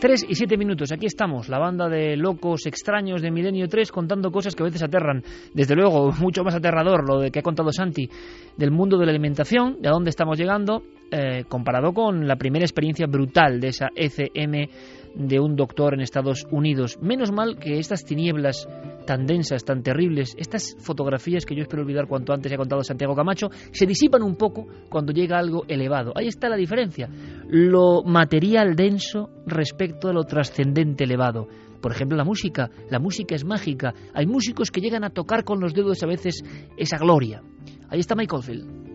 3 0.00 0.26
y 0.28 0.36
7 0.36 0.56
minutos, 0.56 0.92
aquí 0.92 1.06
estamos, 1.06 1.48
la 1.48 1.58
banda 1.58 1.88
de 1.88 2.16
locos 2.16 2.66
extraños 2.66 3.20
de 3.20 3.32
Milenio 3.32 3.66
3 3.66 3.90
contando 3.90 4.30
cosas 4.30 4.54
que 4.54 4.62
a 4.62 4.66
veces 4.66 4.84
aterran. 4.84 5.24
Desde 5.52 5.74
luego, 5.74 6.12
mucho 6.20 6.44
más 6.44 6.54
aterrador 6.54 7.04
lo 7.04 7.18
de 7.18 7.32
que 7.32 7.40
ha 7.40 7.42
contado 7.42 7.72
Santi 7.72 8.08
del 8.56 8.70
mundo 8.70 8.96
de 8.96 9.06
la 9.06 9.10
alimentación, 9.10 9.82
de 9.82 9.88
a 9.88 9.92
dónde 9.92 10.10
estamos 10.10 10.38
llegando, 10.38 10.84
eh, 11.10 11.44
comparado 11.48 11.92
con 11.92 12.28
la 12.28 12.36
primera 12.36 12.64
experiencia 12.64 13.06
brutal 13.08 13.60
de 13.60 13.68
esa 13.68 13.88
ECM 13.96 14.68
de 15.14 15.40
un 15.40 15.56
doctor 15.56 15.94
en 15.94 16.00
Estados 16.00 16.46
Unidos. 16.50 16.98
Menos 17.02 17.32
mal 17.32 17.58
que 17.58 17.78
estas 17.78 18.04
tinieblas 18.04 18.68
tan 19.08 19.24
densas, 19.24 19.64
tan 19.64 19.82
terribles, 19.82 20.34
estas 20.36 20.76
fotografías 20.80 21.46
que 21.46 21.54
yo 21.56 21.62
espero 21.62 21.80
olvidar 21.80 22.06
cuanto 22.06 22.34
antes 22.34 22.52
ha 22.52 22.58
contado 22.58 22.84
Santiago 22.84 23.14
Camacho, 23.14 23.48
se 23.72 23.86
disipan 23.86 24.22
un 24.22 24.36
poco 24.36 24.66
cuando 24.90 25.14
llega 25.14 25.38
algo 25.38 25.64
elevado. 25.66 26.12
Ahí 26.14 26.26
está 26.26 26.50
la 26.50 26.56
diferencia. 26.56 27.08
Lo 27.48 28.02
material 28.02 28.76
denso 28.76 29.30
respecto 29.46 30.08
a 30.08 30.12
lo 30.12 30.24
trascendente 30.24 31.04
elevado. 31.04 31.48
Por 31.80 31.90
ejemplo, 31.90 32.18
la 32.18 32.24
música. 32.24 32.68
La 32.90 32.98
música 32.98 33.34
es 33.34 33.46
mágica. 33.46 33.94
Hay 34.12 34.26
músicos 34.26 34.70
que 34.70 34.82
llegan 34.82 35.04
a 35.04 35.10
tocar 35.10 35.42
con 35.42 35.58
los 35.58 35.72
dedos 35.72 36.02
a 36.02 36.06
veces 36.06 36.44
esa 36.76 36.98
gloria. 36.98 37.40
Ahí 37.88 38.00
está 38.00 38.14
Michael 38.14 38.42
Field. 38.42 38.87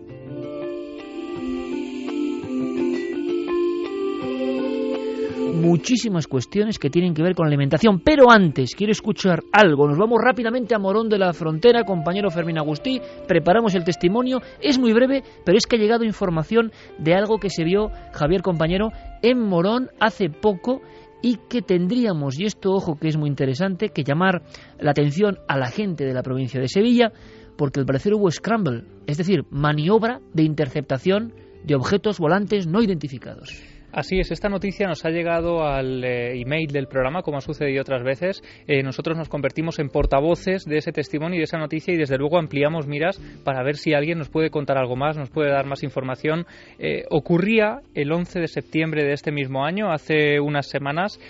Muchísimas 5.64 6.26
cuestiones 6.26 6.78
que 6.78 6.90
tienen 6.90 7.14
que 7.14 7.22
ver 7.22 7.34
con 7.34 7.46
la 7.46 7.48
alimentación. 7.48 8.00
Pero 8.00 8.30
antes, 8.30 8.74
quiero 8.74 8.92
escuchar 8.92 9.42
algo. 9.52 9.88
Nos 9.88 9.98
vamos 9.98 10.20
rápidamente 10.22 10.74
a 10.74 10.78
Morón 10.78 11.08
de 11.08 11.18
la 11.18 11.32
Frontera, 11.32 11.84
compañero 11.84 12.30
Fermín 12.30 12.58
Agustí. 12.58 13.00
Preparamos 13.26 13.74
el 13.74 13.84
testimonio. 13.84 14.40
Es 14.60 14.78
muy 14.78 14.92
breve, 14.92 15.22
pero 15.44 15.56
es 15.56 15.66
que 15.66 15.76
ha 15.76 15.78
llegado 15.78 16.04
información 16.04 16.70
de 16.98 17.14
algo 17.14 17.38
que 17.38 17.50
se 17.50 17.64
vio, 17.64 17.90
Javier, 18.12 18.42
compañero, 18.42 18.90
en 19.22 19.40
Morón 19.40 19.88
hace 20.00 20.28
poco 20.28 20.82
y 21.22 21.38
que 21.48 21.62
tendríamos, 21.62 22.38
y 22.38 22.44
esto 22.44 22.72
ojo 22.72 22.96
que 22.96 23.08
es 23.08 23.16
muy 23.16 23.30
interesante, 23.30 23.88
que 23.88 24.04
llamar 24.04 24.42
la 24.78 24.90
atención 24.90 25.38
a 25.48 25.56
la 25.56 25.68
gente 25.68 26.04
de 26.04 26.12
la 26.12 26.22
provincia 26.22 26.60
de 26.60 26.68
Sevilla, 26.68 27.12
porque 27.56 27.80
al 27.80 27.86
parecer 27.86 28.12
hubo 28.12 28.30
scramble, 28.30 28.84
es 29.06 29.16
decir, 29.16 29.44
maniobra 29.48 30.20
de 30.34 30.42
interceptación 30.42 31.32
de 31.64 31.76
objetos 31.76 32.18
volantes 32.18 32.66
no 32.66 32.82
identificados. 32.82 33.73
Así 33.94 34.18
es, 34.18 34.32
esta 34.32 34.48
noticia 34.48 34.88
nos 34.88 35.04
ha 35.04 35.10
llegado 35.10 35.64
al 35.64 36.02
eh, 36.02 36.40
email 36.40 36.66
del 36.72 36.88
programa, 36.88 37.22
como 37.22 37.36
ha 37.36 37.40
sucedido 37.40 37.80
otras 37.80 38.02
veces. 38.02 38.42
Eh, 38.66 38.82
nosotros 38.82 39.16
nos 39.16 39.28
convertimos 39.28 39.78
en 39.78 39.88
portavoces 39.88 40.64
de 40.64 40.78
ese 40.78 40.90
testimonio 40.90 41.36
y 41.36 41.38
de 41.38 41.44
esa 41.44 41.58
noticia 41.58 41.94
y 41.94 41.96
desde 41.96 42.18
luego 42.18 42.36
ampliamos 42.36 42.88
miras 42.88 43.20
para 43.44 43.62
ver 43.62 43.76
si 43.76 43.94
alguien 43.94 44.18
nos 44.18 44.30
puede 44.30 44.50
contar 44.50 44.78
algo 44.78 44.96
más, 44.96 45.16
nos 45.16 45.30
puede 45.30 45.52
dar 45.52 45.66
más 45.66 45.84
información. 45.84 46.44
Eh, 46.80 47.04
ocurría 47.08 47.82
el 47.94 48.10
11 48.10 48.40
de 48.40 48.48
septiembre 48.48 49.04
de 49.04 49.12
este 49.12 49.30
mismo 49.30 49.64
año, 49.64 49.92
hace 49.92 50.40
unas 50.40 50.66
semanas, 50.66 51.20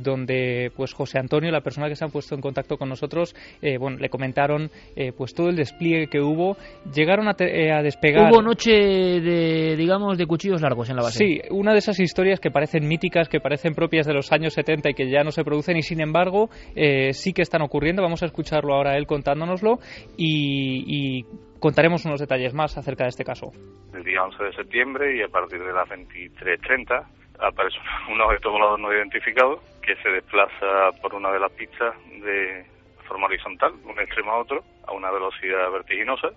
donde 0.00 0.70
pues 0.76 0.92
José 0.92 1.18
Antonio, 1.18 1.50
la 1.50 1.62
persona 1.62 1.88
que 1.88 1.96
se 1.96 2.04
ha 2.04 2.08
puesto 2.08 2.36
en 2.36 2.40
contacto 2.40 2.76
con 2.76 2.88
nosotros, 2.88 3.34
bueno, 3.80 3.96
le 3.98 4.08
comentaron 4.08 4.70
pues 5.16 5.34
todo 5.34 5.48
el 5.48 5.56
despliegue 5.56 6.06
que 6.06 6.20
hubo. 6.20 6.56
Llegaron 6.94 7.26
a, 7.28 7.32
a, 7.32 7.82
despegar. 7.82 8.30
Hubo 8.30 8.42
noche 8.42 8.70
de, 8.72 9.74
digamos, 9.76 10.16
de 10.16 10.26
cuchillos 10.26 10.62
largos 10.62 10.90
en 10.90 10.96
la 10.96 11.02
base. 11.02 11.18
Sí, 11.18 11.40
una 11.50 11.72
de 11.72 11.78
esas 11.78 11.98
historias 12.04 12.38
que 12.38 12.52
parecen 12.52 12.86
míticas, 12.86 13.28
que 13.28 13.40
parecen 13.40 13.74
propias 13.74 14.06
de 14.06 14.14
los 14.14 14.30
años 14.30 14.54
70 14.54 14.90
y 14.90 14.94
que 14.94 15.10
ya 15.10 15.24
no 15.24 15.32
se 15.32 15.42
producen 15.42 15.76
y 15.76 15.82
sin 15.82 16.00
embargo 16.00 16.48
eh, 16.76 17.12
sí 17.12 17.32
que 17.32 17.42
están 17.42 17.62
ocurriendo. 17.62 18.02
Vamos 18.02 18.22
a 18.22 18.26
escucharlo 18.26 18.74
ahora 18.74 18.96
él 18.96 19.06
contándonoslo 19.06 19.78
y, 20.16 20.84
y 20.86 21.24
contaremos 21.58 22.04
unos 22.04 22.20
detalles 22.20 22.54
más 22.54 22.78
acerca 22.78 23.04
de 23.04 23.08
este 23.08 23.24
caso. 23.24 23.50
El 23.92 24.04
día 24.04 24.22
11 24.22 24.44
de 24.44 24.52
septiembre 24.52 25.16
y 25.16 25.22
a 25.22 25.28
partir 25.28 25.60
de 25.60 25.72
las 25.72 25.88
23.30 25.88 27.06
aparece 27.40 27.78
un 28.12 28.20
objeto 28.20 28.50
volador 28.50 28.80
no 28.80 28.92
identificado 28.92 29.60
que 29.82 29.96
se 29.96 30.08
desplaza 30.10 30.92
por 31.02 31.14
una 31.14 31.30
de 31.32 31.40
las 31.40 31.52
pistas 31.52 31.94
de 32.22 32.64
forma 33.06 33.26
horizontal, 33.26 33.72
de 33.82 33.86
un 33.86 34.00
extremo 34.00 34.32
a 34.32 34.38
otro, 34.38 34.64
a 34.86 34.92
una 34.92 35.10
velocidad 35.10 35.70
vertiginosa. 35.70 36.28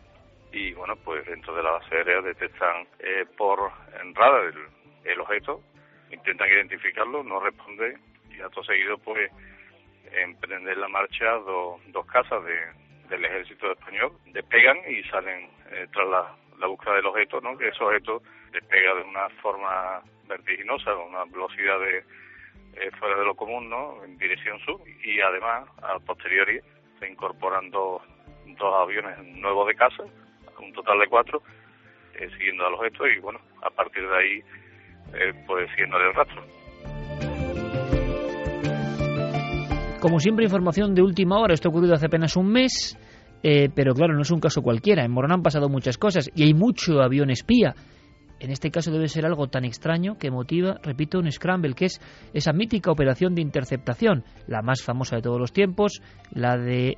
Y 0.51 0.73
bueno, 0.73 0.95
pues 1.03 1.25
dentro 1.25 1.55
de 1.55 1.63
la 1.63 1.71
base 1.71 1.95
aérea 1.95 2.21
detectan 2.21 2.87
eh, 2.99 3.25
por 3.37 3.71
en 4.01 4.15
radar 4.15 4.45
el, 4.45 4.55
el 5.07 5.21
objeto, 5.21 5.61
intentan 6.11 6.49
identificarlo, 6.49 7.23
no 7.23 7.39
responde 7.39 7.97
y 8.29 8.41
acto 8.41 8.63
seguido 8.63 8.97
pues 8.99 9.31
emprender 10.11 10.77
la 10.77 10.87
marcha 10.87 11.33
dos 11.35 12.05
casas 12.11 12.43
del 13.09 13.25
ejército 13.25 13.71
español, 13.71 14.13
despegan 14.27 14.77
y 14.87 15.03
salen 15.03 15.49
eh, 15.71 15.87
tras 15.91 16.07
la, 16.07 16.67
búsqueda 16.67 16.95
del 16.95 17.05
objeto, 17.05 17.41
¿no? 17.41 17.57
que 17.57 17.67
ese 17.67 17.83
objeto 17.83 18.21
despega 18.51 18.95
de 18.95 19.03
una 19.03 19.29
forma 19.41 20.01
vertiginosa, 20.27 20.93
con 20.93 21.09
una 21.09 21.25
velocidad 21.25 21.79
de 21.79 21.97
eh, 22.79 22.91
fuera 22.99 23.17
de 23.17 23.25
lo 23.25 23.35
común, 23.35 23.69
¿no? 23.69 24.03
en 24.03 24.17
dirección 24.17 24.59
sur 24.59 24.81
y 25.03 25.19
además 25.21 25.67
a 25.81 25.99
posteriori 25.99 26.59
se 26.99 27.09
incorporan 27.09 27.69
dos, 27.69 28.01
aviones 28.59 29.19
nuevos 29.19 29.67
de 29.67 29.75
casa, 29.75 30.03
un 30.59 30.73
total 30.73 30.99
de 30.99 31.07
cuatro, 31.07 31.43
eh, 32.15 32.29
siguiendo 32.37 32.65
al 32.65 32.73
objeto 32.73 33.07
y 33.07 33.19
bueno, 33.19 33.39
a 33.61 33.69
partir 33.69 34.07
de 34.07 34.17
ahí 34.17 34.43
eh, 35.13 35.33
pues 35.45 35.69
siguiendo 35.71 35.97
el 35.97 36.13
rastro. 36.13 36.43
Como 39.99 40.19
siempre, 40.19 40.45
información 40.45 40.93
de 40.93 41.01
última 41.01 41.39
hora. 41.39 41.53
Esto 41.53 41.69
ha 41.69 41.71
ocurrido 41.71 41.95
hace 41.95 42.05
apenas 42.05 42.35
un 42.37 42.51
mes, 42.51 42.97
eh, 43.41 43.69
pero 43.73 43.93
claro, 43.93 44.13
no 44.13 44.21
es 44.21 44.31
un 44.31 44.39
caso 44.39 44.61
cualquiera. 44.61 45.03
En 45.03 45.11
Morón 45.11 45.31
han 45.31 45.41
pasado 45.41 45.69
muchas 45.69 45.97
cosas 45.97 46.29
y 46.35 46.43
hay 46.43 46.53
mucho 46.53 47.01
avión 47.01 47.31
espía. 47.31 47.73
En 48.39 48.51
este 48.51 48.69
caso 48.69 48.91
debe 48.91 49.07
ser 49.07 49.25
algo 49.25 49.47
tan 49.47 49.65
extraño 49.65 50.17
que 50.19 50.29
motiva, 50.29 50.79
repito, 50.83 51.17
un 51.17 51.31
scramble, 51.31 51.73
que 51.73 51.85
es 51.85 51.99
esa 52.33 52.53
mítica 52.53 52.91
operación 52.91 53.33
de 53.33 53.41
interceptación, 53.41 54.23
la 54.45 54.61
más 54.61 54.83
famosa 54.83 55.15
de 55.15 55.23
todos 55.23 55.39
los 55.39 55.51
tiempos, 55.51 56.01
la 56.31 56.55
de 56.57 56.97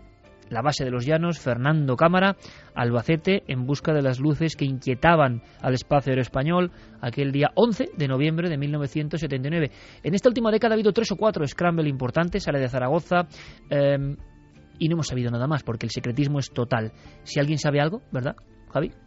la 0.50 0.62
base 0.62 0.84
de 0.84 0.92
los 0.92 1.06
llanos, 1.06 1.40
Fernando 1.40 1.96
Cámara, 1.96 2.36
Albacete, 2.76 3.44
en 3.48 3.66
busca 3.66 3.94
de 3.94 4.02
las 4.02 4.20
luces 4.20 4.56
que 4.56 4.66
inquietaban 4.66 5.42
al 5.62 5.74
espacio 5.74 6.12
aéreo 6.12 6.22
español 6.22 6.72
aquel 7.02 7.32
día 7.32 7.52
11 7.56 7.92
de 7.96 8.08
noviembre 8.08 8.50
de 8.50 8.58
1979. 8.58 9.72
En 10.04 10.16
esta 10.16 10.30
última 10.30 10.52
década 10.52 10.74
ha 10.74 10.78
habido 10.78 10.94
tres 10.94 11.12
o 11.12 11.16
cuatro 11.16 11.46
scramble 11.48 11.90
importantes, 11.90 12.44
sale 12.44 12.60
de 12.60 12.70
Zaragoza, 12.70 13.28
em, 13.70 14.18
y 14.80 14.88
no 14.88 14.96
hemos 14.96 15.08
sabido 15.08 15.30
nada 15.30 15.48
más 15.48 15.64
porque 15.64 15.86
el 15.86 15.92
secretismo 15.92 16.40
es 16.40 16.52
total. 16.52 16.94
Si 17.24 17.40
alguien 17.40 17.60
sabe 17.60 17.82
algo, 17.82 18.02
¿verdad? 18.12 18.36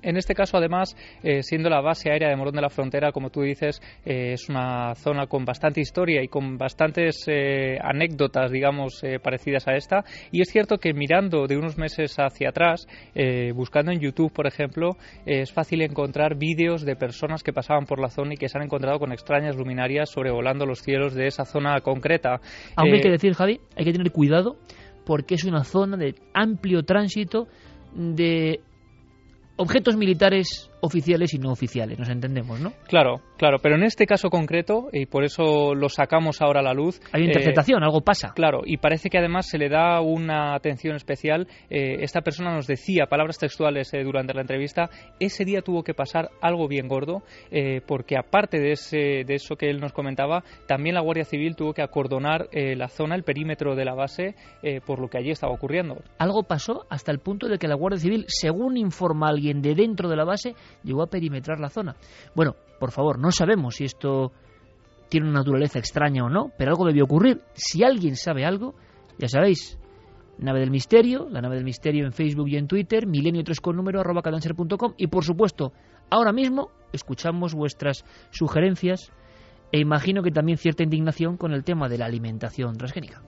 En 0.02 0.16
este 0.16 0.34
caso, 0.34 0.56
además, 0.56 0.96
eh, 1.22 1.42
siendo 1.42 1.70
la 1.70 1.80
base 1.80 2.10
aérea 2.10 2.28
de 2.28 2.36
Morón 2.36 2.54
de 2.54 2.60
la 2.60 2.70
Frontera, 2.70 3.12
como 3.12 3.30
tú 3.30 3.42
dices, 3.42 3.80
eh, 4.04 4.32
es 4.32 4.48
una 4.48 4.94
zona 4.94 5.26
con 5.26 5.44
bastante 5.44 5.80
historia 5.80 6.22
y 6.22 6.28
con 6.28 6.58
bastantes 6.58 7.24
eh, 7.28 7.78
anécdotas, 7.80 8.50
digamos, 8.50 9.02
parecidas 9.22 9.68
a 9.68 9.74
esta. 9.74 10.04
Y 10.30 10.40
es 10.40 10.48
cierto 10.48 10.78
que 10.78 10.92
mirando 10.92 11.46
de 11.46 11.56
unos 11.56 11.78
meses 11.78 12.16
hacia 12.18 12.50
atrás, 12.50 12.86
buscando 13.54 13.92
en 13.92 14.00
YouTube, 14.00 14.32
por 14.32 14.46
ejemplo, 14.46 14.96
es 15.26 15.52
fácil 15.52 15.82
encontrar 15.82 16.36
vídeos 16.36 16.84
de 16.84 16.96
personas 16.96 17.42
que 17.42 17.52
pasaban 17.52 17.86
por 17.86 18.00
la 18.00 18.08
zona 18.08 18.34
y 18.34 18.36
que 18.36 18.48
se 18.48 18.58
han 18.58 18.64
encontrado 18.64 18.98
con 18.98 19.12
extrañas 19.12 19.56
luminarias 19.56 20.10
sobrevolando 20.10 20.66
los 20.66 20.80
cielos 20.80 21.14
de 21.14 21.26
esa 21.26 21.44
zona 21.44 21.80
concreta. 21.80 22.40
Aunque 22.76 22.96
hay 22.96 23.02
que 23.02 23.10
decir, 23.10 23.34
Javi, 23.34 23.60
hay 23.76 23.84
que 23.84 23.92
tener 23.92 24.12
cuidado 24.12 24.56
porque 25.04 25.34
es 25.34 25.44
una 25.44 25.64
zona 25.64 25.96
de 25.96 26.14
amplio 26.34 26.82
tránsito 26.84 27.48
de 27.94 28.60
objetos 29.56 29.96
militares 29.96 30.70
oficiales 30.82 31.32
y 31.32 31.38
no 31.38 31.52
oficiales, 31.52 31.98
nos 31.98 32.08
entendemos, 32.08 32.60
¿no? 32.60 32.72
Claro, 32.88 33.20
claro, 33.38 33.58
pero 33.62 33.76
en 33.76 33.84
este 33.84 34.04
caso 34.04 34.28
concreto, 34.30 34.88
y 34.92 35.06
por 35.06 35.24
eso 35.24 35.74
lo 35.74 35.88
sacamos 35.88 36.42
ahora 36.42 36.60
a 36.60 36.62
la 36.62 36.74
luz... 36.74 37.00
Hay 37.12 37.22
interpretación, 37.22 37.82
eh, 37.82 37.86
algo 37.86 38.00
pasa. 38.00 38.32
Claro, 38.34 38.62
y 38.66 38.78
parece 38.78 39.08
que 39.08 39.18
además 39.18 39.48
se 39.48 39.58
le 39.58 39.68
da 39.68 40.00
una 40.00 40.54
atención 40.54 40.96
especial. 40.96 41.46
Eh, 41.70 41.98
esta 42.00 42.22
persona 42.22 42.52
nos 42.52 42.66
decía, 42.66 43.06
palabras 43.06 43.38
textuales 43.38 43.94
eh, 43.94 44.02
durante 44.02 44.34
la 44.34 44.40
entrevista, 44.40 44.90
ese 45.20 45.44
día 45.44 45.62
tuvo 45.62 45.84
que 45.84 45.94
pasar 45.94 46.30
algo 46.40 46.66
bien 46.66 46.88
gordo, 46.88 47.22
porque 47.86 48.16
aparte 48.16 48.58
de, 48.58 48.72
ese, 48.72 49.24
de 49.24 49.34
eso 49.34 49.56
que 49.56 49.70
él 49.70 49.80
nos 49.80 49.92
comentaba, 49.92 50.42
también 50.66 50.94
la 50.94 51.00
Guardia 51.00 51.24
Civil 51.24 51.54
tuvo 51.54 51.72
que 51.74 51.82
acordonar 51.82 52.48
la 52.52 52.88
zona, 52.88 53.14
el 53.14 53.22
perímetro 53.22 53.76
de 53.76 53.84
la 53.84 53.94
base, 53.94 54.34
por 54.84 54.98
lo 54.98 55.08
que 55.08 55.18
allí 55.18 55.30
estaba 55.30 55.52
ocurriendo. 55.52 56.02
Algo 56.18 56.42
pasó 56.42 56.86
hasta 56.90 57.12
el 57.12 57.20
punto 57.20 57.48
de 57.48 57.58
que 57.58 57.68
la 57.68 57.76
Guardia 57.76 58.00
Civil, 58.00 58.24
según 58.26 58.76
informa 58.76 59.28
alguien 59.28 59.62
de 59.62 59.74
dentro 59.74 60.08
de 60.08 60.16
la 60.16 60.24
base, 60.24 60.54
llegó 60.82 61.02
a 61.02 61.06
perimetrar 61.06 61.60
la 61.60 61.68
zona. 61.68 61.96
Bueno, 62.34 62.54
por 62.78 62.90
favor, 62.90 63.18
no 63.18 63.30
sabemos 63.30 63.76
si 63.76 63.84
esto 63.84 64.32
tiene 65.08 65.28
una 65.28 65.40
naturaleza 65.40 65.78
extraña 65.78 66.24
o 66.24 66.30
no, 66.30 66.50
pero 66.56 66.70
algo 66.70 66.86
debió 66.86 67.04
ocurrir. 67.04 67.42
Si 67.54 67.84
alguien 67.84 68.16
sabe 68.16 68.44
algo, 68.44 68.74
ya 69.18 69.28
sabéis, 69.28 69.78
Nave 70.38 70.60
del 70.60 70.70
Misterio, 70.70 71.28
la 71.30 71.40
Nave 71.40 71.56
del 71.56 71.64
Misterio 71.64 72.06
en 72.06 72.12
Facebook 72.12 72.48
y 72.48 72.56
en 72.56 72.66
Twitter, 72.66 73.06
milenio 73.06 73.44
3 73.44 73.60
con 73.60 73.76
número 73.76 74.00
arroba 74.00 74.22
y 74.96 75.06
por 75.06 75.24
supuesto, 75.24 75.72
ahora 76.10 76.32
mismo 76.32 76.70
escuchamos 76.92 77.54
vuestras 77.54 78.04
sugerencias 78.30 79.12
e 79.70 79.78
imagino 79.78 80.22
que 80.22 80.30
también 80.30 80.58
cierta 80.58 80.82
indignación 80.82 81.36
con 81.36 81.52
el 81.52 81.64
tema 81.64 81.88
de 81.88 81.98
la 81.98 82.06
alimentación 82.06 82.76
transgénica. 82.76 83.22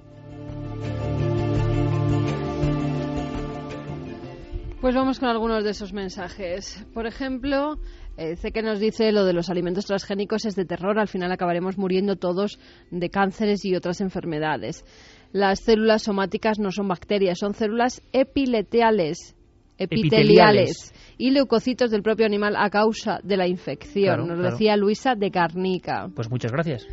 Pues 4.84 4.94
vamos 4.94 5.18
con 5.18 5.30
algunos 5.30 5.64
de 5.64 5.70
esos 5.70 5.94
mensajes. 5.94 6.86
Por 6.92 7.06
ejemplo, 7.06 7.78
Eh, 8.18 8.36
sé 8.36 8.52
que 8.52 8.60
nos 8.60 8.78
dice 8.78 9.12
lo 9.12 9.24
de 9.24 9.32
los 9.32 9.48
alimentos 9.48 9.86
transgénicos 9.86 10.44
es 10.44 10.54
de 10.54 10.66
terror, 10.66 10.98
al 10.98 11.08
final 11.08 11.32
acabaremos 11.32 11.78
muriendo 11.78 12.16
todos 12.16 12.60
de 12.90 13.08
cánceres 13.08 13.64
y 13.64 13.74
otras 13.74 14.02
enfermedades. 14.02 14.84
Las 15.32 15.60
células 15.60 16.02
somáticas 16.02 16.58
no 16.58 16.70
son 16.70 16.86
bacterias, 16.86 17.38
son 17.38 17.54
células 17.54 18.02
epileteales, 18.12 19.34
epiteliales, 19.78 20.92
y 21.16 21.30
leucocitos 21.30 21.90
del 21.90 22.02
propio 22.02 22.26
animal 22.26 22.54
a 22.54 22.68
causa 22.68 23.20
de 23.24 23.38
la 23.38 23.48
infección. 23.48 24.04
Claro, 24.04 24.26
nos 24.26 24.38
claro. 24.38 24.50
decía 24.50 24.76
Luisa 24.76 25.14
de 25.16 25.30
Carnica. 25.30 26.08
Pues 26.14 26.30
muchas 26.30 26.52
gracias. 26.52 26.86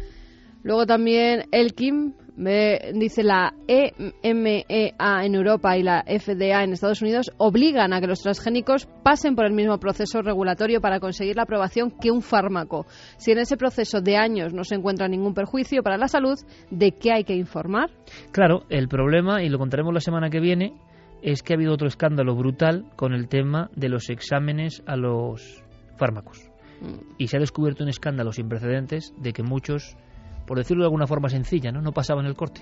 Luego 0.63 0.85
también 0.85 1.43
Elkim 1.51 2.13
dice 2.35 3.23
la 3.23 3.53
EMEA 3.67 5.23
en 5.23 5.35
Europa 5.35 5.77
y 5.77 5.83
la 5.83 6.03
FDA 6.03 6.63
en 6.63 6.73
Estados 6.73 7.01
Unidos 7.01 7.31
obligan 7.37 7.93
a 7.93 7.99
que 7.99 8.07
los 8.07 8.21
transgénicos 8.21 8.87
pasen 9.03 9.35
por 9.35 9.45
el 9.45 9.53
mismo 9.53 9.77
proceso 9.79 10.21
regulatorio 10.21 10.81
para 10.81 10.99
conseguir 10.99 11.35
la 11.35 11.43
aprobación 11.43 11.91
que 11.91 12.09
un 12.11 12.21
fármaco. 12.21 12.85
Si 13.17 13.31
en 13.31 13.39
ese 13.39 13.57
proceso 13.57 14.01
de 14.01 14.17
años 14.17 14.53
no 14.53 14.63
se 14.63 14.75
encuentra 14.75 15.07
ningún 15.07 15.33
perjuicio 15.33 15.83
para 15.83 15.97
la 15.97 16.07
salud, 16.07 16.37
¿de 16.69 16.91
qué 16.93 17.11
hay 17.11 17.23
que 17.23 17.35
informar? 17.35 17.89
Claro, 18.31 18.63
el 18.69 18.87
problema, 18.87 19.43
y 19.43 19.49
lo 19.49 19.59
contaremos 19.59 19.93
la 19.93 19.99
semana 19.99 20.29
que 20.29 20.39
viene, 20.39 20.73
es 21.21 21.43
que 21.43 21.53
ha 21.53 21.55
habido 21.55 21.73
otro 21.73 21.87
escándalo 21.87 22.35
brutal 22.35 22.85
con 22.95 23.13
el 23.13 23.27
tema 23.27 23.69
de 23.75 23.89
los 23.89 24.09
exámenes 24.09 24.81
a 24.87 24.95
los 24.95 25.63
fármacos. 25.97 26.49
Y 27.19 27.27
se 27.27 27.37
ha 27.37 27.39
descubierto 27.39 27.83
un 27.83 27.89
escándalo 27.89 28.31
sin 28.31 28.49
precedentes 28.49 29.13
de 29.19 29.33
que 29.33 29.43
muchos, 29.43 29.95
por 30.51 30.57
decirlo 30.57 30.83
de 30.83 30.87
alguna 30.87 31.07
forma 31.07 31.29
sencilla, 31.29 31.71
no, 31.71 31.81
no 31.81 31.93
pasaban 31.93 32.25
el 32.25 32.35
corte. 32.35 32.59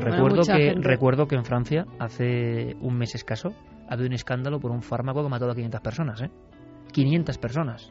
Recuerdo 0.00 0.42
que, 0.42 0.52
gente. 0.52 0.86
recuerdo 0.86 1.26
que 1.26 1.34
en 1.34 1.46
Francia, 1.46 1.86
hace 1.98 2.76
un 2.82 2.98
mes 2.98 3.14
escaso, 3.14 3.54
ha 3.88 3.94
habido 3.94 4.08
un 4.08 4.12
escándalo 4.12 4.60
por 4.60 4.70
un 4.70 4.82
fármaco 4.82 5.22
que 5.22 5.30
mató 5.30 5.50
a 5.50 5.54
500 5.54 5.80
personas. 5.80 6.20
¿eh? 6.20 6.30
500 6.92 7.38
personas. 7.38 7.90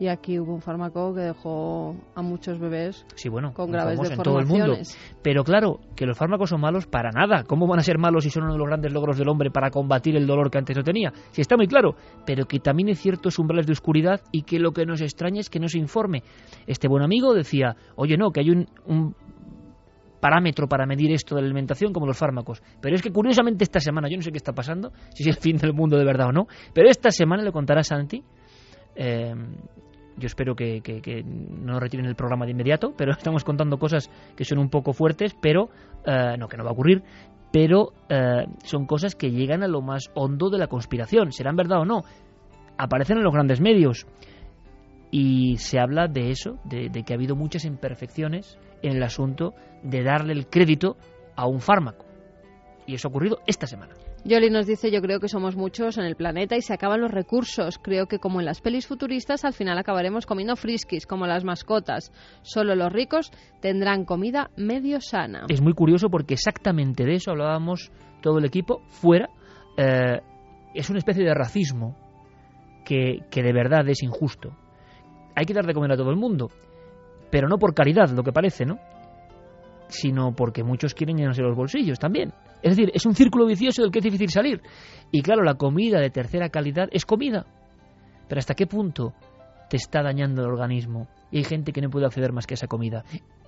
Y 0.00 0.08
aquí 0.08 0.38
hubo 0.38 0.54
un 0.54 0.62
fármaco 0.62 1.14
que 1.14 1.20
dejó 1.20 1.94
a 2.14 2.22
muchos 2.22 2.58
bebés 2.58 3.04
Sí, 3.16 3.28
bueno, 3.28 3.52
con 3.52 3.70
graves 3.70 3.96
famoso 3.98 4.12
en 4.14 4.22
todo 4.22 4.38
el 4.38 4.46
mundo. 4.46 4.64
deformaciones. 4.72 5.16
Pero 5.22 5.44
claro, 5.44 5.78
que 5.94 6.06
los 6.06 6.16
fármacos 6.16 6.48
son 6.48 6.62
malos 6.62 6.86
para 6.86 7.10
nada. 7.10 7.44
¿Cómo 7.44 7.66
van 7.68 7.80
a 7.80 7.82
ser 7.82 7.98
malos 7.98 8.24
si 8.24 8.30
son 8.30 8.44
uno 8.44 8.54
de 8.54 8.58
los 8.60 8.66
grandes 8.66 8.92
logros 8.94 9.18
del 9.18 9.28
hombre 9.28 9.50
para 9.50 9.70
combatir 9.70 10.16
el 10.16 10.26
dolor 10.26 10.50
que 10.50 10.56
antes 10.56 10.74
no 10.74 10.82
tenía? 10.82 11.12
Si 11.32 11.42
está 11.42 11.56
muy 11.58 11.66
claro, 11.66 11.94
pero 12.24 12.46
que 12.46 12.60
también 12.60 12.88
hay 12.88 12.94
ciertos 12.94 13.38
umbrales 13.38 13.66
de 13.66 13.72
oscuridad 13.72 14.22
y 14.32 14.42
que 14.44 14.58
lo 14.58 14.72
que 14.72 14.86
nos 14.86 15.02
extraña 15.02 15.40
es 15.40 15.50
que 15.50 15.60
no 15.60 15.68
se 15.68 15.78
informe. 15.78 16.22
Este 16.66 16.88
buen 16.88 17.02
amigo 17.04 17.34
decía, 17.34 17.76
oye, 17.96 18.16
no, 18.16 18.30
que 18.30 18.40
hay 18.40 18.48
un, 18.50 18.66
un 18.86 19.14
parámetro 20.18 20.66
para 20.66 20.86
medir 20.86 21.12
esto 21.12 21.34
de 21.34 21.42
la 21.42 21.46
alimentación 21.46 21.92
como 21.92 22.06
los 22.06 22.16
fármacos. 22.16 22.62
Pero 22.80 22.94
es 22.94 23.02
que 23.02 23.10
curiosamente 23.12 23.64
esta 23.64 23.80
semana, 23.80 24.08
yo 24.08 24.16
no 24.16 24.22
sé 24.22 24.30
qué 24.30 24.38
está 24.38 24.54
pasando, 24.54 24.92
si 25.14 25.24
es 25.24 25.36
el 25.36 25.42
fin 25.42 25.58
del 25.58 25.74
mundo 25.74 25.98
de 25.98 26.06
verdad 26.06 26.28
o 26.28 26.32
no, 26.32 26.46
pero 26.72 26.88
esta 26.88 27.10
semana 27.10 27.42
le 27.42 27.52
contará 27.52 27.82
Santi. 27.82 28.22
eh, 28.96 29.34
yo 30.20 30.26
espero 30.26 30.54
que, 30.54 30.80
no 31.24 31.80
retiren 31.80 32.06
el 32.06 32.14
programa 32.14 32.44
de 32.44 32.52
inmediato, 32.52 32.92
pero 32.96 33.12
estamos 33.12 33.44
contando 33.44 33.78
cosas 33.78 34.10
que 34.36 34.44
son 34.44 34.58
un 34.58 34.70
poco 34.70 34.92
fuertes, 34.92 35.34
pero 35.40 35.70
eh, 36.06 36.36
no, 36.38 36.48
que 36.48 36.56
no 36.56 36.64
va 36.64 36.70
a 36.70 36.74
ocurrir, 36.74 37.02
pero 37.52 37.92
eh, 38.08 38.46
son 38.62 38.86
cosas 38.86 39.14
que 39.16 39.30
llegan 39.30 39.62
a 39.62 39.68
lo 39.68 39.82
más 39.82 40.10
hondo 40.14 40.50
de 40.50 40.58
la 40.58 40.68
conspiración. 40.68 41.32
¿Serán 41.32 41.56
verdad 41.56 41.80
o 41.80 41.84
no? 41.84 42.02
Aparecen 42.78 43.18
en 43.18 43.24
los 43.24 43.32
grandes 43.32 43.60
medios 43.60 44.06
y 45.10 45.56
se 45.56 45.80
habla 45.80 46.06
de 46.06 46.30
eso, 46.30 46.58
de, 46.64 46.88
de 46.88 47.02
que 47.02 47.12
ha 47.12 47.16
habido 47.16 47.34
muchas 47.34 47.64
imperfecciones 47.64 48.58
en 48.82 48.96
el 48.96 49.02
asunto 49.02 49.54
de 49.82 50.04
darle 50.04 50.32
el 50.32 50.46
crédito 50.46 50.96
a 51.34 51.46
un 51.46 51.60
fármaco. 51.60 52.06
Y 52.86 52.94
eso 52.94 53.08
ha 53.08 53.10
ocurrido 53.10 53.40
esta 53.46 53.66
semana. 53.66 53.94
Yoli 54.24 54.50
nos 54.50 54.66
dice, 54.66 54.90
yo 54.90 55.00
creo 55.00 55.18
que 55.18 55.28
somos 55.28 55.56
muchos 55.56 55.96
en 55.96 56.04
el 56.04 56.14
planeta 56.14 56.54
y 56.54 56.60
se 56.60 56.74
acaban 56.74 57.00
los 57.00 57.10
recursos. 57.10 57.78
Creo 57.78 58.06
que 58.06 58.18
como 58.18 58.40
en 58.40 58.46
las 58.46 58.60
pelis 58.60 58.86
futuristas, 58.86 59.44
al 59.44 59.54
final 59.54 59.78
acabaremos 59.78 60.26
comiendo 60.26 60.56
friskis, 60.56 61.06
como 61.06 61.26
las 61.26 61.42
mascotas. 61.42 62.12
Solo 62.42 62.74
los 62.74 62.92
ricos 62.92 63.30
tendrán 63.60 64.04
comida 64.04 64.50
medio 64.56 65.00
sana. 65.00 65.46
Es 65.48 65.62
muy 65.62 65.72
curioso 65.72 66.10
porque 66.10 66.34
exactamente 66.34 67.04
de 67.04 67.14
eso 67.14 67.30
hablábamos 67.30 67.90
todo 68.20 68.38
el 68.38 68.44
equipo 68.44 68.82
fuera. 68.88 69.30
Eh, 69.78 70.20
es 70.74 70.90
una 70.90 70.98
especie 70.98 71.24
de 71.24 71.34
racismo 71.34 71.96
que, 72.84 73.20
que 73.30 73.42
de 73.42 73.52
verdad 73.54 73.88
es 73.88 74.02
injusto. 74.02 74.54
Hay 75.34 75.46
que 75.46 75.54
dar 75.54 75.64
de 75.64 75.72
comer 75.72 75.92
a 75.92 75.96
todo 75.96 76.10
el 76.10 76.16
mundo, 76.16 76.50
pero 77.30 77.48
no 77.48 77.56
por 77.56 77.74
caridad, 77.74 78.10
lo 78.10 78.22
que 78.22 78.32
parece, 78.32 78.66
¿no? 78.66 78.78
Sino 79.88 80.34
porque 80.36 80.62
muchos 80.62 80.92
quieren 80.92 81.16
llenarse 81.16 81.40
los 81.40 81.56
bolsillos 81.56 81.98
también. 81.98 82.34
Es 82.62 82.76
decir, 82.76 82.90
es 82.94 83.06
un 83.06 83.14
círculo 83.14 83.46
vicioso 83.46 83.82
del 83.82 83.90
que 83.90 83.98
es 83.98 84.04
difícil 84.04 84.28
salir. 84.28 84.60
Y 85.10 85.22
claro, 85.22 85.42
la 85.42 85.54
comida 85.54 86.00
de 86.00 86.10
tercera 86.10 86.48
calidad 86.48 86.88
es 86.92 87.04
comida. 87.04 87.46
Pero 88.28 88.38
¿hasta 88.38 88.54
qué 88.54 88.66
punto 88.66 89.12
te 89.68 89.76
está 89.76 90.02
dañando 90.02 90.42
el 90.42 90.48
organismo? 90.48 91.08
Y 91.30 91.38
hay 91.38 91.44
gente 91.44 91.72
que 91.72 91.80
no 91.80 91.90
puede 91.90 92.06
acceder 92.06 92.32
más 92.32 92.46
que 92.46 92.54
a 92.54 92.56
esa 92.56 92.66
comida. 92.66 93.04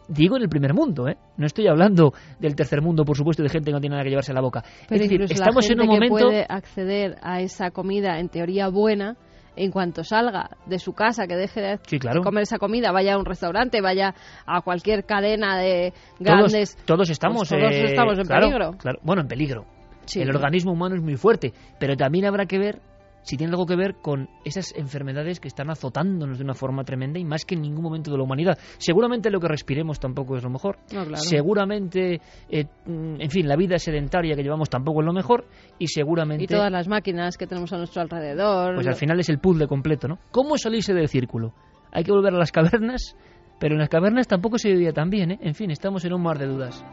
Digo 0.09 0.37
en 0.37 0.43
el 0.43 0.49
primer 0.49 0.75
mundo, 0.75 1.09
¿eh? 1.09 1.17
No 1.37 1.47
estoy 1.47 1.69
hablando 1.69 2.13
del 2.41 2.57
tercer 2.57 2.83
mundo, 2.83 3.05
por 3.05 3.17
supuesto, 3.17 3.43
de 3.43 3.49
gente 3.49 3.71
que 3.71 3.73
no 3.73 3.81
tiene 3.81 3.95
nada 3.95 4.05
que 4.05 4.11
llevarse 4.11 4.33
a 4.33 4.35
la 4.35 4.41
boca. 4.41 4.63
Pero 4.89 5.03
es 5.03 5.09
decir, 5.09 5.23
estamos 5.23 5.69
la 5.69 5.75
en 5.75 5.81
un 5.81 5.87
momento... 5.87 6.17
que 6.17 6.23
puede 6.23 6.47
acceder 6.49 7.19
a 7.23 7.41
esa 7.41 7.71
comida 7.71 8.19
en 8.19 8.29
teoría 8.29 8.69
buena 8.69 9.17
en 9.57 9.71
cuanto 9.71 10.03
salga 10.05 10.51
de 10.67 10.79
su 10.79 10.93
casa, 10.93 11.27
que 11.27 11.37
deje 11.37 11.61
de 11.61 11.79
Sí, 11.87 11.99
claro. 11.99 12.23
comer 12.23 12.43
esa 12.43 12.59
comida, 12.59 12.93
vaya 12.93 13.15
a 13.15 13.19
un 13.19 13.25
restaurante, 13.25 13.81
vaya 13.81 14.15
a 14.47 14.61
cualquier 14.63 15.05
cadena 15.05 15.59
de 15.59 15.93
Todos, 15.93 16.21
grandes... 16.21 16.77
todos 16.85 17.11
estamos, 17.11 17.49
pues 17.49 17.61
todos 17.61 17.73
eh, 17.75 17.85
estamos 17.85 18.19
en 18.19 18.25
claro, 18.27 18.47
peligro. 18.47 18.73
claro. 18.79 18.99
Bueno, 19.03 19.23
en 19.23 19.29
peligro. 19.29 19.65
Sí. 20.05 20.21
El 20.21 20.35
organismo 20.35 20.73
humano 20.73 20.97
es 20.97 21.03
muy 21.03 21.17
fuerte, 21.17 21.53
pero 21.79 21.97
también 21.97 22.25
habrá 22.27 22.47
que 22.47 22.59
ver 22.59 22.81
si 23.23 23.37
tiene 23.37 23.53
algo 23.53 23.67
que 23.67 23.77
ver 23.77 23.97
con 23.97 24.29
esas 24.45 24.75
enfermedades 24.77 25.41
que 25.41 25.49
están 25.49 25.71
azotándonos 25.71 26.39
de 26.39 26.45
una 26.45 26.55
forma 26.55 26.85
tremenda 26.85 27.19
y 27.19 27.25
más 27.25 27.45
que 27.45 27.55
en 27.55 27.63
ningún 27.63 27.83
momento 27.83 28.11
de 28.11 28.17
la 28.19 28.25
humanidad. 28.25 28.59
Seguramente 28.79 29.31
lo 29.31 29.41
que 29.41 29.49
respiremos 29.49 29.99
tampoco 30.01 30.37
es 30.37 30.43
lo 30.43 30.51
mejor. 30.51 30.79
No, 30.93 31.05
claro. 31.05 31.17
Seguramente, 31.17 32.21
eh, 32.49 32.65
mm, 32.87 33.21
en 33.21 33.31
fin, 33.31 33.49
la 33.49 33.57
vida 33.57 33.79
sedentaria 33.79 34.35
que 34.35 34.43
llevamos 34.43 34.69
tampoco 34.69 35.01
es 35.01 35.07
lo 35.07 35.13
mejor 35.13 35.47
y 35.79 35.87
seguramente, 35.87 36.45
Y 36.45 36.47
todas 36.47 36.71
las 36.71 36.89
máquinas 36.89 37.37
que 37.37 37.47
tenemos 37.47 37.73
a 37.73 37.79
nuestro 37.79 38.03
alrededor. 38.03 38.75
pues 38.75 38.87
al 38.87 38.97
final 38.97 39.19
es 39.21 39.29
el 39.29 39.39
puzzle 39.39 39.67
completo, 39.67 40.09
¿no? 40.09 40.19
¿Cómo 40.31 40.57
salirse 40.57 40.95
del 40.95 41.09
círculo? 41.09 41.55
Hay 41.93 42.05
que 42.05 42.13
volver 42.13 42.35
a 42.35 42.39
las 42.39 42.53
cavernas, 42.53 43.17
pero 43.59 43.75
en 43.75 43.81
las 43.81 43.89
cavernas 43.89 44.27
tampoco 44.27 44.59
se 44.59 44.71
vivía 44.71 44.93
tan 44.93 45.11
bien, 45.11 45.33
¿eh? 45.33 45.39
En 45.43 45.55
fin, 45.55 45.71
estamos 45.71 46.05
en 46.05 46.13
un 46.15 46.23
mar 46.23 46.39
de 46.39 46.47
dudas. 46.47 46.85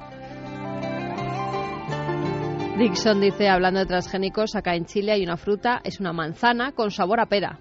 Dixon 2.80 3.20
dice, 3.20 3.50
hablando 3.50 3.82
de 3.82 3.86
transgénicos, 3.88 4.56
acá 4.56 4.74
en 4.74 4.86
Chile 4.86 5.12
hay 5.12 5.22
una 5.22 5.36
fruta, 5.36 5.82
es 5.84 6.00
una 6.00 6.14
manzana 6.14 6.72
con 6.72 6.92
sabor 6.92 7.20
a 7.20 7.26
pera. 7.26 7.60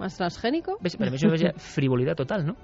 ¿Más 0.00 0.16
transgénico? 0.16 0.78
¿Ves? 0.80 0.96
Para 0.96 1.12
mí 1.12 1.16
eso 1.16 1.32
es 1.32 1.44
frivolidad 1.62 2.16
total, 2.16 2.44
¿no? 2.44 2.56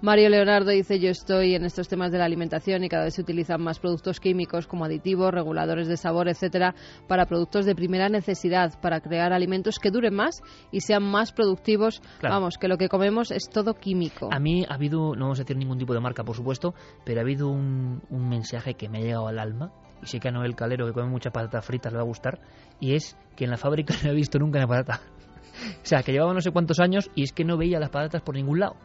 Mario 0.00 0.30
Leonardo 0.30 0.70
dice, 0.70 0.98
yo 1.00 1.10
estoy 1.10 1.54
en 1.54 1.66
estos 1.66 1.86
temas 1.86 2.12
de 2.12 2.18
la 2.18 2.24
alimentación 2.24 2.82
y 2.82 2.88
cada 2.88 3.04
vez 3.04 3.14
se 3.14 3.20
utilizan 3.20 3.60
más 3.60 3.78
productos 3.78 4.20
químicos 4.20 4.66
como 4.66 4.86
aditivos, 4.86 5.34
reguladores 5.34 5.86
de 5.86 5.98
sabor, 5.98 6.28
etcétera, 6.28 6.74
para 7.08 7.26
productos 7.26 7.66
de 7.66 7.74
primera 7.74 8.08
necesidad, 8.08 8.80
para 8.80 9.00
crear 9.00 9.34
alimentos 9.34 9.78
que 9.78 9.90
duren 9.90 10.14
más 10.14 10.40
y 10.72 10.80
sean 10.80 11.02
más 11.02 11.32
productivos. 11.32 12.00
Claro. 12.20 12.36
Vamos, 12.36 12.56
que 12.56 12.68
lo 12.68 12.78
que 12.78 12.88
comemos 12.88 13.32
es 13.32 13.50
todo 13.50 13.74
químico. 13.74 14.30
A 14.32 14.38
mí 14.38 14.64
ha 14.66 14.72
habido, 14.72 15.14
no 15.14 15.26
vamos 15.26 15.40
a 15.40 15.42
decir 15.42 15.58
ningún 15.58 15.76
tipo 15.76 15.92
de 15.92 16.00
marca, 16.00 16.24
por 16.24 16.36
supuesto, 16.36 16.72
pero 17.04 17.20
ha 17.20 17.22
habido 17.22 17.48
un, 17.48 18.00
un 18.08 18.28
mensaje 18.30 18.74
que 18.74 18.88
me 18.88 18.98
ha 18.98 19.02
llegado 19.02 19.28
al 19.28 19.38
alma, 19.38 19.72
y 20.02 20.06
sé 20.06 20.20
que 20.20 20.28
a 20.28 20.30
Noel 20.30 20.54
Calero, 20.54 20.86
que 20.86 20.92
come 20.92 21.08
muchas 21.08 21.32
patatas 21.32 21.64
fritas, 21.64 21.92
le 21.92 21.96
va 21.96 22.02
a 22.02 22.06
gustar, 22.06 22.40
y 22.80 22.94
es 22.94 23.16
que 23.36 23.44
en 23.44 23.50
la 23.50 23.56
fábrica 23.56 23.94
no 24.04 24.10
he 24.10 24.14
visto 24.14 24.38
nunca 24.38 24.58
una 24.58 24.68
patata. 24.68 25.00
o 25.82 25.86
sea, 25.86 26.02
que 26.02 26.12
llevaba 26.12 26.34
no 26.34 26.40
sé 26.40 26.50
cuántos 26.50 26.80
años 26.80 27.10
y 27.14 27.24
es 27.24 27.32
que 27.32 27.44
no 27.44 27.56
veía 27.56 27.80
las 27.80 27.90
patatas 27.90 28.22
por 28.22 28.34
ningún 28.34 28.60
lado. 28.60 28.76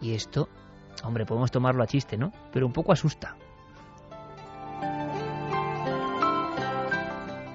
Y 0.00 0.14
esto, 0.14 0.48
hombre, 1.04 1.26
podemos 1.26 1.50
tomarlo 1.50 1.82
a 1.82 1.86
chiste, 1.86 2.16
¿no? 2.16 2.32
Pero 2.52 2.66
un 2.66 2.72
poco 2.72 2.92
asusta. 2.92 3.36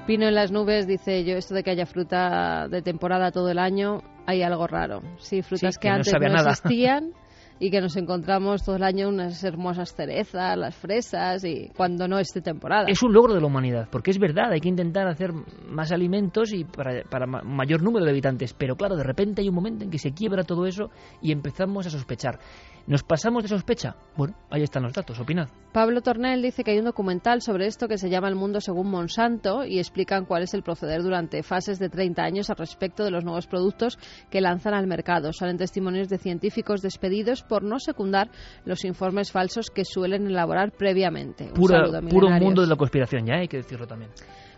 Pino 0.05 0.27
en 0.27 0.36
las 0.36 0.51
nubes 0.51 0.86
dice, 0.86 1.24
yo 1.24 1.36
esto 1.36 1.55
de 1.55 1.63
que 1.63 1.72
haya 1.72 1.88
fruta 1.88 2.67
de 2.67 2.84
temporada 2.84 3.32
todo 3.32 3.50
el 3.50 3.58
año, 3.58 4.03
hay 4.27 4.44
algo 4.44 4.67
raro. 4.67 5.01
Sí, 5.17 5.41
frutas 5.41 5.74
Sí, 5.74 5.79
que, 5.79 5.88
que 5.88 5.89
no 5.89 5.96
antes 5.96 6.13
no 6.13 6.50
existían 6.51 7.13
y 7.59 7.71
que 7.71 7.79
nos 7.81 7.95
encontramos 7.95 8.63
todo 8.63 8.75
el 8.75 8.83
año 8.83 9.07
unas 9.07 9.43
hermosas 9.43 9.93
cerezas, 9.95 10.57
las 10.57 10.75
fresas 10.75 11.43
y 11.45 11.69
cuando 11.75 12.07
no 12.07 12.19
es 12.19 12.27
de 12.33 12.41
temporada. 12.41 12.85
Es 12.89 13.01
un 13.01 13.13
logro 13.13 13.33
de 13.33 13.39
la 13.41 13.47
humanidad, 13.47 13.88
porque 13.91 14.12
es 14.12 14.19
verdad, 14.19 14.51
hay 14.51 14.59
que 14.59 14.69
intentar 14.69 15.07
hacer 15.07 15.31
más 15.69 15.91
alimentos 15.91 16.51
y 16.53 16.65
para, 16.65 17.03
para 17.03 17.25
ma- 17.25 17.41
mayor 17.43 17.81
número 17.81 18.03
de 18.05 18.12
habitantes, 18.12 18.53
pero 18.53 18.75
claro, 18.75 18.95
de 18.97 19.03
repente 19.03 19.41
hay 19.41 19.50
un 19.50 19.55
momento 19.55 19.83
en 19.85 19.89
que 19.89 20.00
se 20.00 20.12
quiebra 20.12 20.43
todo 20.43 20.65
eso 20.65 20.89
y 21.21 21.31
empezamos 21.31 21.88
a 21.88 21.89
sospechar. 21.89 22.39
¿Nos 22.88 23.01
pasamos 23.01 23.42
de 23.42 23.50
sospecha? 23.50 23.96
Bueno, 24.15 24.36
ahí 24.51 24.62
están 24.62 24.84
los 24.84 24.94
datos, 24.94 25.20
opinad. 25.20 25.48
Pablo 25.74 26.01
Tornel 26.01 26.44
dice 26.44 26.63
que 26.63 26.70
hay 26.72 26.77
un 26.77 26.86
documental 26.86 27.42
sobre 27.42 27.65
esto 27.65 27.88
que 27.88 27.98
se 27.98 28.10
llama 28.12 28.27
El 28.27 28.36
mundo 28.36 28.62
según 28.62 28.92
Monsanto 28.92 29.65
y 29.65 29.80
explican 29.80 30.25
cuál 30.25 30.44
es 30.44 30.54
el 30.54 30.62
proceder 30.62 31.01
durante 31.01 31.42
fases 31.42 31.80
de 31.80 31.89
30 31.89 32.22
años 32.22 32.50
al 32.51 32.58
respecto 32.58 33.04
de 33.04 33.10
los 33.10 33.24
nuevos 33.24 33.48
productos 33.48 33.98
que 34.30 34.39
lanzan 34.39 34.75
al 34.75 34.86
mercado. 34.86 35.34
Salen 35.34 35.58
testimonios 35.58 36.10
de 36.10 36.20
científicos 36.20 36.84
despedidos 36.84 37.42
por 37.42 37.63
no 37.63 37.80
secundar 37.80 38.30
los 38.65 38.86
informes 38.86 39.32
falsos 39.32 39.72
que 39.72 39.84
suelen 39.84 40.27
elaborar 40.27 40.72
previamente. 40.72 41.46
Un 41.46 41.54
Pura- 41.54 41.80
saludo, 41.80 42.01
puro 42.08 42.30
mundo 42.30 42.62
de 42.62 42.68
la 42.68 42.75
conspiración, 42.75 43.25
ya 43.25 43.36
hay 43.38 43.48
que 43.48 43.58
decirlo 43.58 43.88
también. 43.88 44.12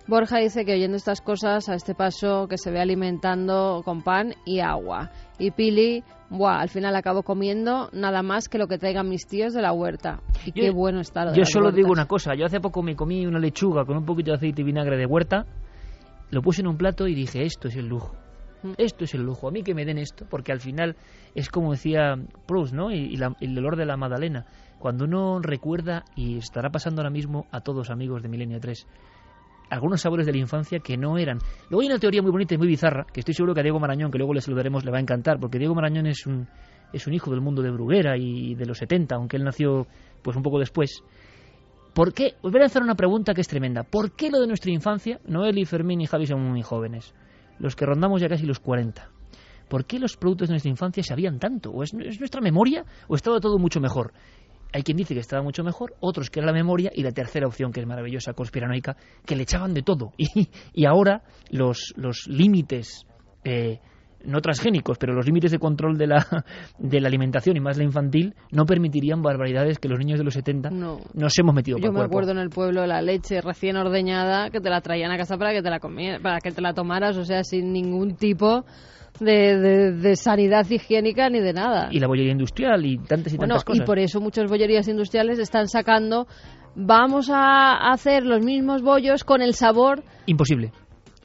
Borja 0.05 0.37
dice 0.39 0.63
que 0.63 0.73
oyendo 0.73 0.95
estas 0.95 1.19
cosas, 1.21 1.67
a 1.67 1.75
este 1.75 1.93
paso 1.93 2.47
que 2.47 2.57
se 2.57 2.71
ve 2.71 2.79
alimentando 2.79 3.81
con 3.83 4.03
pan 4.03 4.33
y 4.45 4.59
agua. 4.61 5.11
Y 5.37 5.51
Pili, 5.51 6.01
buah, 6.29 6.59
al 6.59 6.69
final 6.69 6.95
acabo 6.95 7.23
comiendo 7.23 7.89
nada 7.93 8.21
más 8.23 8.47
que 8.49 8.57
lo 8.57 8.67
que 8.67 8.77
traigan 8.77 9.07
mis 9.09 9.25
tíos 9.27 9.53
de 9.53 9.61
la 9.61 9.71
huerta. 9.73 10.19
Y 10.45 10.51
qué 10.51 10.69
bueno 10.71 10.99
está 10.99 11.23
lo 11.25 11.31
de 11.31 11.37
Yo 11.37 11.41
las 11.41 11.51
solo 11.51 11.71
digo 11.71 11.91
una 11.91 12.05
cosa. 12.07 12.35
Yo 12.35 12.45
hace 12.45 12.59
poco 12.59 12.81
me 12.83 12.95
comí 12.95 13.25
una 13.25 13.39
lechuga 13.39 13.85
con 13.85 13.97
un 13.97 14.05
poquito 14.05 14.31
de 14.31 14.37
aceite 14.37 14.61
y 14.61 14.65
vinagre 14.65 14.97
de 14.97 15.05
huerta. 15.05 15.45
Lo 16.29 16.41
puse 16.41 16.61
en 16.61 16.67
un 16.67 16.77
plato 16.77 17.07
y 17.07 17.15
dije, 17.15 17.43
esto 17.43 17.67
es 17.69 17.75
el 17.77 17.87
lujo. 17.87 18.15
Mm. 18.63 18.71
Esto 18.77 19.05
es 19.05 19.13
el 19.13 19.21
lujo. 19.21 19.47
A 19.47 19.51
mí 19.51 19.63
que 19.63 19.73
me 19.73 19.85
den 19.85 19.97
esto, 19.97 20.25
porque 20.29 20.51
al 20.51 20.59
final 20.59 20.95
es 21.35 21.49
como 21.49 21.71
decía 21.71 22.15
Proust, 22.45 22.73
¿no? 22.73 22.91
Y, 22.91 22.97
y 22.97 23.15
la- 23.17 23.35
el 23.39 23.57
olor 23.57 23.75
de 23.77 23.85
la 23.85 23.95
magdalena. 23.97 24.45
Cuando 24.79 25.05
uno 25.05 25.39
recuerda, 25.41 26.03
y 26.15 26.37
estará 26.37 26.69
pasando 26.69 27.01
ahora 27.01 27.09
mismo 27.09 27.45
a 27.51 27.61
todos 27.61 27.89
amigos 27.89 28.21
de 28.21 28.29
Milenio 28.29 28.59
3, 28.59 28.85
algunos 29.69 30.01
sabores 30.01 30.25
de 30.25 30.31
la 30.31 30.37
infancia 30.39 30.79
que 30.79 30.97
no 30.97 31.17
eran. 31.17 31.39
Luego 31.69 31.81
hay 31.81 31.87
una 31.87 31.99
teoría 31.99 32.21
muy 32.21 32.31
bonita 32.31 32.55
y 32.55 32.57
muy 32.57 32.67
bizarra, 32.67 33.05
que 33.11 33.19
estoy 33.19 33.33
seguro 33.33 33.53
que 33.53 33.61
a 33.61 33.63
Diego 33.63 33.79
Marañón, 33.79 34.11
que 34.11 34.17
luego 34.17 34.33
le 34.33 34.41
saludaremos, 34.41 34.85
le 34.85 34.91
va 34.91 34.97
a 34.97 35.01
encantar, 35.01 35.39
porque 35.39 35.59
Diego 35.59 35.75
Marañón 35.75 36.07
es 36.07 36.25
un, 36.25 36.47
es 36.93 37.07
un 37.07 37.13
hijo 37.13 37.31
del 37.31 37.41
mundo 37.41 37.61
de 37.61 37.71
Bruguera 37.71 38.17
y 38.17 38.55
de 38.55 38.65
los 38.65 38.77
70, 38.77 39.15
aunque 39.15 39.37
él 39.37 39.43
nació 39.43 39.87
pues 40.21 40.35
un 40.37 40.43
poco 40.43 40.59
después. 40.59 41.03
¿Por 41.93 42.13
qué? 42.13 42.35
Os 42.41 42.51
voy 42.51 42.59
a 42.59 42.63
lanzar 42.65 42.83
una 42.83 42.95
pregunta 42.95 43.33
que 43.33 43.41
es 43.41 43.47
tremenda. 43.47 43.83
¿Por 43.83 44.11
qué 44.11 44.29
lo 44.29 44.39
de 44.39 44.47
nuestra 44.47 44.71
infancia, 44.71 45.19
Noel 45.25 45.57
y 45.57 45.65
Fermín 45.65 46.01
y 46.01 46.05
Javi 46.05 46.27
son 46.27 46.41
muy 46.41 46.61
jóvenes? 46.61 47.13
Los 47.59 47.75
que 47.75 47.85
rondamos 47.85 48.21
ya 48.21 48.29
casi 48.29 48.45
los 48.45 48.59
40. 48.59 49.09
¿Por 49.67 49.85
qué 49.85 49.99
los 49.99 50.15
productos 50.15 50.47
de 50.47 50.53
nuestra 50.53 50.69
infancia 50.69 51.03
sabían 51.03 51.39
tanto? 51.39 51.71
¿O 51.71 51.83
es, 51.83 51.93
es 51.93 52.19
nuestra 52.19 52.39
memoria 52.39 52.85
o 53.07 53.15
estaba 53.15 53.39
todo 53.39 53.57
mucho 53.57 53.81
mejor? 53.81 54.13
Hay 54.73 54.83
quien 54.83 54.97
dice 54.97 55.13
que 55.13 55.19
estaba 55.19 55.41
mucho 55.41 55.63
mejor, 55.63 55.95
otros 55.99 56.29
que 56.29 56.39
era 56.39 56.47
la 56.47 56.53
memoria 56.53 56.91
y 56.93 57.03
la 57.03 57.11
tercera 57.11 57.47
opción, 57.47 57.71
que 57.71 57.79
es 57.79 57.87
maravillosa, 57.87 58.33
conspiranoica, 58.33 58.97
que 59.25 59.35
le 59.35 59.43
echaban 59.43 59.73
de 59.73 59.81
todo. 59.83 60.13
Y, 60.17 60.49
y 60.73 60.85
ahora 60.85 61.23
los, 61.49 61.93
los 61.95 62.27
límites, 62.27 63.05
eh, 63.43 63.79
no 64.25 64.41
transgénicos, 64.41 64.97
pero 64.97 65.13
los 65.13 65.25
límites 65.25 65.51
de 65.51 65.59
control 65.59 65.97
de 65.97 66.07
la, 66.07 66.25
de 66.79 66.99
la 67.01 67.07
alimentación 67.07 67.55
y 67.57 67.59
más 67.59 67.77
la 67.77 67.83
infantil 67.83 68.33
no 68.51 68.65
permitirían 68.65 69.21
barbaridades 69.21 69.79
que 69.79 69.87
los 69.87 69.99
niños 69.99 70.17
de 70.19 70.25
los 70.25 70.33
70 70.33 70.69
No. 70.71 70.99
nos 71.13 71.37
hemos 71.39 71.53
metido 71.55 71.77
Yo 71.77 71.83
por 71.83 71.91
me 71.91 71.97
cuerpo. 71.99 72.11
acuerdo 72.13 72.31
en 72.31 72.37
el 72.39 72.49
pueblo 72.49 72.85
la 72.85 73.01
leche 73.01 73.41
recién 73.41 73.77
ordeñada 73.77 74.49
que 74.49 74.59
te 74.59 74.69
la 74.69 74.81
traían 74.81 75.11
a 75.11 75.17
casa 75.17 75.37
para 75.37 75.51
que 75.53 75.61
te 75.61 75.69
la 75.69 75.79
comieras, 75.79 76.21
para 76.21 76.39
que 76.39 76.51
te 76.51 76.61
la 76.61 76.73
tomaras, 76.73 77.15
o 77.17 77.23
sea, 77.25 77.43
sin 77.43 77.71
ningún 77.71 78.15
tipo 78.15 78.65
de, 79.19 79.57
de- 79.57 79.91
de 79.93 80.15
sanidad 80.15 80.65
higiénica 80.69 81.29
ni 81.29 81.39
de 81.39 81.53
nada. 81.53 81.89
Y 81.91 81.99
la 81.99 82.07
bollería 82.07 82.31
industrial 82.31 82.85
y 82.85 82.97
tantas 82.97 83.33
y 83.33 83.37
bueno, 83.37 83.53
tantas 83.55 83.65
cosas. 83.65 83.83
y 83.83 83.85
por 83.85 83.97
eso 83.99 84.19
muchas 84.21 84.49
bollerías 84.49 84.87
industriales 84.87 85.39
están 85.39 85.67
sacando, 85.67 86.27
vamos 86.75 87.29
a 87.31 87.91
hacer 87.91 88.25
los 88.25 88.43
mismos 88.43 88.81
bollos 88.81 89.23
con 89.23 89.41
el 89.41 89.53
sabor 89.53 90.03
Imposible. 90.27 90.71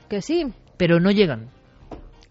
que 0.09 0.23
sí. 0.23 0.45
Pero 0.79 1.01
no 1.01 1.11
llegan. 1.11 1.49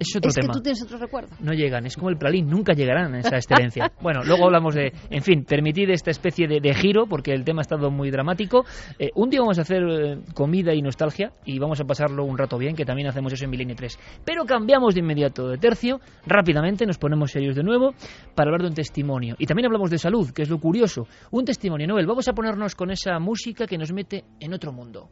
Es 0.01 0.15
otro 0.15 0.29
es 0.29 0.35
tema. 0.35 0.47
que 0.47 0.57
tú 0.57 0.63
tienes 0.63 0.81
otro 0.81 0.97
recuerdo. 0.97 1.29
No 1.39 1.53
llegan, 1.53 1.85
es 1.85 1.95
como 1.95 2.09
el 2.09 2.17
pralín, 2.17 2.49
nunca 2.49 2.73
llegarán 2.73 3.13
a 3.13 3.19
esa 3.19 3.35
excelencia. 3.35 3.91
bueno, 4.01 4.23
luego 4.23 4.45
hablamos 4.45 4.73
de, 4.73 4.91
en 5.11 5.21
fin, 5.21 5.45
permitid 5.45 5.91
esta 5.91 6.09
especie 6.09 6.47
de, 6.47 6.59
de 6.59 6.73
giro, 6.73 7.05
porque 7.05 7.33
el 7.33 7.43
tema 7.43 7.59
ha 7.59 7.61
estado 7.61 7.91
muy 7.91 8.09
dramático. 8.09 8.65
Eh, 8.97 9.11
un 9.13 9.29
día 9.29 9.41
vamos 9.41 9.59
a 9.59 9.61
hacer 9.61 9.83
eh, 9.83 10.17
comida 10.33 10.73
y 10.73 10.81
nostalgia 10.81 11.33
y 11.45 11.59
vamos 11.59 11.79
a 11.81 11.83
pasarlo 11.83 12.25
un 12.25 12.35
rato 12.35 12.57
bien, 12.57 12.75
que 12.75 12.83
también 12.83 13.09
hacemos 13.09 13.31
eso 13.31 13.45
en 13.45 13.51
Milenio 13.51 13.75
3. 13.75 13.99
Pero 14.25 14.43
cambiamos 14.45 14.95
de 14.95 15.01
inmediato 15.01 15.47
de 15.47 15.59
tercio, 15.59 15.99
rápidamente 16.25 16.87
nos 16.87 16.97
ponemos 16.97 17.29
serios 17.29 17.55
de 17.55 17.61
nuevo 17.61 17.93
para 18.33 18.49
hablar 18.49 18.61
de 18.61 18.69
un 18.69 18.73
testimonio. 18.73 19.35
Y 19.37 19.45
también 19.45 19.67
hablamos 19.67 19.91
de 19.91 19.99
salud, 19.99 20.31
que 20.31 20.41
es 20.41 20.49
lo 20.49 20.59
curioso. 20.59 21.07
Un 21.29 21.45
testimonio, 21.45 21.87
Noel, 21.87 22.07
vamos 22.07 22.27
a 22.27 22.33
ponernos 22.33 22.73
con 22.73 22.89
esa 22.89 23.19
música 23.19 23.67
que 23.67 23.77
nos 23.77 23.93
mete 23.93 24.25
en 24.39 24.53
otro 24.53 24.71
mundo. 24.71 25.09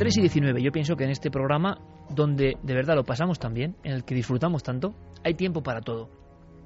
Tres 0.00 0.16
y 0.16 0.22
19. 0.22 0.62
Yo 0.62 0.72
pienso 0.72 0.96
que 0.96 1.04
en 1.04 1.10
este 1.10 1.30
programa, 1.30 1.76
donde 2.08 2.56
de 2.62 2.74
verdad 2.74 2.94
lo 2.94 3.04
pasamos 3.04 3.38
tan 3.38 3.52
bien, 3.52 3.76
en 3.84 3.92
el 3.92 4.02
que 4.02 4.14
disfrutamos 4.14 4.62
tanto, 4.62 4.94
hay 5.22 5.34
tiempo 5.34 5.62
para 5.62 5.82
todo. 5.82 6.08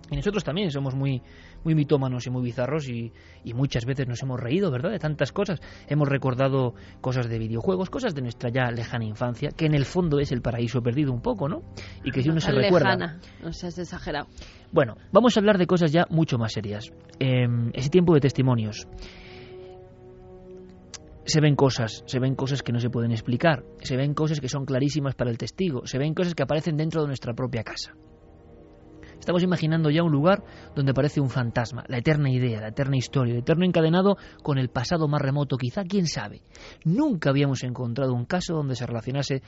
Y 0.08 0.14
nosotros 0.14 0.44
también 0.44 0.70
somos 0.70 0.94
muy, 0.94 1.20
muy 1.64 1.74
mitómanos 1.74 2.28
y 2.28 2.30
muy 2.30 2.44
bizarros 2.44 2.88
y, 2.88 3.12
y 3.42 3.52
muchas 3.52 3.86
veces 3.86 4.06
nos 4.06 4.22
hemos 4.22 4.38
reído, 4.38 4.70
¿verdad? 4.70 4.92
De 4.92 5.00
tantas 5.00 5.32
cosas. 5.32 5.60
Hemos 5.88 6.08
recordado 6.08 6.74
cosas 7.00 7.28
de 7.28 7.40
videojuegos, 7.40 7.90
cosas 7.90 8.14
de 8.14 8.22
nuestra 8.22 8.50
ya 8.50 8.70
lejana 8.70 9.04
infancia, 9.04 9.48
que 9.50 9.66
en 9.66 9.74
el 9.74 9.84
fondo 9.84 10.20
es 10.20 10.30
el 10.30 10.40
paraíso 10.40 10.80
perdido 10.80 11.12
un 11.12 11.20
poco, 11.20 11.48
¿no? 11.48 11.62
Y 12.04 12.12
que 12.12 12.22
si 12.22 12.28
uno 12.28 12.38
se 12.38 12.52
Tan 12.52 12.62
recuerda... 12.62 12.94
lejana, 12.94 13.20
no 13.42 13.52
seas 13.52 13.76
exagerado. 13.80 14.28
Bueno, 14.70 14.94
vamos 15.10 15.36
a 15.36 15.40
hablar 15.40 15.58
de 15.58 15.66
cosas 15.66 15.90
ya 15.90 16.06
mucho 16.08 16.38
más 16.38 16.52
serias. 16.52 16.92
Eh, 17.18 17.48
ese 17.72 17.90
tiempo 17.90 18.14
de 18.14 18.20
testimonios. 18.20 18.86
Se 21.26 21.40
ven 21.40 21.56
cosas, 21.56 22.02
se 22.06 22.18
ven 22.18 22.34
cosas 22.34 22.62
que 22.62 22.72
no 22.72 22.80
se 22.80 22.90
pueden 22.90 23.10
explicar, 23.10 23.64
se 23.80 23.96
ven 23.96 24.14
cosas 24.14 24.40
que 24.40 24.48
son 24.48 24.66
clarísimas 24.66 25.14
para 25.14 25.30
el 25.30 25.38
testigo, 25.38 25.86
se 25.86 25.98
ven 25.98 26.14
cosas 26.14 26.34
que 26.34 26.42
aparecen 26.42 26.76
dentro 26.76 27.00
de 27.00 27.06
nuestra 27.06 27.32
propia 27.32 27.64
casa. 27.64 27.94
Estamos 29.18 29.42
imaginando 29.42 29.88
ya 29.88 30.02
un 30.02 30.12
lugar 30.12 30.44
donde 30.74 30.90
aparece 30.92 31.22
un 31.22 31.30
fantasma, 31.30 31.82
la 31.88 31.96
eterna 31.96 32.30
idea, 32.30 32.60
la 32.60 32.68
eterna 32.68 32.98
historia, 32.98 33.32
el 33.32 33.40
eterno 33.40 33.64
encadenado 33.64 34.18
con 34.42 34.58
el 34.58 34.68
pasado 34.68 35.08
más 35.08 35.22
remoto, 35.22 35.56
quizá, 35.56 35.84
quién 35.84 36.06
sabe. 36.06 36.42
Nunca 36.84 37.30
habíamos 37.30 37.62
encontrado 37.64 38.12
un 38.12 38.26
caso 38.26 38.54
donde 38.54 38.76
se 38.76 38.86
relacionase 38.86 39.42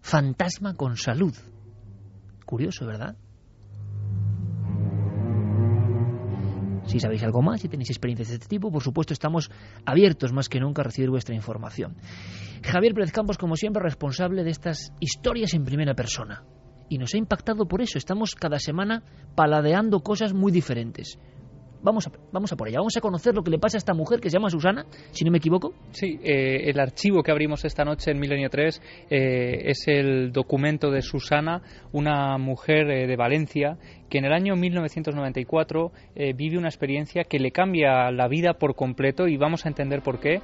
fantasma 0.00 0.74
con 0.74 0.96
salud. 0.96 1.34
Curioso, 2.44 2.84
¿verdad? 2.84 3.16
Si 6.86 7.00
sabéis 7.00 7.22
algo 7.22 7.42
más, 7.42 7.60
si 7.60 7.68
tenéis 7.68 7.90
experiencias 7.90 8.28
de 8.28 8.34
este 8.34 8.48
tipo, 8.48 8.70
por 8.70 8.82
supuesto 8.82 9.12
estamos 9.12 9.50
abiertos 9.86 10.32
más 10.32 10.48
que 10.48 10.60
nunca 10.60 10.82
a 10.82 10.84
recibir 10.84 11.10
vuestra 11.10 11.34
información. 11.34 11.96
Javier 12.62 12.94
Pérez 12.94 13.12
Campos, 13.12 13.38
como 13.38 13.56
siempre, 13.56 13.82
responsable 13.82 14.44
de 14.44 14.50
estas 14.50 14.92
historias 15.00 15.54
en 15.54 15.64
primera 15.64 15.94
persona. 15.94 16.44
Y 16.88 16.98
nos 16.98 17.14
ha 17.14 17.18
impactado 17.18 17.66
por 17.66 17.80
eso. 17.80 17.96
Estamos 17.96 18.34
cada 18.34 18.58
semana 18.58 19.02
paladeando 19.34 20.00
cosas 20.00 20.34
muy 20.34 20.52
diferentes. 20.52 21.18
Vamos 21.82 22.06
a, 22.06 22.12
vamos 22.30 22.52
a 22.52 22.56
por 22.56 22.68
ella. 22.68 22.78
Vamos 22.78 22.96
a 22.96 23.00
conocer 23.00 23.34
lo 23.34 23.42
que 23.42 23.50
le 23.50 23.58
pasa 23.58 23.76
a 23.76 23.78
esta 23.78 23.92
mujer 23.92 24.20
que 24.20 24.30
se 24.30 24.36
llama 24.36 24.50
Susana, 24.50 24.86
si 25.10 25.24
no 25.24 25.32
me 25.32 25.38
equivoco. 25.38 25.74
Sí, 25.90 26.18
eh, 26.22 26.70
el 26.70 26.78
archivo 26.78 27.22
que 27.22 27.32
abrimos 27.32 27.64
esta 27.64 27.84
noche 27.84 28.12
en 28.12 28.20
Milenio 28.20 28.50
3 28.50 28.80
eh, 29.10 29.62
es 29.64 29.88
el 29.88 30.30
documento 30.32 30.90
de 30.92 31.02
Susana, 31.02 31.60
una 31.92 32.38
mujer 32.38 32.88
eh, 32.88 33.06
de 33.06 33.16
Valencia 33.16 33.78
que 34.08 34.18
en 34.18 34.26
el 34.26 34.34
año 34.34 34.54
1994 34.56 35.90
eh, 36.14 36.34
vive 36.34 36.58
una 36.58 36.68
experiencia 36.68 37.24
que 37.24 37.38
le 37.38 37.50
cambia 37.50 38.10
la 38.10 38.28
vida 38.28 38.52
por 38.52 38.74
completo 38.74 39.26
y 39.26 39.38
vamos 39.38 39.64
a 39.64 39.70
entender 39.70 40.02
por 40.02 40.20
qué. 40.20 40.42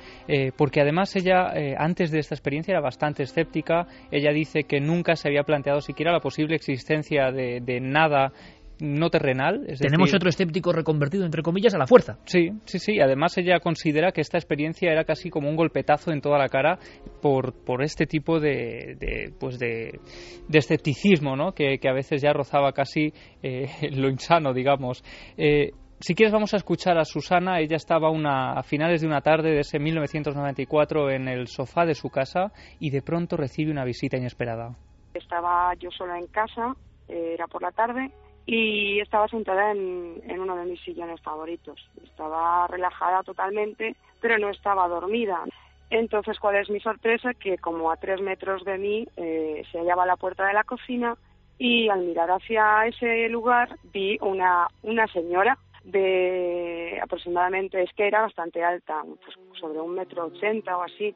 Porque 0.57 0.81
además 0.81 1.15
ella, 1.17 1.53
antes 1.77 2.11
de 2.11 2.19
esta 2.19 2.35
experiencia, 2.35 2.73
era 2.73 2.81
bastante 2.81 3.25
escéptica. 3.25 3.87
Ella 4.11 4.33
dice 4.33 4.63
que 4.63 4.81
nunca 4.81 5.17
se 5.17 5.29
había 5.29 5.43
planteado 5.43 5.83
siquiera 5.83 6.13
la 6.13 6.21
posible 6.21 6.57
existencia 6.57 7.31
de 7.31 7.81
nada 7.83 8.33
no 8.81 9.11
terrenal. 9.11 9.65
Es 9.67 9.81
Tenemos 9.81 10.07
decir, 10.07 10.17
otro 10.17 10.29
escéptico 10.29 10.73
reconvertido, 10.73 11.25
entre 11.25 11.43
comillas, 11.43 11.75
a 11.75 11.79
la 11.79 11.87
fuerza. 11.87 12.19
Sí, 12.25 12.51
sí, 12.65 12.79
sí. 12.79 13.01
Además, 13.01 13.37
ella 13.39 13.61
considera 13.61 14.13
que 14.13 14.21
esta 14.21 14.39
experiencia 14.39 14.91
era 14.91 15.05
casi 15.05 15.31
como 15.31 15.49
un 15.49 15.57
golpetazo 15.57 16.13
en 16.13 16.21
toda 16.21 16.39
la 16.39 16.49
cara 16.49 16.79
por, 17.21 17.53
por 17.65 17.83
este 17.83 18.07
tipo 18.07 18.41
de, 18.41 18.97
de, 18.99 19.33
pues 19.39 19.59
de, 19.59 20.01
de 20.49 20.59
escepticismo, 20.59 21.37
¿no? 21.37 21.53
Que, 21.53 21.79
que 21.79 21.89
a 21.89 21.93
veces 21.93 22.23
ya 22.23 22.33
rozaba 22.33 22.73
casi 22.73 23.13
eh, 23.43 23.67
lo 23.93 24.09
insano, 24.09 24.53
digamos. 24.53 25.03
Eh, 25.37 25.71
si 26.01 26.15
quieres 26.15 26.33
vamos 26.33 26.55
a 26.55 26.59
escuchar 26.59 26.97
a 26.99 27.05
Susana. 27.05 27.61
Ella 27.61 27.77
estaba 27.77 28.11
una, 28.11 28.53
a 28.53 28.63
finales 28.63 29.01
de 29.01 29.07
una 29.07 29.21
tarde 29.21 29.51
de 29.51 29.61
ese 29.61 29.79
1994 29.79 31.11
en 31.11 31.29
el 31.29 31.49
sofá 31.49 31.85
de 31.85 31.95
su 31.95 32.09
casa 32.09 32.53
y 32.79 32.91
de 32.91 33.03
pronto 33.03 33.37
recibe 33.37 33.73
una 33.73 33.85
visita 33.85 34.17
inesperada. 34.17 34.77
Estaba 35.15 35.75
yo 35.75 35.91
sola 35.91 36.19
en 36.19 36.29
casa, 36.29 36.77
era 37.09 37.47
por 37.49 37.63
la 37.63 37.73
tarde, 37.73 38.13
y 38.51 38.99
estaba 39.01 39.29
sentada 39.29 39.73
en, 39.73 40.41
uno 40.41 40.57
de 40.57 40.65
mis 40.65 40.81
sillones 40.81 41.21
favoritos. 41.21 41.79
Estaba 42.03 42.67
relajada 42.67 43.23
totalmente, 43.23 43.95
pero 44.23 44.39
no 44.39 44.49
estaba 44.49 44.89
dormida. 44.89 45.45
Entonces, 45.91 46.39
¿cuál 46.39 46.57
es 46.57 46.71
mi 46.71 46.81
sorpresa? 46.81 47.35
Que 47.35 47.59
como 47.59 47.91
a 47.91 47.99
tres 47.99 48.23
metros 48.23 48.65
de 48.65 48.79
mí 48.79 49.07
eh, 49.19 49.65
se 49.71 49.79
hallaba 49.79 50.07
la 50.07 50.17
puerta 50.17 50.47
de 50.47 50.55
la 50.55 50.65
cocina 50.65 51.15
y 51.59 51.91
al 51.91 52.01
mirar 52.01 52.31
hacia 52.31 52.87
ese 52.87 53.29
lugar 53.29 53.77
vi 53.93 54.17
una, 54.23 54.69
una 54.83 55.07
señora 55.09 55.59
de 55.85 56.99
aproximadamente, 57.03 57.83
es 57.83 57.93
que 57.93 58.07
era 58.07 58.23
bastante 58.23 58.65
alta, 58.65 59.03
pues 59.05 59.37
sobre 59.61 59.79
un 59.79 59.95
metro 59.95 60.25
ochenta 60.25 60.79
o 60.79 60.85
así, 60.85 61.15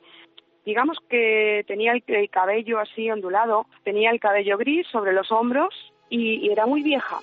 digamos 0.66 0.98
que 1.08 1.64
tenía 1.66 1.92
el, 1.92 2.28
cabello 2.28 2.78
así 2.78 3.10
ondulado, 3.10 3.66
tenía 3.84 4.10
el 4.10 4.20
cabello 4.20 4.58
gris 4.58 4.86
sobre 4.88 5.14
los 5.14 5.32
hombros 5.32 5.91
y, 6.12 6.46
y, 6.46 6.50
era 6.50 6.66
muy 6.66 6.82
vieja. 6.82 7.18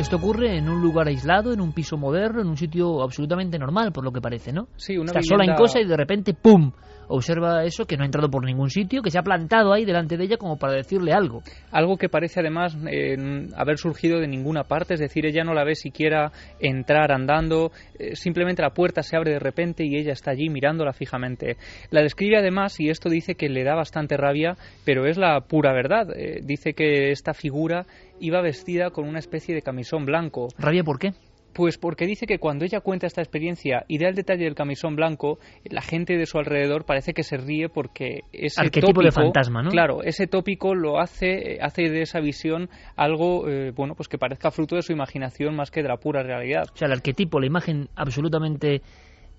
Esto 0.00 0.16
ocurre 0.16 0.56
en 0.56 0.66
un 0.70 0.80
lugar 0.80 1.08
aislado, 1.08 1.52
en 1.52 1.60
un 1.60 1.74
piso 1.74 1.98
moderno, 1.98 2.40
en 2.40 2.48
un 2.48 2.56
sitio 2.56 3.02
absolutamente 3.02 3.58
normal, 3.58 3.92
por 3.92 4.02
lo 4.02 4.10
que 4.10 4.22
parece, 4.22 4.50
¿no? 4.50 4.66
Sí, 4.76 4.96
una 4.96 5.12
Está 5.12 5.20
vivienda... 5.20 5.44
sola 5.44 5.52
en 5.52 5.58
cosa 5.58 5.78
y 5.78 5.84
de 5.84 5.94
repente, 5.94 6.32
¡pum! 6.32 6.72
observa 7.10 7.64
eso, 7.64 7.86
que 7.86 7.96
no 7.96 8.04
ha 8.04 8.06
entrado 8.06 8.30
por 8.30 8.44
ningún 8.44 8.70
sitio, 8.70 9.02
que 9.02 9.10
se 9.10 9.18
ha 9.18 9.22
plantado 9.22 9.72
ahí 9.72 9.84
delante 9.84 10.16
de 10.16 10.24
ella 10.24 10.36
como 10.36 10.58
para 10.58 10.74
decirle 10.74 11.12
algo. 11.12 11.42
Algo 11.72 11.96
que 11.96 12.08
parece 12.08 12.40
además 12.40 12.76
eh, 12.88 13.48
haber 13.56 13.78
surgido 13.78 14.20
de 14.20 14.28
ninguna 14.28 14.64
parte, 14.64 14.94
es 14.94 15.00
decir, 15.00 15.26
ella 15.26 15.44
no 15.44 15.52
la 15.52 15.64
ve 15.64 15.74
siquiera 15.74 16.30
entrar 16.60 17.12
andando, 17.12 17.72
eh, 17.98 18.14
simplemente 18.14 18.62
la 18.62 18.70
puerta 18.70 19.02
se 19.02 19.16
abre 19.16 19.32
de 19.32 19.38
repente 19.38 19.84
y 19.84 19.96
ella 19.96 20.12
está 20.12 20.30
allí 20.30 20.48
mirándola 20.48 20.92
fijamente. 20.92 21.56
La 21.90 22.02
describe 22.02 22.38
además, 22.38 22.78
y 22.78 22.90
esto 22.90 23.08
dice 23.08 23.34
que 23.34 23.48
le 23.48 23.64
da 23.64 23.74
bastante 23.74 24.16
rabia, 24.16 24.56
pero 24.84 25.06
es 25.06 25.18
la 25.18 25.40
pura 25.40 25.72
verdad. 25.72 26.08
Eh, 26.16 26.40
dice 26.42 26.74
que 26.74 27.10
esta 27.10 27.34
figura 27.34 27.86
iba 28.20 28.40
vestida 28.40 28.90
con 28.90 29.08
una 29.08 29.18
especie 29.18 29.54
de 29.54 29.62
camisón 29.62 30.04
blanco. 30.04 30.48
¿Rabia 30.58 30.84
por 30.84 30.98
qué? 30.98 31.12
Pues 31.52 31.78
porque 31.78 32.06
dice 32.06 32.26
que 32.26 32.38
cuando 32.38 32.64
ella 32.64 32.80
cuenta 32.80 33.06
esta 33.06 33.22
experiencia 33.22 33.84
y 33.88 33.98
da 33.98 34.08
el 34.08 34.14
detalle 34.14 34.44
del 34.44 34.54
camisón 34.54 34.94
blanco, 34.94 35.38
la 35.64 35.82
gente 35.82 36.16
de 36.16 36.26
su 36.26 36.38
alrededor 36.38 36.84
parece 36.84 37.12
que 37.12 37.24
se 37.24 37.36
ríe 37.36 37.68
porque 37.68 38.20
ese 38.32 38.60
Arquetipo 38.60 39.02
de 39.02 39.10
fantasma, 39.10 39.62
¿no? 39.62 39.70
Claro, 39.70 40.02
ese 40.04 40.28
tópico 40.28 40.74
lo 40.74 41.00
hace, 41.00 41.58
hace 41.60 41.90
de 41.90 42.02
esa 42.02 42.20
visión 42.20 42.68
algo, 42.94 43.48
eh, 43.48 43.72
bueno, 43.72 43.94
pues 43.96 44.08
que 44.08 44.16
parezca 44.16 44.52
fruto 44.52 44.76
de 44.76 44.82
su 44.82 44.92
imaginación 44.92 45.56
más 45.56 45.72
que 45.72 45.82
de 45.82 45.88
la 45.88 45.96
pura 45.96 46.22
realidad. 46.22 46.66
O 46.72 46.76
sea, 46.76 46.86
el 46.86 46.92
arquetipo, 46.92 47.40
la 47.40 47.46
imagen 47.46 47.88
absolutamente 47.96 48.82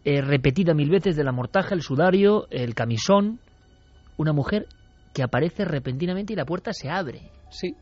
eh, 0.04 0.22
repetida 0.22 0.74
mil 0.74 0.90
veces 0.90 1.16
de 1.16 1.24
la 1.24 1.32
mortaja, 1.32 1.74
el 1.74 1.82
sudario, 1.82 2.48
el 2.50 2.76
camisón, 2.76 3.40
una 4.18 4.34
mujer 4.34 4.66
que 5.14 5.24
aparece 5.24 5.64
repentinamente 5.64 6.34
y 6.34 6.36
la 6.36 6.46
puerta 6.46 6.74
se 6.74 6.90
abre. 6.90 7.22
Sí 7.50 7.76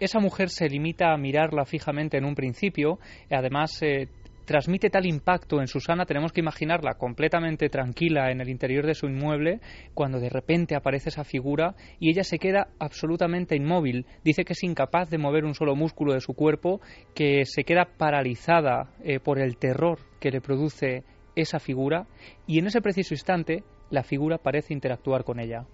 esa 0.00 0.18
mujer 0.18 0.48
se 0.48 0.68
limita 0.68 1.12
a 1.12 1.16
mirarla 1.16 1.64
fijamente 1.64 2.16
en 2.16 2.24
un 2.24 2.34
principio, 2.34 2.98
además 3.30 3.82
eh, 3.82 4.08
transmite 4.50 4.90
tal 4.90 5.06
impacto 5.06 5.60
en 5.60 5.68
Susana, 5.68 6.06
tenemos 6.06 6.32
que 6.32 6.40
imaginarla 6.40 6.94
completamente 6.94 7.68
tranquila 7.68 8.32
en 8.32 8.40
el 8.40 8.48
interior 8.48 8.84
de 8.84 8.94
su 8.94 9.06
inmueble, 9.06 9.60
cuando 9.94 10.18
de 10.18 10.28
repente 10.28 10.74
aparece 10.74 11.10
esa 11.10 11.22
figura 11.22 11.74
y 12.00 12.10
ella 12.10 12.24
se 12.24 12.38
queda 12.38 12.68
absolutamente 12.80 13.54
inmóvil. 13.54 14.06
Dice 14.24 14.44
que 14.44 14.54
es 14.54 14.64
incapaz 14.64 15.08
de 15.08 15.18
mover 15.18 15.44
un 15.44 15.54
solo 15.54 15.76
músculo 15.76 16.14
de 16.14 16.20
su 16.20 16.34
cuerpo, 16.34 16.80
que 17.14 17.44
se 17.44 17.62
queda 17.62 17.84
paralizada 17.96 18.90
eh, 19.04 19.20
por 19.20 19.38
el 19.38 19.56
terror 19.56 19.98
que 20.18 20.32
le 20.32 20.40
produce 20.40 21.04
esa 21.36 21.60
figura 21.60 22.06
y 22.46 22.58
en 22.58 22.66
ese 22.66 22.80
preciso 22.80 23.14
instante 23.14 23.62
la 23.90 24.02
figura 24.02 24.38
parece 24.38 24.74
interactuar 24.74 25.22
con 25.22 25.38
ella. 25.38 25.66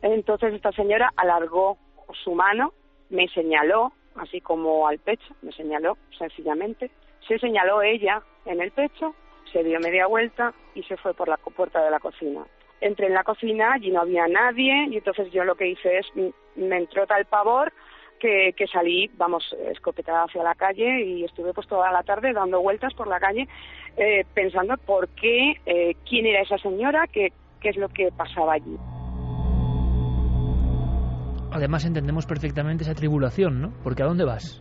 Entonces 0.00 0.54
esta 0.54 0.72
señora 0.72 1.10
alargó 1.16 1.76
su 2.24 2.34
mano 2.34 2.72
me 3.14 3.28
señaló, 3.28 3.92
así 4.16 4.40
como 4.40 4.86
al 4.86 4.98
pecho, 4.98 5.34
me 5.42 5.52
señaló 5.52 5.96
sencillamente. 6.18 6.90
Se 7.26 7.38
señaló 7.38 7.80
ella 7.80 8.22
en 8.44 8.60
el 8.60 8.72
pecho, 8.72 9.14
se 9.52 9.62
dio 9.62 9.80
media 9.80 10.06
vuelta 10.06 10.52
y 10.74 10.82
se 10.82 10.96
fue 10.96 11.14
por 11.14 11.28
la 11.28 11.36
puerta 11.36 11.82
de 11.82 11.90
la 11.90 12.00
cocina. 12.00 12.44
Entré 12.80 13.06
en 13.06 13.14
la 13.14 13.24
cocina, 13.24 13.74
allí 13.74 13.90
no 13.90 14.02
había 14.02 14.26
nadie 14.26 14.88
y 14.90 14.96
entonces 14.98 15.30
yo 15.32 15.44
lo 15.44 15.54
que 15.54 15.68
hice 15.68 15.98
es, 15.98 16.06
me 16.56 16.76
entró 16.76 17.06
tal 17.06 17.24
pavor 17.24 17.72
que, 18.18 18.52
que 18.56 18.66
salí, 18.66 19.10
vamos, 19.14 19.56
escopetada 19.70 20.24
hacia 20.24 20.42
la 20.42 20.54
calle 20.54 21.02
y 21.02 21.24
estuve 21.24 21.54
pues 21.54 21.66
toda 21.68 21.90
la 21.92 22.02
tarde 22.02 22.32
dando 22.32 22.60
vueltas 22.60 22.92
por 22.94 23.06
la 23.06 23.20
calle 23.20 23.48
eh, 23.96 24.24
pensando 24.34 24.76
por 24.76 25.08
qué, 25.08 25.54
eh, 25.64 25.94
quién 26.08 26.26
era 26.26 26.42
esa 26.42 26.58
señora, 26.58 27.06
qué, 27.06 27.32
qué 27.60 27.70
es 27.70 27.76
lo 27.76 27.88
que 27.88 28.10
pasaba 28.12 28.54
allí 28.54 28.76
además 31.54 31.84
entendemos 31.84 32.26
perfectamente 32.26 32.82
esa 32.82 32.94
tribulación, 32.94 33.60
¿no? 33.60 33.72
Porque 33.84 34.02
¿a 34.02 34.06
dónde 34.06 34.24
vas? 34.24 34.60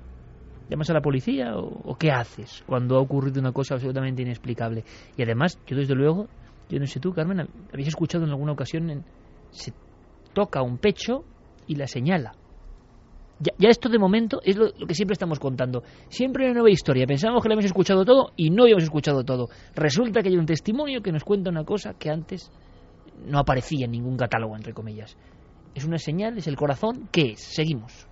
¿Llamas 0.69 0.91
a 0.91 0.93
la 0.93 1.01
policía 1.01 1.57
o, 1.57 1.95
qué 1.97 2.11
haces 2.11 2.63
cuando 2.67 2.95
ha 2.95 3.01
ocurrido 3.01 3.41
una 3.41 3.51
cosa 3.51 3.73
absolutamente 3.73 4.21
inexplicable? 4.21 4.85
Y 5.17 5.23
además, 5.23 5.59
yo 5.65 5.75
desde 5.75 5.95
luego, 5.95 6.27
yo 6.69 6.79
no 6.79 6.85
sé 6.85 6.99
tú, 6.99 7.11
Carmen, 7.11 7.49
habéis 7.73 7.87
escuchado 7.87 8.23
en 8.25 8.29
alguna 8.29 8.51
ocasión, 8.51 8.91
en, 8.91 9.03
se 9.49 9.73
toca 10.33 10.61
un 10.61 10.77
pecho 10.77 11.23
y 11.65 11.75
la 11.75 11.87
señala. 11.87 12.33
Ya, 13.39 13.69
esto 13.69 13.89
de 13.89 13.97
momento 13.97 14.39
es 14.43 14.55
lo, 14.55 14.71
que 14.71 14.93
siempre 14.93 15.13
estamos 15.13 15.39
contando. 15.39 15.81
Siempre 16.09 16.45
una 16.45 16.53
nueva 16.53 16.69
historia. 16.69 17.07
Pensamos 17.07 17.41
que 17.41 17.49
lo 17.49 17.53
hemos 17.53 17.65
escuchado 17.65 18.05
todo 18.05 18.31
y 18.37 18.51
no 18.51 18.63
habíamos 18.63 18.83
escuchado 18.83 19.23
todo. 19.23 19.49
Resulta 19.75 20.21
que 20.21 20.29
hay 20.29 20.37
un 20.37 20.45
testimonio 20.45 21.01
que 21.01 21.11
nos 21.11 21.23
cuenta 21.23 21.49
una 21.49 21.65
cosa 21.65 21.95
que 21.95 22.11
antes 22.11 22.51
no 23.25 23.39
aparecía 23.39 23.85
en 23.85 23.91
ningún 23.91 24.15
catálogo, 24.15 24.55
entre 24.55 24.73
comillas 24.73 25.17
es 25.75 25.85
una 25.85 25.97
señal, 25.97 26.37
es 26.37 26.47
el 26.47 26.55
corazón, 26.55 27.09
¿qué 27.11 27.31
es? 27.31 27.41
Seguimos. 27.41 28.07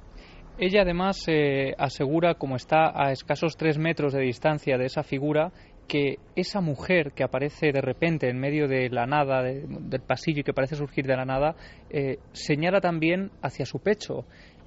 Ella 0.58 0.82
además 0.82 1.18
eh, 1.28 1.74
asegura, 1.78 2.36
como 2.36 2.56
está 2.56 2.92
a 2.94 3.12
escasos 3.12 3.58
tres 3.58 3.78
metros 3.78 4.14
de 4.14 4.22
distancia 4.22 4.78
de 4.78 4.86
esa 4.86 5.04
figura, 5.04 5.52
que 5.88 6.20
esa 6.36 6.62
mujer 6.62 7.12
que 7.14 7.24
aparece 7.24 7.72
de 7.72 7.82
repente 7.82 8.30
en 8.30 8.40
medio 8.40 8.68
de 8.68 8.90
la 8.90 9.06
nada, 9.06 9.44
del 9.44 10.02
pasillo 10.02 10.42
y 10.42 10.44
que 10.44 10.54
parece 10.54 10.76
surgir 10.76 11.06
de 11.06 11.18
la 11.18 11.26
nada, 11.26 11.56
eh, 11.90 12.18
señala 12.32 12.80
también 12.80 13.32
hacia 13.42 13.66
su 13.66 13.80
pecho. 13.80 14.26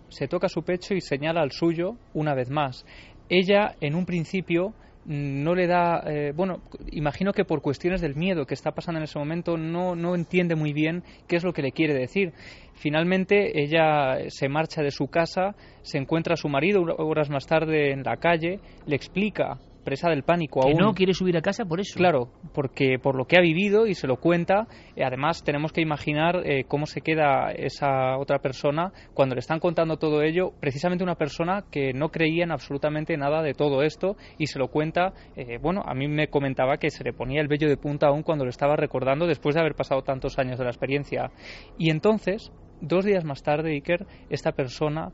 Se 0.09 0.29
toca 0.29 0.49
su 0.49 0.63
pecho 0.63 0.95
y 0.95 1.01
señala 1.01 1.41
al 1.41 1.53
suyo 1.53 1.97
una 2.13 2.35
vez 2.35 2.51
más. 2.51 2.85
Ella, 3.29 3.75
en 3.81 3.95
un 3.95 4.05
principio, 4.05 4.75
no 5.07 5.55
le 5.55 5.67
da, 5.67 6.03
eh, 6.07 6.33
bueno, 6.35 6.63
imagino 6.91 7.33
que 7.33 7.45
por 7.45 7.61
cuestiones 7.61 8.01
del 8.01 8.17
miedo 8.17 8.47
que 8.47 8.55
está 8.55 8.73
pasando 8.73 8.99
en 8.99 9.05
ese 9.05 9.19
momento 9.19 9.57
no, 9.57 9.95
no 9.95 10.15
entiende 10.15 10.55
muy 10.55 10.73
bien 10.73 11.03
qué 11.27 11.37
es 11.37 11.45
lo 11.45 11.53
que 11.53 11.63
le 11.63 11.73
quiere 11.73 11.95
decir. 11.95 12.33
Finalmente 12.75 13.63
ella 13.63 14.19
se 14.29 14.49
marcha 14.49 14.83
de 14.83 14.91
su 14.91 15.09
casa, 15.09 15.55
se 15.83 15.99
encuentra 15.99 16.35
a 16.35 16.37
su 16.37 16.49
marido 16.49 16.83
horas 16.99 17.31
más 17.31 17.47
tarde 17.47 17.93
en 17.93 18.03
la 18.03 18.17
calle, 18.17 18.61
le 18.87 18.97
explica 18.97 19.59
presa 19.85 20.09
del 20.11 20.25
pánico 20.25 20.61
que 20.61 20.75
no 20.75 20.95
quiere 20.95 21.15
subir 21.15 21.37
a 21.37 21.43
casa 21.43 21.65
por 21.65 21.81
eso. 21.81 21.97
Claro, 21.97 22.31
porque 22.53 22.99
por 23.01 23.17
lo 23.17 23.27
que 23.27 23.37
ha 23.37 23.41
vivido 23.41 23.87
y 23.87 23.95
se 23.95 24.07
lo 24.07 24.17
cuenta, 24.17 24.67
eh, 24.97 25.05
además 25.05 25.45
tenemos 25.45 25.73
que 25.73 25.81
imaginar 25.81 26.43
eh, 26.45 26.65
cómo 26.67 26.87
se 26.87 27.01
queda 27.01 27.53
esa 27.53 28.19
otra 28.19 28.39
persona 28.41 28.93
cuando 29.13 29.35
le 29.35 29.41
están 29.41 29.61
contando 29.61 29.97
todo 29.97 30.23
ello, 30.23 30.53
precisamente 30.61 31.05
una 31.05 31.15
persona 31.15 31.65
que 31.71 31.93
no 31.93 32.09
creía 32.09 32.45
en 32.45 32.51
absolutamente 32.51 33.17
nada 33.17 33.43
de 33.43 33.55
todo 33.55 33.83
esto 33.83 34.17
y 34.39 34.47
se 34.47 34.59
lo 34.59 34.69
cuenta, 34.69 35.13
eh, 35.37 35.59
bueno, 35.61 35.83
a 35.85 35.95
mí 35.95 36.09
me 36.09 36.29
comentaba 36.29 36.79
que 36.79 36.91
se 36.91 37.05
le 37.05 37.13
ponía 37.13 37.41
el 37.41 37.49
vello 37.49 37.69
de 37.69 37.77
punta 37.77 38.09
aún 38.09 38.23
cuando 38.23 38.45
lo 38.45 38.51
estaba 38.51 38.77
recordando 38.77 39.27
después 39.27 39.55
de 39.55 39.61
haber 39.61 39.75
pasado 39.75 40.03
tantos 40.03 40.39
años 40.39 40.59
de 40.59 40.65
la 40.65 40.71
experiencia. 40.71 41.31
Y 41.79 41.91
entonces, 41.91 42.51
dos 42.81 43.05
días 43.05 43.25
más 43.25 43.43
tarde, 43.43 43.73
Iker, 43.73 44.07
esta 44.31 44.53
persona 44.53 45.13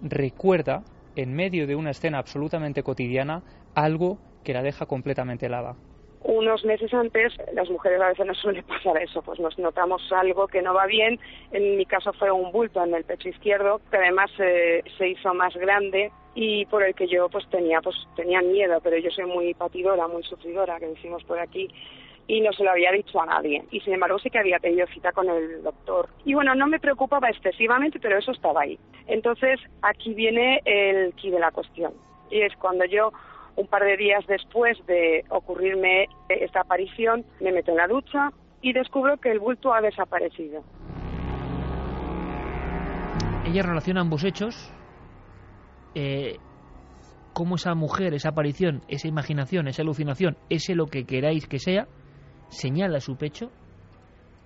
recuerda 0.00 0.82
en 1.18 1.34
medio 1.34 1.66
de 1.66 1.74
una 1.74 1.90
escena 1.90 2.18
absolutamente 2.18 2.84
cotidiana 2.84 3.42
algo 3.74 4.18
que 4.44 4.52
la 4.52 4.62
deja 4.62 4.86
completamente 4.86 5.46
helada. 5.46 5.74
Unos 6.22 6.64
meses 6.64 6.94
antes, 6.94 7.32
las 7.52 7.68
mujeres 7.68 8.00
a 8.00 8.08
veces 8.08 8.24
nos 8.24 8.38
suele 8.38 8.62
pasar 8.62 9.02
eso, 9.02 9.20
pues 9.22 9.40
nos 9.40 9.58
notamos 9.58 10.00
algo 10.12 10.46
que 10.46 10.62
no 10.62 10.74
va 10.74 10.86
bien. 10.86 11.18
En 11.50 11.76
mi 11.76 11.86
caso 11.86 12.12
fue 12.12 12.30
un 12.30 12.52
bulto 12.52 12.84
en 12.84 12.94
el 12.94 13.02
pecho 13.02 13.28
izquierdo, 13.28 13.80
que 13.90 13.96
además 13.96 14.30
eh, 14.38 14.84
se 14.96 15.08
hizo 15.08 15.34
más 15.34 15.54
grande 15.56 16.12
y 16.36 16.66
por 16.66 16.84
el 16.84 16.94
que 16.94 17.08
yo 17.08 17.28
pues 17.28 17.48
tenía 17.50 17.80
pues 17.80 17.96
tenía 18.14 18.40
miedo, 18.40 18.78
pero 18.80 18.96
yo 18.98 19.10
soy 19.10 19.26
muy 19.26 19.54
patidora, 19.54 20.06
muy 20.06 20.22
sufridora, 20.22 20.78
que 20.78 20.86
decimos 20.86 21.24
por 21.24 21.40
aquí 21.40 21.68
y 22.28 22.42
no 22.42 22.52
se 22.52 22.62
lo 22.62 22.70
había 22.70 22.92
dicho 22.92 23.20
a 23.20 23.26
nadie. 23.26 23.64
Y 23.70 23.80
sin 23.80 23.94
embargo 23.94 24.18
sí 24.18 24.30
que 24.30 24.38
había 24.38 24.58
tenido 24.58 24.86
cita 24.88 25.10
con 25.12 25.28
el 25.28 25.62
doctor. 25.62 26.10
Y 26.24 26.34
bueno, 26.34 26.54
no 26.54 26.66
me 26.66 26.78
preocupaba 26.78 27.30
excesivamente, 27.30 27.98
pero 27.98 28.18
eso 28.18 28.32
estaba 28.32 28.60
ahí. 28.60 28.78
Entonces 29.06 29.58
aquí 29.82 30.14
viene 30.14 30.60
el 30.66 31.14
quid 31.14 31.32
de 31.32 31.40
la 31.40 31.50
cuestión. 31.50 31.94
Y 32.30 32.42
es 32.42 32.54
cuando 32.56 32.84
yo, 32.84 33.10
un 33.56 33.66
par 33.66 33.82
de 33.82 33.96
días 33.96 34.24
después 34.26 34.76
de 34.86 35.24
ocurrirme 35.30 36.06
esta 36.28 36.60
aparición, 36.60 37.24
me 37.40 37.50
meto 37.50 37.70
en 37.70 37.78
la 37.78 37.88
ducha 37.88 38.28
y 38.60 38.74
descubro 38.74 39.16
que 39.16 39.30
el 39.30 39.40
bulto 39.40 39.72
ha 39.72 39.80
desaparecido. 39.80 40.62
Ella 43.46 43.62
relaciona 43.62 44.02
ambos 44.02 44.22
hechos. 44.24 44.70
Eh, 45.94 46.36
cómo 47.32 47.54
esa 47.54 47.74
mujer, 47.74 48.12
esa 48.12 48.30
aparición, 48.30 48.82
esa 48.88 49.08
imaginación, 49.08 49.68
esa 49.68 49.80
alucinación, 49.80 50.36
ese 50.50 50.74
lo 50.74 50.86
que 50.86 51.04
queráis 51.04 51.46
que 51.46 51.58
sea, 51.58 51.86
señala 52.48 53.00
su 53.00 53.16
pecho 53.16 53.50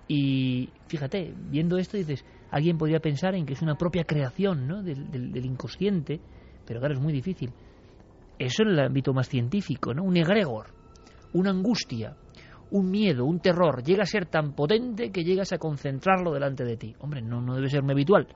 y 0.07 0.69
fíjate, 0.87 1.33
viendo 1.49 1.77
esto 1.77 1.97
dices, 1.97 2.25
alguien 2.51 2.77
podría 2.77 2.99
pensar 2.99 3.35
en 3.35 3.45
que 3.45 3.53
es 3.53 3.61
una 3.61 3.75
propia 3.75 4.03
creación 4.03 4.67
¿no? 4.67 4.83
del, 4.83 5.09
del, 5.09 5.45
inconsciente, 5.45 6.19
pero 6.65 6.79
claro, 6.79 6.95
es 6.95 7.01
muy 7.01 7.13
difícil. 7.13 7.51
Eso 8.37 8.63
en 8.63 8.69
el 8.69 8.79
ámbito 8.79 9.13
más 9.13 9.29
científico, 9.29 9.93
¿no? 9.93 10.03
Un 10.03 10.17
egregor, 10.17 10.67
una 11.33 11.51
angustia, 11.51 12.15
un 12.71 12.89
miedo, 12.89 13.25
un 13.25 13.39
terror, 13.39 13.83
llega 13.83 14.03
a 14.03 14.07
ser 14.07 14.25
tan 14.25 14.53
potente 14.53 15.11
que 15.11 15.23
llegas 15.23 15.53
a 15.53 15.57
concentrarlo 15.57 16.33
delante 16.33 16.65
de 16.65 16.75
ti. 16.75 16.95
Hombre, 16.99 17.21
no, 17.21 17.41
no 17.41 17.55
debe 17.55 17.69
ser 17.69 17.83
muy 17.83 17.93
habitual, 17.93 18.27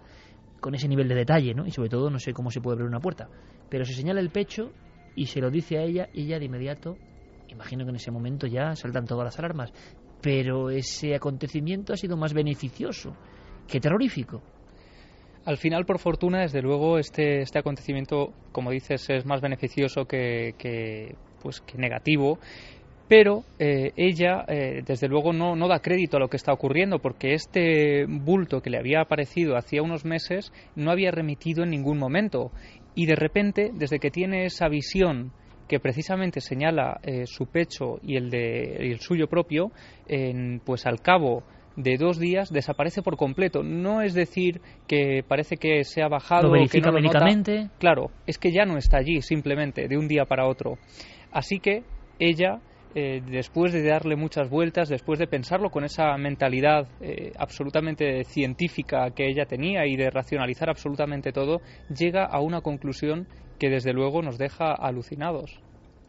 con 0.59 0.75
ese 0.75 0.87
nivel 0.87 1.07
de 1.07 1.15
detalle, 1.15 1.53
¿no? 1.53 1.65
Y 1.65 1.71
sobre 1.71 1.89
todo 1.89 2.09
no 2.09 2.19
sé 2.19 2.33
cómo 2.33 2.51
se 2.51 2.61
puede 2.61 2.75
abrir 2.75 2.87
una 2.87 2.99
puerta. 2.99 3.27
Pero 3.69 3.85
se 3.85 3.93
señala 3.93 4.19
el 4.19 4.29
pecho 4.29 4.71
y 5.15 5.25
se 5.25 5.41
lo 5.41 5.49
dice 5.49 5.77
a 5.77 5.83
ella, 5.83 6.09
y 6.13 6.23
ella 6.23 6.39
de 6.39 6.45
inmediato 6.45 6.97
imagino 7.49 7.83
que 7.83 7.89
en 7.89 7.95
ese 7.95 8.11
momento 8.11 8.47
ya 8.47 8.75
saltan 8.75 9.05
todas 9.05 9.25
las 9.25 9.39
alarmas, 9.39 9.73
pero 10.21 10.69
ese 10.69 11.15
acontecimiento 11.15 11.93
ha 11.93 11.97
sido 11.97 12.17
más 12.17 12.33
beneficioso 12.33 13.15
que 13.67 13.79
terrorífico. 13.79 14.41
Al 15.45 15.57
final, 15.57 15.85
por 15.85 15.99
fortuna, 15.99 16.41
desde 16.41 16.61
luego, 16.61 16.97
este, 16.97 17.41
este 17.41 17.59
acontecimiento, 17.59 18.33
como 18.51 18.71
dices, 18.71 19.09
es 19.09 19.25
más 19.25 19.39
beneficioso 19.39 20.05
que, 20.05 20.55
que, 20.57 21.15
pues, 21.41 21.61
que 21.61 21.77
negativo 21.77 22.39
pero 23.07 23.45
eh, 23.57 23.93
ella, 23.95 24.43
eh, 24.47 24.81
desde 24.85 25.07
luego, 25.07 25.31
no, 25.31 25.55
no, 25.55 25.67
da 25.67 25.79
crédito 25.79 26.17
a 26.17 26.19
lo 26.19 26.27
que 26.27 26.37
está 26.37 26.51
ocurriendo, 26.51 26.99
porque 26.99 27.33
este 27.33 28.05
bulto 28.05 28.61
que 28.61 28.69
le 28.69 28.77
había 28.77 29.01
aparecido 29.01 29.55
hacía 29.55 29.81
unos 29.81 30.03
meses 30.03 30.51
no 30.75 30.91
había 30.91 31.11
remitido 31.11 31.63
en 31.63 31.69
ningún 31.69 31.97
momento. 31.97 32.51
Y 32.95 33.05
de 33.05 33.15
repente, 33.15 33.71
desde 33.73 33.99
que 33.99 34.11
tiene 34.11 34.45
esa 34.45 34.67
visión 34.67 35.31
que 35.67 35.79
precisamente 35.79 36.41
señala 36.41 36.99
eh, 37.03 37.25
su 37.25 37.45
pecho 37.47 37.99
y 38.01 38.15
el, 38.15 38.29
de, 38.29 38.77
y 38.81 38.91
el 38.91 38.99
suyo 38.99 39.27
propio, 39.27 39.71
en, 40.07 40.61
pues 40.63 40.85
al 40.85 41.01
cabo 41.01 41.43
de 41.75 41.97
dos 41.97 42.19
días 42.19 42.51
desaparece 42.51 43.01
por 43.01 43.17
completo. 43.17 43.63
No 43.63 44.01
es 44.01 44.13
decir 44.13 44.61
que 44.87 45.23
parece 45.27 45.57
que 45.57 45.83
se 45.83 46.01
ha 46.01 46.07
bajado. 46.07 46.53
¿Lo 46.53 46.67
que 46.67 46.81
no 46.81 46.91
lo? 46.91 47.69
Claro, 47.79 48.11
es 48.25 48.37
que 48.37 48.51
ya 48.51 48.65
no 48.65 48.77
está 48.77 48.97
allí 48.97 49.21
simplemente 49.21 49.87
de 49.87 49.97
un 49.97 50.07
día 50.07 50.25
para 50.25 50.47
otro. 50.47 50.77
Así 51.31 51.59
que 51.59 51.83
ella 52.19 52.59
eh, 52.99 53.21
después 53.29 53.73
de 53.73 53.83
darle 53.83 54.15
muchas 54.15 54.49
vueltas, 54.49 54.89
después 54.89 55.19
de 55.19 55.27
pensarlo 55.27 55.69
con 55.69 55.83
esa 55.83 56.17
mentalidad 56.17 56.87
eh, 56.99 57.31
absolutamente 57.37 58.23
científica 58.23 59.11
que 59.15 59.27
ella 59.27 59.45
tenía 59.45 59.85
y 59.85 59.95
de 59.95 60.09
racionalizar 60.09 60.67
absolutamente 60.67 61.31
todo, 61.31 61.59
llega 61.95 62.25
a 62.25 62.41
una 62.41 62.61
conclusión 62.61 63.27
que 63.59 63.69
desde 63.69 63.93
luego 63.93 64.23
nos 64.23 64.39
deja 64.39 64.73
alucinados. 64.73 65.61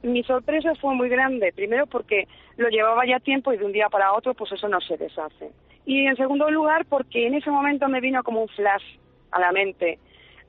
Mi 0.03 0.23
sorpresa 0.23 0.73
fue 0.81 0.95
muy 0.95 1.11
grande, 1.11 1.53
primero 1.55 1.85
porque 1.87 2.25
lo 2.57 2.71
llevaba 2.71 3.05
ya 3.07 3.21
tiempo 3.21 3.53
y 3.53 3.59
de 3.59 3.67
un 3.67 3.73
día 3.73 3.89
para 3.91 4.15
otro 4.15 4.33
pues 4.33 4.53
eso 4.53 4.67
no 4.67 4.81
se 4.81 4.97
deshace. 4.97 5.51
Y 5.85 6.07
en 6.07 6.17
segundo 6.17 6.51
lugar 6.51 6.87
porque 6.89 7.27
en 7.27 7.35
ese 7.35 7.51
momento 7.51 7.87
me 7.89 8.01
vino 8.01 8.23
como 8.23 8.41
un 8.41 8.49
flash 8.49 8.97
a 9.31 9.41
la 9.41 9.53
mente 9.53 9.99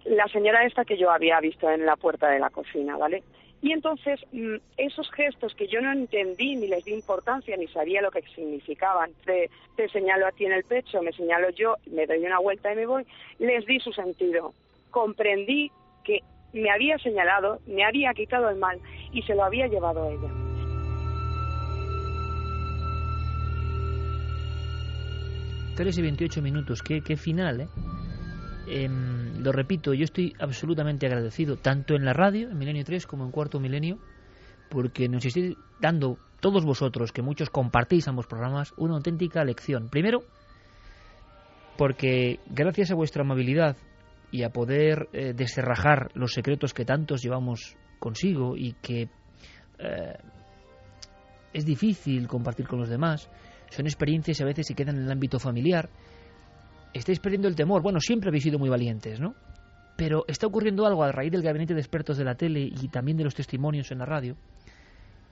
la 0.05 0.25
señora 0.27 0.65
esta 0.65 0.85
que 0.85 0.97
yo 0.97 1.11
había 1.11 1.39
visto 1.39 1.69
en 1.69 1.85
la 1.85 1.95
puerta 1.95 2.29
de 2.29 2.39
la 2.39 2.49
cocina, 2.49 2.97
¿vale? 2.97 3.23
Y 3.61 3.73
entonces 3.73 4.19
mm, 4.31 4.55
esos 4.77 5.11
gestos 5.11 5.53
que 5.55 5.67
yo 5.67 5.81
no 5.81 5.91
entendí 5.91 6.55
ni 6.55 6.67
les 6.67 6.85
di 6.85 6.93
importancia 6.93 7.57
ni 7.57 7.67
sabía 7.67 8.01
lo 8.01 8.11
que 8.11 8.21
significaban, 8.33 9.11
te, 9.25 9.49
te 9.75 9.89
señalo 9.89 10.27
a 10.27 10.31
ti 10.31 10.45
en 10.45 10.53
el 10.53 10.63
pecho, 10.63 11.01
me 11.01 11.11
señalo 11.11 11.49
yo, 11.49 11.75
me 11.91 12.05
doy 12.05 12.19
una 12.19 12.39
vuelta 12.39 12.71
y 12.71 12.75
me 12.75 12.85
voy, 12.85 13.05
les 13.39 13.65
di 13.65 13.79
su 13.79 13.91
sentido. 13.91 14.53
Comprendí 14.91 15.71
que 16.03 16.21
me 16.53 16.69
había 16.71 16.97
señalado, 16.99 17.59
me 17.67 17.83
había 17.83 18.13
quitado 18.13 18.49
el 18.49 18.57
mal 18.57 18.79
y 19.11 19.21
se 19.23 19.35
lo 19.35 19.43
había 19.43 19.67
llevado 19.67 20.03
a 20.03 20.11
ella. 20.11 20.29
Tres 25.75 25.97
y 25.97 26.01
veintiocho 26.01 26.41
minutos, 26.41 26.81
qué, 26.81 27.01
qué 27.01 27.15
final, 27.15 27.61
¿eh? 27.61 27.67
Em, 28.71 29.41
lo 29.41 29.51
repito, 29.51 29.95
yo 29.95 30.03
estoy 30.03 30.35
absolutamente 30.39 31.07
agradecido, 31.07 31.57
tanto 31.57 31.95
en 31.95 32.05
la 32.05 32.13
radio, 32.13 32.51
en 32.51 32.57
Milenio 32.57 32.83
3, 32.83 33.07
como 33.07 33.25
en 33.25 33.31
Cuarto 33.31 33.59
Milenio, 33.59 33.97
porque 34.69 35.09
nos 35.09 35.25
estáis 35.25 35.55
dando, 35.81 36.19
todos 36.39 36.63
vosotros, 36.63 37.11
que 37.11 37.23
muchos 37.23 37.49
compartís 37.49 38.07
ambos 38.07 38.27
programas, 38.27 38.71
una 38.77 38.93
auténtica 38.93 39.43
lección. 39.43 39.89
Primero, 39.89 40.19
porque 41.77 42.39
gracias 42.45 42.91
a 42.91 42.95
vuestra 42.95 43.23
amabilidad 43.23 43.75
y 44.31 44.43
a 44.43 44.51
poder 44.51 45.09
eh, 45.13 45.33
descerrajar 45.35 46.11
los 46.13 46.33
secretos 46.33 46.75
que 46.75 46.85
tantos 46.85 47.23
llevamos 47.23 47.75
consigo 47.97 48.55
y 48.55 48.73
que 48.73 49.09
eh, 49.79 50.17
es 51.53 51.65
difícil 51.65 52.27
compartir 52.27 52.67
con 52.67 52.79
los 52.79 52.89
demás, 52.89 53.31
son 53.71 53.87
experiencias 53.87 54.39
a 54.41 54.45
veces 54.45 54.67
se 54.67 54.75
quedan 54.75 54.97
en 54.97 55.05
el 55.05 55.11
ámbito 55.11 55.39
familiar, 55.39 55.89
estáis 56.93 57.19
perdiendo 57.19 57.47
el 57.47 57.55
temor. 57.55 57.81
Bueno, 57.81 57.99
siempre 57.99 58.29
habéis 58.29 58.43
sido 58.43 58.59
muy 58.59 58.69
valientes, 58.69 59.19
¿no? 59.19 59.35
Pero 59.95 60.23
está 60.27 60.47
ocurriendo 60.47 60.85
algo 60.85 61.03
a 61.03 61.11
raíz 61.11 61.31
del 61.31 61.41
gabinete 61.41 61.73
de 61.73 61.81
expertos 61.81 62.17
de 62.17 62.23
la 62.23 62.35
tele 62.35 62.61
y 62.61 62.87
también 62.87 63.17
de 63.17 63.23
los 63.23 63.35
testimonios 63.35 63.91
en 63.91 63.99
la 63.99 64.05
radio. 64.05 64.35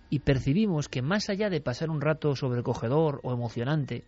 Y 0.09 0.19
percibimos 0.19 0.89
que 0.89 1.01
más 1.01 1.29
allá 1.29 1.49
de 1.49 1.61
pasar 1.61 1.89
un 1.89 2.01
rato 2.01 2.35
sobrecogedor 2.35 3.19
o 3.23 3.33
emocionante, 3.33 4.03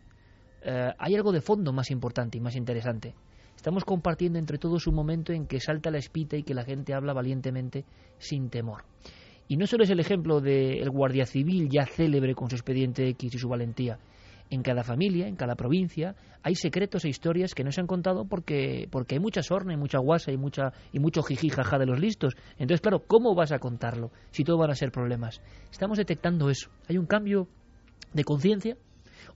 eh, 0.61 0.91
hay 0.97 1.15
algo 1.15 1.31
de 1.31 1.41
fondo 1.41 1.71
más 1.71 1.91
importante 1.91 2.37
y 2.37 2.41
más 2.41 2.55
interesante. 2.55 3.15
Estamos 3.55 3.83
compartiendo 3.83 4.39
entre 4.39 4.57
todos 4.57 4.87
un 4.87 4.95
momento 4.95 5.33
en 5.33 5.45
que 5.45 5.59
salta 5.59 5.91
la 5.91 5.97
espita 5.97 6.37
y 6.37 6.43
que 6.43 6.53
la 6.53 6.63
gente 6.63 6.93
habla 6.93 7.13
valientemente 7.13 7.83
sin 8.17 8.49
temor. 8.49 8.83
Y 9.49 9.57
no 9.57 9.65
solo 9.67 9.83
es 9.83 9.89
el 9.89 9.99
ejemplo 9.99 10.39
del 10.39 10.89
guardia 10.89 11.25
civil 11.25 11.69
ya 11.69 11.85
célebre 11.85 12.35
con 12.35 12.49
su 12.49 12.55
expediente 12.55 13.07
X 13.09 13.35
y 13.35 13.37
su 13.39 13.49
valentía, 13.49 13.97
en 14.49 14.63
cada 14.63 14.83
familia, 14.83 15.27
en 15.27 15.35
cada 15.35 15.55
provincia, 15.55 16.15
hay 16.41 16.55
secretos 16.55 17.05
e 17.05 17.09
historias 17.09 17.53
que 17.53 17.63
no 17.63 17.71
se 17.71 17.81
han 17.81 17.87
contado 17.87 18.25
porque, 18.25 18.87
porque 18.91 19.15
hay 19.15 19.19
mucha 19.19 19.43
sorna 19.43 19.73
y 19.73 19.77
mucha 19.77 19.99
guasa 19.99 20.31
y, 20.31 20.37
mucha, 20.37 20.73
y 20.91 20.99
mucho 20.99 21.21
jiji 21.21 21.49
jaja 21.49 21.77
de 21.77 21.85
los 21.85 21.99
listos. 21.99 22.35
Entonces, 22.57 22.81
claro, 22.81 23.03
¿cómo 23.05 23.35
vas 23.35 23.51
a 23.51 23.59
contarlo 23.59 24.11
si 24.31 24.43
todo 24.43 24.57
van 24.57 24.71
a 24.71 24.75
ser 24.75 24.91
problemas? 24.91 25.41
Estamos 25.71 25.97
detectando 25.97 26.49
eso. 26.49 26.69
Hay 26.87 26.97
un 26.97 27.05
cambio 27.05 27.47
de 28.13 28.23
conciencia. 28.23 28.77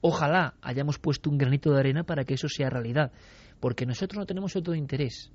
Ojalá 0.01 0.55
hayamos 0.61 0.97
puesto 0.97 1.29
un 1.29 1.37
granito 1.37 1.71
de 1.71 1.79
arena 1.79 2.03
para 2.03 2.23
que 2.23 2.33
eso 2.33 2.47
sea 2.49 2.69
realidad, 2.69 3.11
porque 3.59 3.85
nosotros 3.85 4.19
no 4.19 4.25
tenemos 4.25 4.55
otro 4.55 4.73
interés 4.73 5.31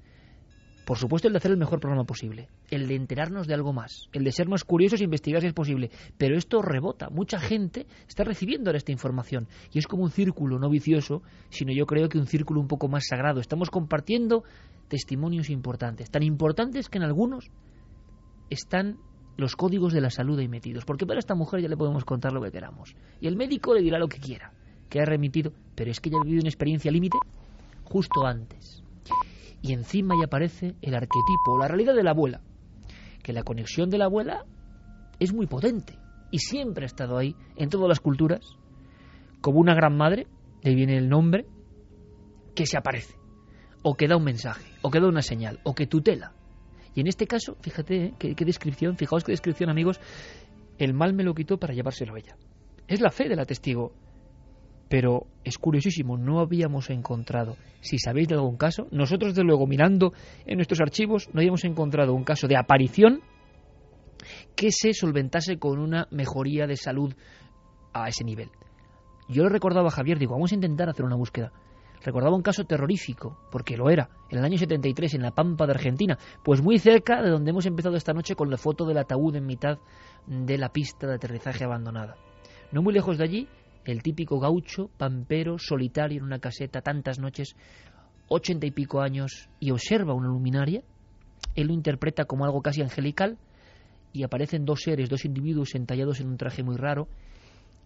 por 0.88 0.96
supuesto 0.96 1.28
el 1.28 1.34
de 1.34 1.36
hacer 1.36 1.50
el 1.50 1.58
mejor 1.58 1.80
programa 1.80 2.04
posible, 2.04 2.48
el 2.70 2.88
de 2.88 2.94
enterarnos 2.94 3.46
de 3.46 3.52
algo 3.52 3.74
más, 3.74 4.08
el 4.14 4.24
de 4.24 4.32
ser 4.32 4.48
más 4.48 4.64
curiosos 4.64 5.02
e 5.02 5.04
investigar 5.04 5.42
si 5.42 5.48
es 5.48 5.52
posible. 5.52 5.90
Pero 6.16 6.34
esto 6.34 6.62
rebota. 6.62 7.10
Mucha 7.10 7.38
gente 7.38 7.86
está 8.08 8.24
recibiendo 8.24 8.70
esta 8.70 8.90
información 8.90 9.48
y 9.70 9.80
es 9.80 9.86
como 9.86 10.04
un 10.04 10.10
círculo 10.10 10.58
no 10.58 10.70
vicioso, 10.70 11.20
sino 11.50 11.74
yo 11.74 11.84
creo 11.84 12.08
que 12.08 12.16
un 12.16 12.26
círculo 12.26 12.58
un 12.58 12.68
poco 12.68 12.88
más 12.88 13.06
sagrado. 13.06 13.38
Estamos 13.38 13.68
compartiendo 13.68 14.44
testimonios 14.88 15.50
importantes, 15.50 16.10
tan 16.10 16.22
importantes 16.22 16.88
que 16.88 16.96
en 16.96 17.04
algunos 17.04 17.50
están 18.48 18.96
los 19.36 19.56
códigos 19.56 19.92
de 19.92 20.00
la 20.00 20.08
salud 20.08 20.38
ahí 20.38 20.48
metidos. 20.48 20.86
Porque 20.86 21.04
para 21.04 21.18
esta 21.18 21.34
mujer 21.34 21.60
ya 21.60 21.68
le 21.68 21.76
podemos 21.76 22.06
contar 22.06 22.32
lo 22.32 22.40
que 22.40 22.50
queramos. 22.50 22.96
Y 23.20 23.26
el 23.26 23.36
médico 23.36 23.74
le 23.74 23.82
dirá 23.82 23.98
lo 23.98 24.08
que 24.08 24.20
quiera, 24.20 24.54
que 24.88 25.02
ha 25.02 25.04
remitido, 25.04 25.52
pero 25.74 25.90
es 25.90 26.00
que 26.00 26.08
ya 26.08 26.16
ha 26.16 26.24
vivido 26.24 26.40
una 26.40 26.48
experiencia 26.48 26.90
límite 26.90 27.18
justo 27.84 28.24
antes 28.24 28.82
y 29.62 29.72
encima 29.72 30.14
ya 30.18 30.26
aparece 30.26 30.76
el 30.82 30.94
arquetipo, 30.94 31.58
la 31.58 31.68
realidad 31.68 31.94
de 31.94 32.02
la 32.02 32.10
abuela, 32.10 32.40
que 33.22 33.32
la 33.32 33.42
conexión 33.42 33.90
de 33.90 33.98
la 33.98 34.06
abuela 34.06 34.44
es 35.18 35.32
muy 35.32 35.46
potente 35.46 35.98
y 36.30 36.38
siempre 36.38 36.84
ha 36.84 36.86
estado 36.86 37.16
ahí 37.16 37.34
en 37.56 37.68
todas 37.68 37.88
las 37.88 38.00
culturas, 38.00 38.40
como 39.40 39.60
una 39.60 39.74
gran 39.74 39.96
madre, 39.96 40.26
de 40.62 40.70
ahí 40.70 40.76
viene 40.76 40.96
el 40.96 41.08
nombre, 41.08 41.46
que 42.54 42.66
se 42.66 42.76
aparece, 42.76 43.14
o 43.82 43.94
que 43.94 44.08
da 44.08 44.16
un 44.16 44.24
mensaje, 44.24 44.70
o 44.82 44.90
que 44.90 45.00
da 45.00 45.08
una 45.08 45.22
señal, 45.22 45.60
o 45.64 45.74
que 45.74 45.86
tutela. 45.86 46.32
Y 46.94 47.00
en 47.00 47.06
este 47.06 47.26
caso, 47.26 47.56
fíjate, 47.60 48.06
¿eh? 48.06 48.14
qué, 48.18 48.44
descripción, 48.44 48.96
fijaos 48.96 49.22
qué 49.24 49.32
descripción 49.32 49.70
amigos, 49.70 50.00
el 50.78 50.94
mal 50.94 51.14
me 51.14 51.22
lo 51.22 51.34
quitó 51.34 51.58
para 51.58 51.74
llevárselo 51.74 52.14
a 52.14 52.18
ella. 52.18 52.36
Es 52.88 53.00
la 53.00 53.10
fe 53.10 53.28
de 53.28 53.36
la 53.36 53.44
testigo 53.44 53.92
pero 54.88 55.26
es 55.44 55.58
curiosísimo, 55.58 56.16
no 56.16 56.40
habíamos 56.40 56.90
encontrado, 56.90 57.56
si 57.80 57.98
sabéis 57.98 58.28
de 58.28 58.34
algún 58.34 58.56
caso, 58.56 58.88
nosotros 58.90 59.34
desde 59.34 59.46
luego 59.46 59.66
mirando 59.66 60.12
en 60.46 60.56
nuestros 60.56 60.80
archivos 60.80 61.28
no 61.32 61.40
habíamos 61.40 61.64
encontrado 61.64 62.14
un 62.14 62.24
caso 62.24 62.48
de 62.48 62.56
aparición 62.56 63.20
que 64.56 64.72
se 64.72 64.92
solventase 64.92 65.58
con 65.58 65.78
una 65.78 66.08
mejoría 66.10 66.66
de 66.66 66.76
salud 66.76 67.14
a 67.92 68.08
ese 68.08 68.24
nivel. 68.24 68.50
Yo 69.28 69.44
le 69.44 69.50
recordaba 69.50 69.88
a 69.88 69.92
Javier, 69.92 70.18
digo, 70.18 70.32
vamos 70.32 70.52
a 70.52 70.54
intentar 70.54 70.88
hacer 70.88 71.04
una 71.04 71.16
búsqueda. 71.16 71.52
Recordaba 72.02 72.34
un 72.34 72.42
caso 72.42 72.64
terrorífico, 72.64 73.38
porque 73.50 73.76
lo 73.76 73.90
era, 73.90 74.08
en 74.30 74.38
el 74.38 74.44
año 74.44 74.56
73 74.56 75.14
en 75.14 75.22
la 75.22 75.32
Pampa 75.32 75.66
de 75.66 75.72
Argentina, 75.72 76.16
pues 76.44 76.62
muy 76.62 76.78
cerca 76.78 77.20
de 77.22 77.30
donde 77.30 77.50
hemos 77.50 77.66
empezado 77.66 77.96
esta 77.96 78.12
noche 78.12 78.36
con 78.36 78.50
la 78.50 78.56
foto 78.56 78.86
del 78.86 78.98
ataúd 78.98 79.36
en 79.36 79.46
mitad 79.46 79.78
de 80.26 80.58
la 80.58 80.70
pista 80.70 81.06
de 81.06 81.14
aterrizaje 81.14 81.64
abandonada. 81.64 82.16
No 82.70 82.82
muy 82.82 82.94
lejos 82.94 83.18
de 83.18 83.24
allí 83.24 83.48
el 83.90 84.02
típico 84.02 84.38
gaucho, 84.38 84.90
pampero, 84.98 85.58
solitario 85.58 86.18
en 86.18 86.24
una 86.24 86.40
caseta 86.40 86.82
tantas 86.82 87.18
noches, 87.18 87.56
ochenta 88.28 88.66
y 88.66 88.70
pico 88.70 89.00
años, 89.00 89.48
y 89.60 89.70
observa 89.70 90.12
una 90.12 90.28
luminaria, 90.28 90.82
él 91.54 91.68
lo 91.68 91.72
interpreta 91.72 92.26
como 92.26 92.44
algo 92.44 92.60
casi 92.60 92.82
angelical, 92.82 93.38
y 94.12 94.24
aparecen 94.24 94.66
dos 94.66 94.82
seres, 94.82 95.08
dos 95.08 95.24
individuos 95.24 95.74
entallados 95.74 96.20
en 96.20 96.28
un 96.28 96.36
traje 96.36 96.62
muy 96.62 96.76
raro, 96.76 97.08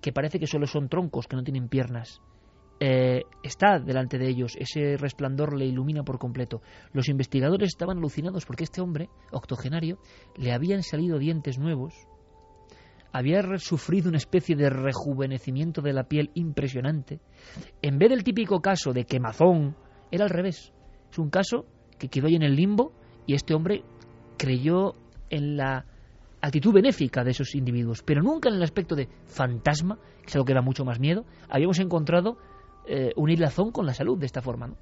que 0.01 0.13
parece 0.13 0.41
que 0.41 0.49
solo 0.49 0.67
son 0.67 0.89
troncos, 0.89 1.29
que 1.29 1.37
no 1.37 1.45
tienen 1.45 1.69
piernas. 1.69 2.21
Eh, 2.81 3.23
está 3.45 3.79
delante 3.79 4.19
de 4.19 4.29
ellos, 4.29 4.57
ese 4.59 4.97
resplandor 4.97 5.57
le 5.57 5.67
ilumina 5.67 6.03
por 6.03 6.19
completo. 6.19 6.63
Los 6.93 7.09
investigadores 7.09 7.69
estaban 7.69 7.99
alucinados 7.99 8.45
porque 8.45 8.65
este 8.65 8.81
hombre, 8.81 9.09
octogenario, 9.31 9.99
le 10.37 10.53
habían 10.53 10.83
salido 10.83 11.21
dientes 11.21 11.61
nuevos, 11.61 11.95
había 13.13 13.43
sufrido 13.59 14.09
una 14.09 14.19
especie 14.19 14.57
de 14.57 14.71
rejuvenecimiento 14.71 15.83
de 15.83 15.93
la 15.93 16.05
piel 16.05 16.31
impresionante. 16.35 17.21
En 17.83 17.99
vez 17.99 18.11
del 18.11 18.25
típico 18.25 18.61
caso 18.61 18.93
de 18.93 19.05
quemazón, 19.05 19.77
era 20.11 20.25
al 20.25 20.31
revés. 20.31 20.73
Es 21.11 21.19
un 21.19 21.31
caso 21.31 21.67
que 21.99 22.09
quedó 22.09 22.27
ahí 22.27 22.35
en 22.35 22.43
el 22.43 22.57
limbo 22.57 22.93
y 23.27 23.35
este 23.35 23.55
hombre 23.55 23.85
creyó 24.39 24.95
en 25.31 25.57
la 25.57 25.87
actitud 26.41 26.73
benéfica 26.73 27.23
de 27.23 27.31
esos 27.31 27.55
individuos, 27.55 28.03
pero 28.03 28.23
nunca 28.23 28.49
en 28.49 28.57
el 28.57 28.63
aspecto 28.63 28.97
de 28.97 29.09
fantasma, 29.27 29.99
que 30.23 30.27
es 30.29 30.35
algo 30.35 30.45
que 30.45 30.55
da 30.55 30.63
mucho 30.63 30.85
más 30.85 30.99
miedo. 30.99 31.25
Habíamos 31.49 31.79
encontrado 31.79 32.39
eh, 32.87 33.13
un 33.17 33.31
hilazón 33.31 33.71
con 33.71 33.87
la 33.87 33.95
salud 33.95 34.19
de 34.19 34.27
esta 34.27 34.43
forma. 34.43 34.67
¿no? 34.67 34.77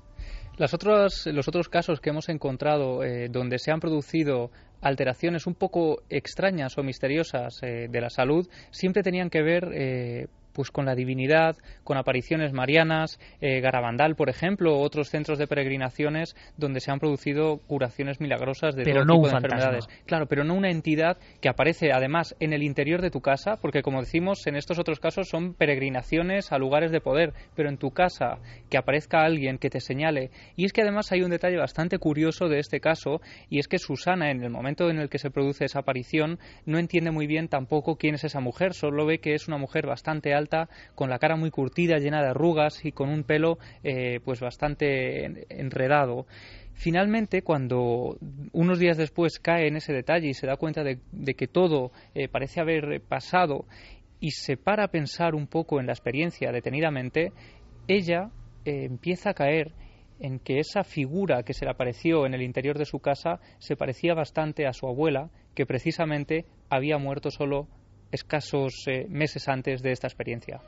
Las 0.56 0.74
otras, 0.74 1.26
los 1.26 1.48
otros 1.48 1.68
casos 1.68 2.00
que 2.00 2.10
hemos 2.10 2.28
encontrado 2.28 3.02
eh, 3.02 3.28
donde 3.30 3.58
se 3.58 3.70
han 3.70 3.80
producido 3.80 4.50
alteraciones 4.80 5.46
un 5.46 5.54
poco 5.54 6.02
extrañas 6.08 6.78
o 6.78 6.82
misteriosas 6.82 7.62
eh, 7.62 7.88
de 7.90 8.00
la 8.00 8.10
salud 8.10 8.48
siempre 8.70 9.02
tenían 9.02 9.30
que 9.30 9.42
ver 9.42 9.70
eh, 9.72 10.26
pues 10.52 10.70
con 10.70 10.86
la 10.86 10.94
divinidad, 10.94 11.56
con 11.84 11.96
apariciones 11.96 12.52
marianas, 12.52 13.18
eh, 13.40 13.60
Garabandal, 13.60 14.16
por 14.16 14.28
ejemplo, 14.28 14.76
o 14.76 14.82
otros 14.82 15.10
centros 15.10 15.38
de 15.38 15.46
peregrinaciones 15.46 16.36
donde 16.56 16.80
se 16.80 16.90
han 16.90 16.98
producido 16.98 17.58
curaciones 17.66 18.20
milagrosas 18.20 18.74
de 18.74 18.84
pero 18.84 19.00
todo 19.00 19.04
no 19.06 19.14
tipo 19.14 19.28
de 19.28 19.34
enfermedades. 19.36 19.88
Claro, 20.06 20.26
pero 20.26 20.44
no 20.44 20.54
una 20.54 20.70
entidad 20.70 21.18
que 21.40 21.48
aparece 21.48 21.92
además 21.92 22.34
en 22.40 22.52
el 22.52 22.62
interior 22.62 23.02
de 23.02 23.10
tu 23.10 23.20
casa, 23.20 23.56
porque 23.60 23.82
como 23.82 24.00
decimos, 24.00 24.46
en 24.46 24.56
estos 24.56 24.78
otros 24.78 25.00
casos 25.00 25.28
son 25.28 25.54
peregrinaciones 25.54 26.52
a 26.52 26.58
lugares 26.58 26.90
de 26.90 27.00
poder, 27.00 27.32
pero 27.54 27.68
en 27.68 27.78
tu 27.78 27.90
casa 27.90 28.38
que 28.68 28.78
aparezca 28.78 29.24
alguien 29.24 29.58
que 29.58 29.70
te 29.70 29.80
señale. 29.80 30.30
Y 30.56 30.64
es 30.64 30.72
que 30.72 30.82
además 30.82 31.12
hay 31.12 31.22
un 31.22 31.30
detalle 31.30 31.56
bastante 31.56 31.98
curioso 31.98 32.48
de 32.48 32.58
este 32.58 32.80
caso, 32.80 33.20
y 33.48 33.58
es 33.58 33.68
que 33.68 33.78
Susana, 33.78 34.30
en 34.30 34.42
el 34.42 34.50
momento 34.50 34.90
en 34.90 34.98
el 34.98 35.08
que 35.08 35.18
se 35.18 35.30
produce 35.30 35.64
esa 35.64 35.80
aparición, 35.80 36.38
no 36.66 36.78
entiende 36.78 37.10
muy 37.10 37.26
bien 37.26 37.48
tampoco 37.48 37.96
quién 37.96 38.14
es 38.14 38.24
esa 38.24 38.40
mujer, 38.40 38.74
solo 38.74 39.06
ve 39.06 39.18
que 39.18 39.34
es 39.34 39.48
una 39.48 39.58
mujer 39.58 39.86
bastante 39.86 40.34
alta, 40.34 40.39
con 40.94 41.10
la 41.10 41.18
cara 41.18 41.36
muy 41.36 41.50
curtida, 41.50 41.98
llena 41.98 42.22
de 42.22 42.28
arrugas 42.28 42.84
y 42.84 42.92
con 42.92 43.08
un 43.08 43.24
pelo 43.24 43.58
eh, 43.82 44.20
pues 44.24 44.40
bastante 44.40 45.24
en- 45.24 45.44
enredado. 45.48 46.26
Finalmente, 46.72 47.42
cuando 47.42 48.16
unos 48.52 48.78
días 48.78 48.96
después 48.96 49.38
cae 49.38 49.68
en 49.68 49.76
ese 49.76 49.92
detalle 49.92 50.28
y 50.28 50.34
se 50.34 50.46
da 50.46 50.56
cuenta 50.56 50.82
de, 50.82 50.98
de 51.12 51.34
que 51.34 51.46
todo 51.46 51.92
eh, 52.14 52.28
parece 52.28 52.60
haber 52.60 53.02
pasado 53.02 53.66
y 54.18 54.30
se 54.30 54.56
para 54.56 54.84
a 54.84 54.88
pensar 54.88 55.34
un 55.34 55.46
poco 55.46 55.80
en 55.80 55.86
la 55.86 55.92
experiencia 55.92 56.52
detenidamente, 56.52 57.32
ella 57.86 58.30
eh, 58.64 58.84
empieza 58.84 59.30
a 59.30 59.34
caer 59.34 59.74
en 60.20 60.38
que 60.38 60.58
esa 60.58 60.84
figura 60.84 61.42
que 61.42 61.54
se 61.54 61.64
le 61.64 61.70
apareció 61.70 62.26
en 62.26 62.34
el 62.34 62.42
interior 62.42 62.78
de 62.78 62.84
su 62.84 63.00
casa 63.00 63.40
se 63.58 63.76
parecía 63.76 64.14
bastante 64.14 64.66
a 64.66 64.72
su 64.72 64.86
abuela, 64.86 65.30
que 65.54 65.66
precisamente 65.66 66.44
había 66.68 66.98
muerto 66.98 67.30
solo 67.30 67.68
escasos 68.10 68.84
eh, 68.86 69.06
meses 69.08 69.48
antes 69.48 69.82
de 69.82 69.92
esta 69.92 70.06
experiencia. 70.06 70.60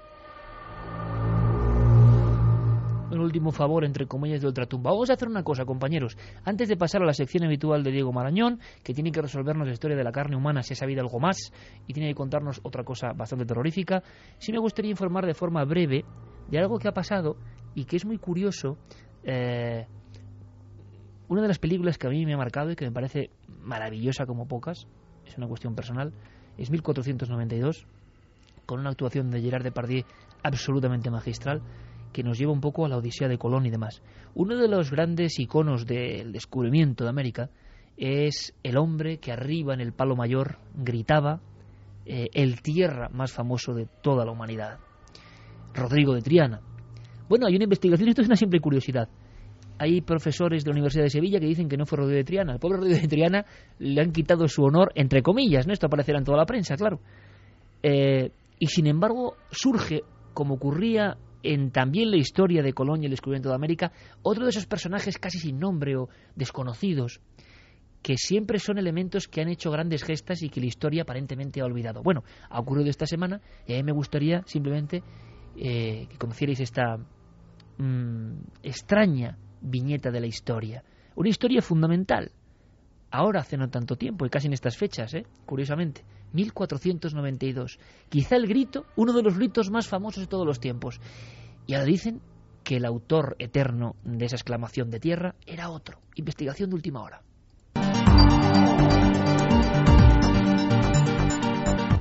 un 3.12 3.20
último 3.20 3.52
favor, 3.52 3.84
entre 3.84 4.06
comillas, 4.06 4.40
de 4.40 4.46
ultratumba. 4.46 4.90
Vamos 4.90 5.10
a 5.10 5.14
hacer 5.14 5.28
una 5.28 5.42
cosa, 5.42 5.64
compañeros. 5.64 6.16
Antes 6.44 6.68
de 6.68 6.76
pasar 6.76 7.02
a 7.02 7.06
la 7.06 7.12
sección 7.12 7.44
habitual 7.44 7.82
de 7.82 7.90
Diego 7.90 8.12
Marañón, 8.12 8.60
que 8.82 8.94
tiene 8.94 9.12
que 9.12 9.20
resolvernos 9.20 9.66
la 9.66 9.74
historia 9.74 9.96
de 9.96 10.04
la 10.04 10.12
carne 10.12 10.36
humana, 10.36 10.62
si 10.62 10.72
ha 10.72 10.76
sabido 10.76 11.02
algo 11.02 11.20
más, 11.20 11.52
y 11.86 11.92
tiene 11.92 12.08
que 12.08 12.14
contarnos 12.14 12.60
otra 12.62 12.84
cosa 12.84 13.12
bastante 13.12 13.44
terrorífica, 13.44 14.02
sí 14.38 14.52
me 14.52 14.58
gustaría 14.58 14.90
informar 14.90 15.26
de 15.26 15.34
forma 15.34 15.64
breve 15.64 16.04
de 16.48 16.58
algo 16.58 16.78
que 16.78 16.88
ha 16.88 16.92
pasado 16.92 17.36
y 17.74 17.84
que 17.84 17.96
es 17.96 18.04
muy 18.04 18.18
curioso. 18.18 18.78
eh, 19.24 19.86
una 21.28 21.40
de 21.40 21.48
las 21.48 21.58
películas 21.58 21.96
que 21.96 22.06
a 22.06 22.10
mí 22.10 22.26
me 22.26 22.34
ha 22.34 22.36
marcado 22.36 22.70
y 22.70 22.76
que 22.76 22.84
me 22.84 22.92
parece 22.92 23.30
maravillosa 23.62 24.26
como 24.26 24.46
pocas, 24.46 24.86
es 25.24 25.38
una 25.38 25.48
cuestión 25.48 25.74
personal, 25.74 26.12
es 26.58 26.70
1492, 26.70 27.86
con 28.66 28.80
una 28.80 28.90
actuación 28.90 29.30
de 29.30 29.40
Gerard 29.40 29.64
Depardieu 29.64 30.04
absolutamente 30.42 31.10
magistral, 31.10 31.62
que 32.12 32.22
nos 32.22 32.38
lleva 32.38 32.52
un 32.52 32.60
poco 32.60 32.84
a 32.84 32.88
la 32.88 32.98
Odisea 32.98 33.28
de 33.28 33.38
Colón 33.38 33.66
y 33.66 33.70
demás. 33.70 34.02
Uno 34.34 34.56
de 34.56 34.68
los 34.68 34.90
grandes 34.90 35.38
iconos 35.38 35.86
del 35.86 36.32
descubrimiento 36.32 37.04
de 37.04 37.10
América 37.10 37.50
es 37.96 38.54
el 38.62 38.76
hombre 38.76 39.18
que 39.18 39.32
arriba 39.32 39.74
en 39.74 39.80
el 39.80 39.92
palo 39.92 40.16
mayor 40.16 40.58
gritaba 40.74 41.40
eh, 42.04 42.28
el 42.32 42.60
tierra 42.62 43.08
más 43.10 43.32
famoso 43.32 43.74
de 43.74 43.86
toda 44.02 44.24
la 44.24 44.32
humanidad, 44.32 44.78
Rodrigo 45.74 46.14
de 46.14 46.22
Triana. 46.22 46.60
Bueno, 47.28 47.46
hay 47.46 47.54
una 47.54 47.64
investigación, 47.64 48.08
esto 48.08 48.22
es 48.22 48.28
una 48.28 48.36
simple 48.36 48.60
curiosidad. 48.60 49.08
Hay 49.78 50.00
profesores 50.00 50.64
de 50.64 50.70
la 50.70 50.74
Universidad 50.74 51.04
de 51.04 51.10
Sevilla 51.10 51.40
que 51.40 51.46
dicen 51.46 51.68
que 51.68 51.76
no 51.76 51.86
fue 51.86 51.98
Rodrigo 51.98 52.18
de 52.18 52.24
Triana. 52.24 52.52
Al 52.52 52.58
pobre 52.58 52.78
Rodrigo 52.78 53.00
de 53.00 53.08
Triana 53.08 53.44
le 53.78 54.00
han 54.00 54.12
quitado 54.12 54.46
su 54.48 54.62
honor, 54.62 54.92
entre 54.94 55.22
comillas, 55.22 55.66
¿no? 55.66 55.72
Esto 55.72 55.86
aparecerá 55.86 56.18
en 56.18 56.24
toda 56.24 56.38
la 56.38 56.46
prensa, 56.46 56.76
claro. 56.76 57.00
Eh, 57.82 58.30
y 58.58 58.66
sin 58.66 58.86
embargo 58.86 59.36
surge, 59.50 60.02
como 60.34 60.54
ocurría 60.54 61.16
en 61.42 61.70
también 61.72 62.10
la 62.10 62.16
historia 62.16 62.62
de 62.62 62.72
Colón 62.72 63.02
y 63.02 63.06
el 63.06 63.10
descubrimiento 63.10 63.48
de 63.48 63.56
América, 63.56 63.92
otro 64.22 64.44
de 64.44 64.50
esos 64.50 64.66
personajes 64.66 65.18
casi 65.18 65.38
sin 65.38 65.58
nombre 65.58 65.96
o 65.96 66.08
desconocidos, 66.36 67.20
que 68.02 68.16
siempre 68.16 68.58
son 68.58 68.78
elementos 68.78 69.28
que 69.28 69.40
han 69.40 69.48
hecho 69.48 69.70
grandes 69.70 70.04
gestas 70.04 70.42
y 70.42 70.48
que 70.48 70.60
la 70.60 70.66
historia 70.66 71.02
aparentemente 71.02 71.60
ha 71.60 71.64
olvidado. 71.64 72.02
Bueno, 72.02 72.24
ha 72.50 72.60
ocurrido 72.60 72.90
esta 72.90 73.06
semana 73.06 73.40
y 73.66 73.74
a 73.74 73.76
mí 73.76 73.82
me 73.82 73.92
gustaría 73.92 74.42
simplemente 74.46 75.02
eh, 75.56 76.06
que 76.08 76.18
conocierais 76.18 76.60
esta 76.60 76.98
mm, 77.78 78.34
extraña 78.62 79.38
viñeta 79.62 80.10
de 80.10 80.20
la 80.20 80.26
historia. 80.26 80.84
Una 81.14 81.28
historia 81.28 81.62
fundamental. 81.62 82.32
Ahora, 83.10 83.40
hace 83.40 83.56
no 83.56 83.68
tanto 83.68 83.96
tiempo, 83.96 84.24
y 84.24 84.30
casi 84.30 84.46
en 84.46 84.54
estas 84.54 84.76
fechas, 84.76 85.12
¿eh? 85.14 85.26
curiosamente, 85.44 86.04
1492. 86.32 87.78
Quizá 88.08 88.36
el 88.36 88.46
grito, 88.46 88.86
uno 88.96 89.12
de 89.12 89.22
los 89.22 89.36
gritos 89.36 89.70
más 89.70 89.86
famosos 89.86 90.22
de 90.22 90.28
todos 90.28 90.46
los 90.46 90.60
tiempos. 90.60 91.00
Y 91.66 91.74
ahora 91.74 91.86
dicen 91.86 92.20
que 92.64 92.76
el 92.76 92.84
autor 92.84 93.36
eterno 93.38 93.96
de 94.04 94.24
esa 94.24 94.36
exclamación 94.36 94.90
de 94.90 95.00
tierra 95.00 95.34
era 95.46 95.70
otro. 95.70 95.98
Investigación 96.14 96.70
de 96.70 96.76
última 96.76 97.02
hora. 97.02 97.22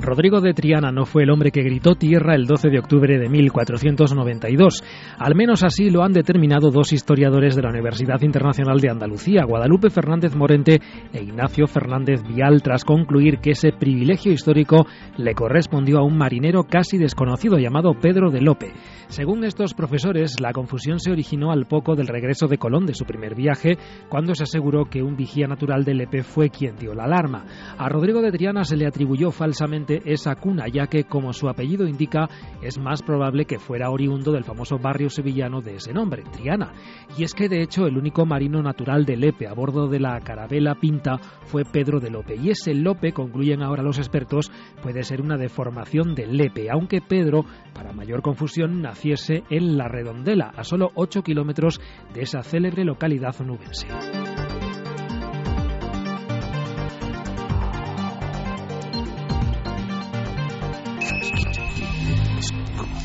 Rodrigo 0.01 0.41
de 0.41 0.53
Triana 0.55 0.91
no 0.91 1.05
fue 1.05 1.23
el 1.23 1.29
hombre 1.29 1.51
que 1.51 1.61
gritó 1.61 1.93
tierra 1.93 2.33
el 2.33 2.47
12 2.47 2.69
de 2.69 2.79
octubre 2.79 3.19
de 3.19 3.29
1492. 3.29 4.83
Al 5.19 5.35
menos 5.35 5.63
así 5.63 5.91
lo 5.91 6.03
han 6.03 6.11
determinado 6.11 6.71
dos 6.71 6.91
historiadores 6.91 7.55
de 7.55 7.61
la 7.61 7.69
Universidad 7.69 8.19
Internacional 8.21 8.79
de 8.79 8.89
Andalucía, 8.89 9.45
Guadalupe 9.47 9.91
Fernández 9.91 10.35
Morente 10.35 10.81
e 11.13 11.21
Ignacio 11.21 11.67
Fernández 11.67 12.23
Vial, 12.23 12.63
tras 12.63 12.83
concluir 12.83 13.37
que 13.37 13.51
ese 13.51 13.73
privilegio 13.73 14.31
histórico 14.31 14.87
le 15.17 15.35
correspondió 15.35 15.99
a 15.99 16.03
un 16.03 16.17
marinero 16.17 16.63
casi 16.63 16.97
desconocido 16.97 17.57
llamado 17.59 17.93
Pedro 17.93 18.31
de 18.31 18.41
Lope. 18.41 18.73
Según 19.12 19.43
estos 19.43 19.74
profesores, 19.74 20.39
la 20.39 20.54
confusión 20.54 20.97
se 21.02 21.12
originó 21.12 21.52
al 21.52 21.65
poco 21.65 21.97
del 21.97 22.08
regreso 22.08 22.47
de 22.47 22.58
Colón 22.58 22.86
de 22.86 22.93
su 22.93 23.04
primer 23.04 23.36
viaje, 23.36 23.78
cuando 24.08 24.34
se 24.34 24.43
aseguró 24.43 24.86
que 24.86 25.04
un 25.04 25.17
vigía 25.17 25.47
natural 25.47 25.84
de 25.84 25.93
Lepe 25.93 26.24
fue 26.24 26.50
quien 26.50 26.78
dio 26.78 26.93
la 26.93 27.04
alarma. 27.04 27.45
A 27.78 27.89
Rodrigo 27.89 28.21
de 28.21 28.32
Triana 28.32 28.63
se 28.63 28.78
le 28.78 28.88
atribuyó 28.88 29.32
falsamente 29.32 30.02
esa 30.06 30.36
cuna, 30.36 30.69
ya 30.71 30.88
que, 30.88 31.04
como 31.04 31.34
su 31.34 31.50
apellido 31.50 31.86
indica, 31.86 32.30
es 32.62 32.80
más 32.80 33.04
probable 33.04 33.43
que 33.43 33.60
fuera 33.60 33.89
oriundo 33.89 34.32
del 34.32 34.45
famoso 34.45 34.78
barrio 34.80 35.10
sevillano 35.10 35.60
de 35.60 35.76
ese 35.76 35.91
nombre, 35.91 36.24
Triana. 36.32 36.71
Y 37.17 37.26
es 37.26 37.34
que, 37.34 37.50
de 37.50 37.63
hecho, 37.63 37.88
el 37.88 37.97
único 37.97 38.26
marino 38.26 38.63
natural 38.63 39.04
de 39.04 39.17
Lepe 39.17 39.45
a 39.45 39.54
bordo 39.54 39.89
de 39.89 40.00
la 40.00 40.21
carabela 40.21 40.76
Pinta 40.76 41.17
fue 41.47 41.65
Pedro 41.65 42.00
de 42.00 42.12
Lope. 42.12 42.38
Y 42.38 42.52
ese 42.52 42.74
Lope, 42.74 43.12
concluyen 43.12 43.62
ahora 43.62 43.84
los 43.84 43.97
expertos, 43.97 44.50
puede 44.82 45.04
ser 45.04 45.21
una 45.21 45.36
deformación 45.36 46.15
de 46.15 46.28
Lepe, 46.28 46.69
aunque 46.71 47.02
Pedro, 47.02 47.43
para 47.74 47.91
mayor 47.91 48.21
confusión, 48.21 48.86
en 49.03 49.77
La 49.77 49.87
Redondela, 49.87 50.51
a 50.55 50.63
solo 50.63 50.91
8 50.93 51.23
kilómetros 51.23 51.81
de 52.13 52.21
esa 52.21 52.43
célebre 52.43 52.83
localidad 52.83 53.35
onubense. 53.39 53.87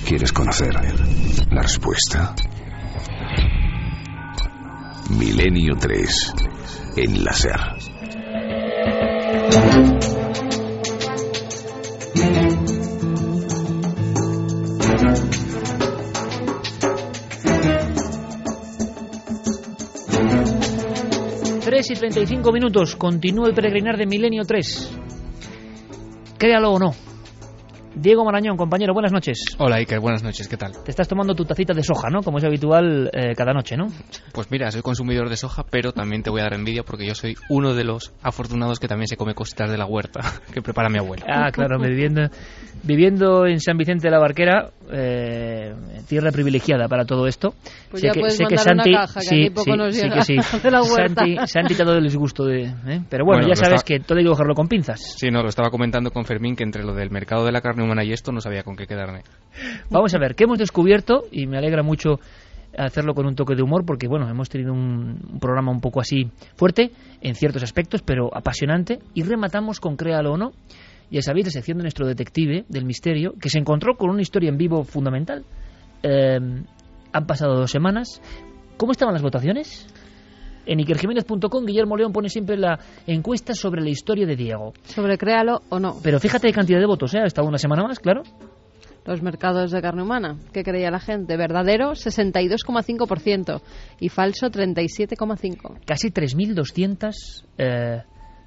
¿Quieres 0.07 0.33
conocer 0.33 0.75
la 1.51 1.63
respuesta? 1.63 2.35
Milenio 5.11 5.75
3. 5.77 6.35
Enlacer. 6.97 7.61
3 21.77 21.91
y 21.91 21.95
35 21.95 22.53
minutos. 22.53 22.97
Continúa 22.97 23.49
el 23.49 23.55
peregrinar 23.55 23.99
de 23.99 24.07
Milenio 24.07 24.45
3. 24.47 24.99
Créalo 26.39 26.71
o 26.71 26.79
no. 26.79 26.93
Diego 27.95 28.25
Marañón, 28.25 28.57
compañero, 28.57 28.95
buenas 28.95 29.13
noches. 29.13 29.45
Hola 29.59 29.77
Iker, 29.77 30.01
buenas 30.01 30.23
noches, 30.23 30.49
¿qué 30.49 30.57
tal? 30.57 30.73
Te 30.83 30.91
estás 30.91 31.07
tomando 31.07 31.35
tu 31.35 31.45
tacita 31.45 31.75
de 31.75 31.83
soja, 31.83 32.09
¿no? 32.09 32.23
Como 32.23 32.39
es 32.39 32.45
habitual 32.45 33.11
eh, 33.13 33.35
cada 33.35 33.53
noche, 33.53 33.77
¿no? 33.77 33.89
Pues 34.33 34.51
mira, 34.51 34.71
soy 34.71 34.81
consumidor 34.81 35.29
de 35.29 35.37
soja, 35.37 35.65
pero 35.71 35.93
también 35.93 36.23
te 36.23 36.31
voy 36.31 36.41
a 36.41 36.45
dar 36.45 36.55
envidia 36.55 36.83
porque 36.83 37.07
yo 37.07 37.15
soy 37.15 37.37
uno 37.51 37.75
de 37.75 37.85
los 37.85 38.15
afortunados 38.23 38.81
que 38.81 38.89
también 38.89 39.09
se 39.09 39.19
come 39.19 39.35
cositas 39.35 39.71
de 39.71 39.77
la 39.77 39.85
huerta 39.85 40.21
que 40.55 40.63
prepara 40.63 40.89
mi 40.89 40.99
abuelo. 40.99 41.27
Ah, 41.29 41.51
claro, 41.53 41.79
me 41.79 41.89
viviendo 41.89 42.23
viviendo 42.87 43.47
en 43.47 43.61
San 43.61 43.77
Vicente 43.77 44.07
de 44.07 44.11
la 44.13 44.19
Barquera, 44.19 44.71
eh, 44.93 45.75
tierra 46.09 46.31
privilegiada 46.31 46.89
para 46.89 47.05
todo 47.05 47.27
esto. 47.27 47.55
Pues 47.91 48.03
ya 48.03 48.13
puedes 48.13 48.41
mandar 48.41 48.75
una 48.75 48.85
caja, 48.85 49.21
que 49.21 49.27
aquí 49.27 49.51
poco 49.51 49.77
nos 49.77 49.95
sí 49.97 50.09
que 50.09 50.23
sí. 50.23 50.37
de 50.63 50.71
la. 50.71 50.83
Santi, 50.83 51.37
Santi 51.47 51.75
te 51.75 51.83
ha 51.83 51.87
dado 51.87 51.99
el 51.99 52.05
disgusto 52.05 52.45
de... 52.45 52.63
¿eh? 52.63 53.03
Pero 53.11 53.25
bueno, 53.25 53.43
Bueno, 53.43 53.49
ya 53.49 53.57
sabes 53.57 53.81
está- 53.81 53.87
que 53.87 54.01
todo 54.01 54.19
hay 54.19 54.25
que 54.25 54.31
cogerlo 54.31 54.55
con 54.55 54.69
pinzas. 54.69 55.01
Sí, 55.19 55.29
no, 55.31 55.43
lo 55.43 55.49
estaba 55.49 55.71
comentando 55.71 56.11
con 56.11 56.25
Fermín 56.25 56.55
que 56.57 56.65
entre 56.65 56.85
lo 56.85 56.95
del 56.95 57.11
mercado 57.11 57.45
de 57.45 57.53
la 57.53 57.61
carne 57.61 57.83
humana 57.83 58.05
y 58.05 58.13
esto 58.13 58.33
no 58.33 58.41
sabía 58.41 58.63
con 58.63 58.77
qué 58.77 58.87
quedarme. 58.87 59.23
Vamos 59.91 60.15
a 60.15 60.19
ver, 60.19 60.35
¿qué 60.35 60.45
hemos 60.45 60.59
descubierto? 60.59 61.23
Y 61.33 61.47
me 61.47 61.59
alegra 61.59 61.83
mucho 61.83 62.21
hacerlo 62.79 63.15
con 63.15 63.27
un 63.27 63.35
toque 63.35 63.55
de 63.55 63.63
humor, 63.63 63.85
porque 63.87 64.07
bueno, 64.07 64.29
hemos 64.29 64.51
tenido 64.51 64.73
un, 64.73 65.19
un 65.33 65.41
programa 65.41 65.73
un 65.73 65.81
poco 65.81 66.01
así 66.01 66.31
fuerte 66.57 66.91
en 67.23 67.35
ciertos 67.35 67.63
aspectos, 67.63 68.03
pero 68.03 68.29
apasionante. 68.37 68.99
Y 69.15 69.23
rematamos 69.23 69.81
con 69.81 69.97
Créalo 69.97 70.33
o 70.33 70.37
no. 70.37 70.53
Ya 71.11 71.23
sabéis, 71.23 71.47
la 71.47 71.53
sección 71.53 71.79
de 71.79 71.83
nuestro 71.83 72.07
detective 72.07 72.65
del 72.69 72.85
misterio, 72.85 73.35
que 73.41 73.49
se 73.49 73.59
encontró 73.59 73.97
con 73.97 74.11
una 74.11 74.23
historia 74.23 74.49
en 74.49 74.59
vivo 74.59 74.83
fundamental. 74.85 75.45
Eh, 76.03 76.39
han 77.13 77.27
pasado 77.27 77.55
dos 77.55 77.71
semanas. 77.71 78.21
¿Cómo 78.77 78.93
estaban 78.93 79.15
las 79.15 79.23
votaciones? 79.23 79.87
En 80.67 80.81
ikerjiménez.com 80.81 81.65
Guillermo 81.65 81.97
León 81.97 82.13
pone 82.13 82.29
siempre 82.29 82.57
la 82.57 82.79
encuesta 83.07 83.55
sobre 83.55 83.81
la 83.81 83.89
historia 83.89 84.27
de 84.27 84.35
Diego. 84.35 84.75
Sobre 84.83 85.17
créalo 85.17 85.63
o 85.69 85.79
no. 85.79 85.97
Pero 86.03 86.19
fíjate 86.19 86.49
qué 86.49 86.53
cantidad 86.53 86.81
de 86.81 86.87
votos, 86.87 87.15
¿eh? 87.15 87.21
Ha 87.21 87.27
estado 87.27 87.47
una 87.47 87.59
semana 87.59 87.85
más, 87.85 88.01
claro. 88.01 88.23
Los 89.05 89.23
mercados 89.23 89.71
de 89.71 89.81
carne 89.81 90.03
humana. 90.03 90.37
¿Qué 90.53 90.65
creía 90.65 90.91
la 90.91 90.99
gente? 90.99 91.37
Verdadero, 91.37 91.93
62,5%. 91.93 93.63
Y 94.01 94.09
falso, 94.09 94.51
37,5%. 94.51 95.85
Casi 95.87 96.11
3.200 96.11 97.45
eh, 97.59 98.03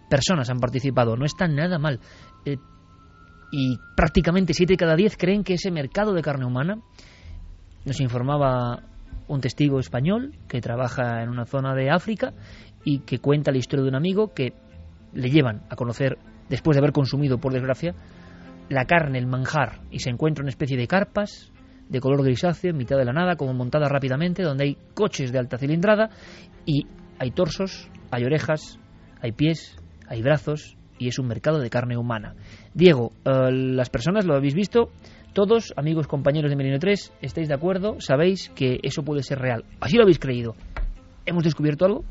personas 0.09 0.49
han 0.49 0.59
participado. 0.59 1.15
No 1.15 1.25
está 1.25 1.47
nada 1.47 1.79
mal. 1.79 1.99
Eh, 2.45 2.57
y 3.51 3.77
prácticamente 3.95 4.53
7 4.53 4.73
de 4.73 4.77
cada 4.77 4.95
10 4.95 5.17
creen 5.17 5.43
que 5.43 5.55
ese 5.55 5.71
mercado 5.71 6.13
de 6.13 6.21
carne 6.21 6.45
humana, 6.45 6.79
nos 7.85 7.99
informaba 8.01 8.83
un 9.27 9.41
testigo 9.41 9.79
español 9.79 10.33
que 10.47 10.61
trabaja 10.61 11.23
en 11.23 11.29
una 11.29 11.45
zona 11.45 11.73
de 11.73 11.89
África 11.89 12.33
y 12.83 12.99
que 12.99 13.19
cuenta 13.19 13.51
la 13.51 13.57
historia 13.57 13.83
de 13.83 13.89
un 13.89 13.95
amigo 13.95 14.33
que 14.33 14.53
le 15.13 15.29
llevan 15.29 15.63
a 15.69 15.75
conocer, 15.75 16.17
después 16.49 16.75
de 16.75 16.79
haber 16.79 16.91
consumido, 16.91 17.39
por 17.39 17.53
desgracia, 17.53 17.95
la 18.69 18.85
carne, 18.85 19.17
el 19.17 19.27
manjar, 19.27 19.81
y 19.89 19.99
se 19.99 20.09
encuentra 20.09 20.43
una 20.43 20.49
especie 20.49 20.77
de 20.77 20.87
carpas 20.87 21.51
de 21.89 21.99
color 21.99 22.23
grisáceo 22.23 22.69
en 22.69 22.77
mitad 22.77 22.97
de 22.97 23.05
la 23.05 23.13
nada, 23.13 23.35
como 23.35 23.53
montada 23.53 23.89
rápidamente, 23.89 24.43
donde 24.43 24.65
hay 24.65 24.77
coches 24.93 25.31
de 25.31 25.39
alta 25.39 25.57
cilindrada 25.57 26.09
y 26.65 26.85
hay 27.17 27.31
torsos, 27.31 27.89
hay 28.11 28.25
orejas, 28.25 28.79
hay 29.21 29.31
pies, 29.31 29.75
hay 30.09 30.21
brazos 30.21 30.75
y 30.97 31.07
es 31.07 31.17
un 31.17 31.27
mercado 31.27 31.59
de 31.59 31.69
carne 31.69 31.95
humana. 31.95 32.35
Diego, 32.73 33.13
eh, 33.23 33.51
las 33.51 33.89
personas 33.89 34.25
lo 34.25 34.35
habéis 34.35 34.53
visto, 34.53 34.89
todos, 35.33 35.73
amigos, 35.77 36.07
compañeros 36.07 36.49
de 36.49 36.57
Milenio 36.57 36.79
3, 36.79 37.13
estáis 37.21 37.47
de 37.47 37.53
acuerdo, 37.53 38.01
sabéis 38.01 38.49
que 38.49 38.79
eso 38.83 39.03
puede 39.03 39.23
ser 39.23 39.39
real. 39.39 39.63
Así 39.79 39.95
lo 39.95 40.03
habéis 40.03 40.19
creído. 40.19 40.55
¿Hemos 41.25 41.43
descubierto 41.43 41.85
algo? 41.85 42.03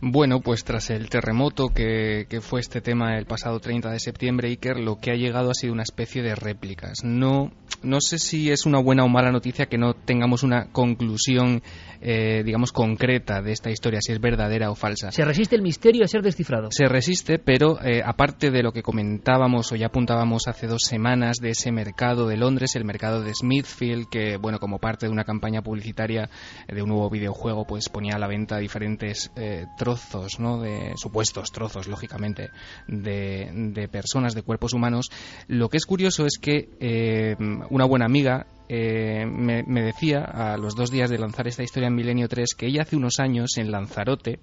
Bueno, 0.00 0.40
pues 0.40 0.62
tras 0.62 0.90
el 0.90 1.08
terremoto 1.08 1.68
que, 1.68 2.26
que, 2.28 2.40
fue 2.40 2.60
este 2.60 2.80
tema 2.80 3.18
el 3.18 3.26
pasado 3.26 3.58
30 3.58 3.90
de 3.90 3.98
septiembre, 3.98 4.48
Iker, 4.48 4.78
lo 4.78 5.00
que 5.00 5.10
ha 5.10 5.16
llegado 5.16 5.50
ha 5.50 5.54
sido 5.54 5.72
una 5.72 5.82
especie 5.82 6.22
de 6.22 6.36
réplicas. 6.36 7.02
No, 7.02 7.50
no 7.82 8.00
sé 8.00 8.18
si 8.18 8.50
es 8.50 8.66
una 8.66 8.80
buena 8.80 9.04
o 9.04 9.08
mala 9.08 9.32
noticia 9.32 9.66
que 9.66 9.78
no 9.78 9.94
tengamos 9.94 10.42
una 10.42 10.70
conclusión, 10.70 11.62
eh, 12.00 12.42
digamos, 12.44 12.72
concreta 12.72 13.40
de 13.42 13.52
esta 13.52 13.70
historia, 13.70 14.00
si 14.00 14.12
es 14.12 14.20
verdadera 14.20 14.70
o 14.70 14.74
falsa. 14.74 15.10
Se 15.10 15.24
resiste 15.24 15.56
el 15.56 15.62
misterio 15.62 16.04
a 16.04 16.08
ser 16.08 16.22
descifrado. 16.22 16.68
Se 16.70 16.86
resiste, 16.86 17.38
pero 17.38 17.80
eh, 17.82 18.02
aparte 18.04 18.50
de 18.50 18.62
lo 18.62 18.72
que 18.72 18.82
comentábamos 18.82 19.72
o 19.72 19.76
ya 19.76 19.86
apuntábamos 19.86 20.48
hace 20.48 20.66
dos 20.66 20.82
semanas 20.82 21.38
de 21.38 21.50
ese 21.50 21.72
mercado 21.72 22.28
de 22.28 22.36
Londres, 22.36 22.76
el 22.76 22.84
mercado 22.84 23.22
de 23.22 23.32
Smithfield, 23.34 24.08
que, 24.08 24.36
bueno, 24.36 24.58
como 24.58 24.78
parte 24.78 25.06
de 25.06 25.12
una 25.12 25.24
campaña 25.24 25.62
publicitaria 25.62 26.30
de 26.68 26.82
un 26.82 26.88
nuevo 26.88 27.10
videojuego, 27.10 27.64
pues 27.64 27.88
ponía 27.88 28.14
a 28.14 28.18
la 28.18 28.28
venta 28.28 28.58
diferentes 28.58 29.30
eh, 29.36 29.66
trozos, 29.88 30.38
¿no? 30.38 30.60
De 30.60 30.92
supuestos 30.96 31.50
trozos, 31.50 31.88
lógicamente, 31.88 32.50
de, 32.86 33.50
de, 33.52 33.88
personas, 33.88 34.34
de 34.34 34.42
cuerpos 34.42 34.74
humanos. 34.74 35.10
Lo 35.46 35.68
que 35.68 35.78
es 35.78 35.86
curioso 35.86 36.26
es 36.26 36.38
que 36.38 36.68
eh, 36.80 37.36
una 37.70 37.86
buena 37.86 38.04
amiga 38.04 38.46
eh, 38.68 39.24
me, 39.26 39.62
me, 39.64 39.82
decía 39.82 40.20
a 40.20 40.56
los 40.56 40.74
dos 40.74 40.90
días 40.90 41.10
de 41.10 41.18
lanzar 41.18 41.48
esta 41.48 41.62
historia 41.62 41.88
en 41.88 41.94
Milenio 41.94 42.28
3 42.28 42.54
que 42.56 42.66
ella 42.66 42.82
hace 42.82 42.96
unos 42.96 43.18
años 43.18 43.56
en 43.56 43.70
Lanzarote, 43.70 44.40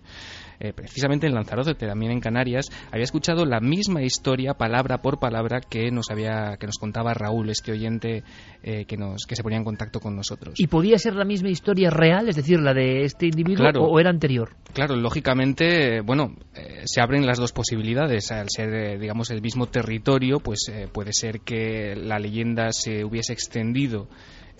eh, 0.59 0.73
precisamente 0.73 1.27
en 1.27 1.33
Lanzarote, 1.33 1.73
también 1.75 2.11
en 2.11 2.19
Canarias, 2.19 2.67
había 2.91 3.03
escuchado 3.03 3.45
la 3.45 3.59
misma 3.59 4.01
historia 4.01 4.53
palabra 4.53 5.01
por 5.01 5.19
palabra 5.19 5.59
que 5.59 5.91
nos 5.91 6.09
había 6.09 6.57
que 6.57 6.65
nos 6.65 6.77
contaba 6.77 7.13
Raúl, 7.13 7.49
este 7.49 7.71
oyente 7.71 8.23
eh, 8.63 8.85
que 8.85 8.97
nos 8.97 9.25
que 9.25 9.35
se 9.35 9.43
ponía 9.43 9.57
en 9.57 9.65
contacto 9.65 9.99
con 9.99 10.15
nosotros. 10.15 10.55
¿Y 10.57 10.67
podía 10.67 10.97
ser 10.97 11.15
la 11.15 11.25
misma 11.25 11.49
historia 11.49 11.89
real, 11.89 12.29
es 12.29 12.35
decir, 12.35 12.59
la 12.59 12.73
de 12.73 13.03
este 13.03 13.27
individuo 13.27 13.63
claro, 13.63 13.83
o, 13.83 13.91
o, 13.91 13.99
era 13.99 14.09
anterior? 14.09 14.55
Claro, 14.73 14.95
lógicamente, 14.95 16.01
bueno, 16.01 16.35
eh, 16.55 16.83
se 16.85 17.01
abren 17.01 17.25
las 17.25 17.37
dos 17.37 17.51
posibilidades. 17.51 18.31
Al 18.31 18.47
ser, 18.49 18.99
digamos, 18.99 19.31
el 19.31 19.41
mismo 19.41 19.67
territorio, 19.67 20.39
pues 20.39 20.71
puede 20.91 21.11
ser 21.13 21.41
que 21.41 21.95
la 21.95 22.17
leyenda 22.17 22.71
se 22.71 23.03
hubiese 23.03 23.33
extendido 23.33 24.07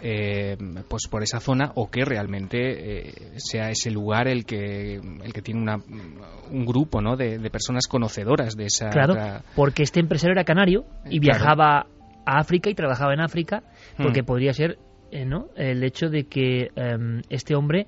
eh, 0.02 0.58
pues 0.90 1.08
por 1.10 1.24
esa 1.24 1.40
zona 1.40 1.72
o 1.76 1.90
que 1.90 2.04
realmente 2.04 2.58
eh, 2.60 3.14
sea 3.38 3.70
ese 3.70 3.92
lugar 3.92 4.28
el 4.28 4.46
que 4.46 4.96
el 4.96 5.34
que 5.34 5.42
tiene 5.42 5.62
una, 5.62 5.78
un 6.52 6.66
grupo 6.66 7.02
¿no? 7.02 7.16
de, 7.16 7.38
de, 7.38 7.50
personas 7.50 7.88
conocedoras 7.88 8.56
de 8.56 8.66
esa 8.66 8.90
claro 8.90 9.16
porque 9.56 9.84
este 9.84 10.02
empresario 10.02 10.34
era 10.34 10.44
canario 10.44 10.86
y 11.10 11.20
viajaba 11.20 11.84
claro. 11.84 12.24
a 12.26 12.40
África 12.40 12.70
y 12.70 12.76
trabajaba 12.76 13.14
en 13.14 13.22
África 13.22 13.64
porque 13.98 14.22
hmm. 14.22 14.26
podría 14.26 14.54
ser 14.54 14.78
eh, 15.12 15.26
no 15.26 15.48
el 15.56 15.82
hecho 15.84 16.10
de 16.10 16.26
que 16.26 16.72
um, 16.76 17.22
este 17.30 17.56
hombre 17.56 17.88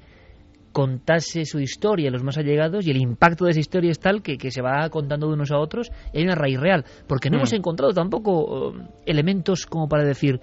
contase 0.71 1.43
su 1.43 1.59
historia 1.59 2.09
a 2.09 2.11
los 2.11 2.23
más 2.23 2.37
allegados 2.37 2.85
y 2.85 2.91
el 2.91 2.97
impacto 2.97 3.45
de 3.45 3.51
esa 3.51 3.59
historia 3.59 3.91
es 3.91 3.99
tal 3.99 4.21
que, 4.21 4.37
que 4.37 4.51
se 4.51 4.61
va 4.61 4.87
contando 4.89 5.27
de 5.27 5.33
unos 5.33 5.51
a 5.51 5.57
otros 5.57 5.91
y 6.13 6.19
hay 6.19 6.23
una 6.23 6.35
raíz 6.35 6.59
real 6.59 6.85
porque 7.07 7.29
no 7.29 7.37
Hmm. 7.37 7.39
hemos 7.39 7.53
encontrado 7.53 7.93
tampoco 7.93 8.69
uh, 8.69 8.73
elementos 9.05 9.65
como 9.65 9.89
para 9.89 10.03
decir 10.03 10.39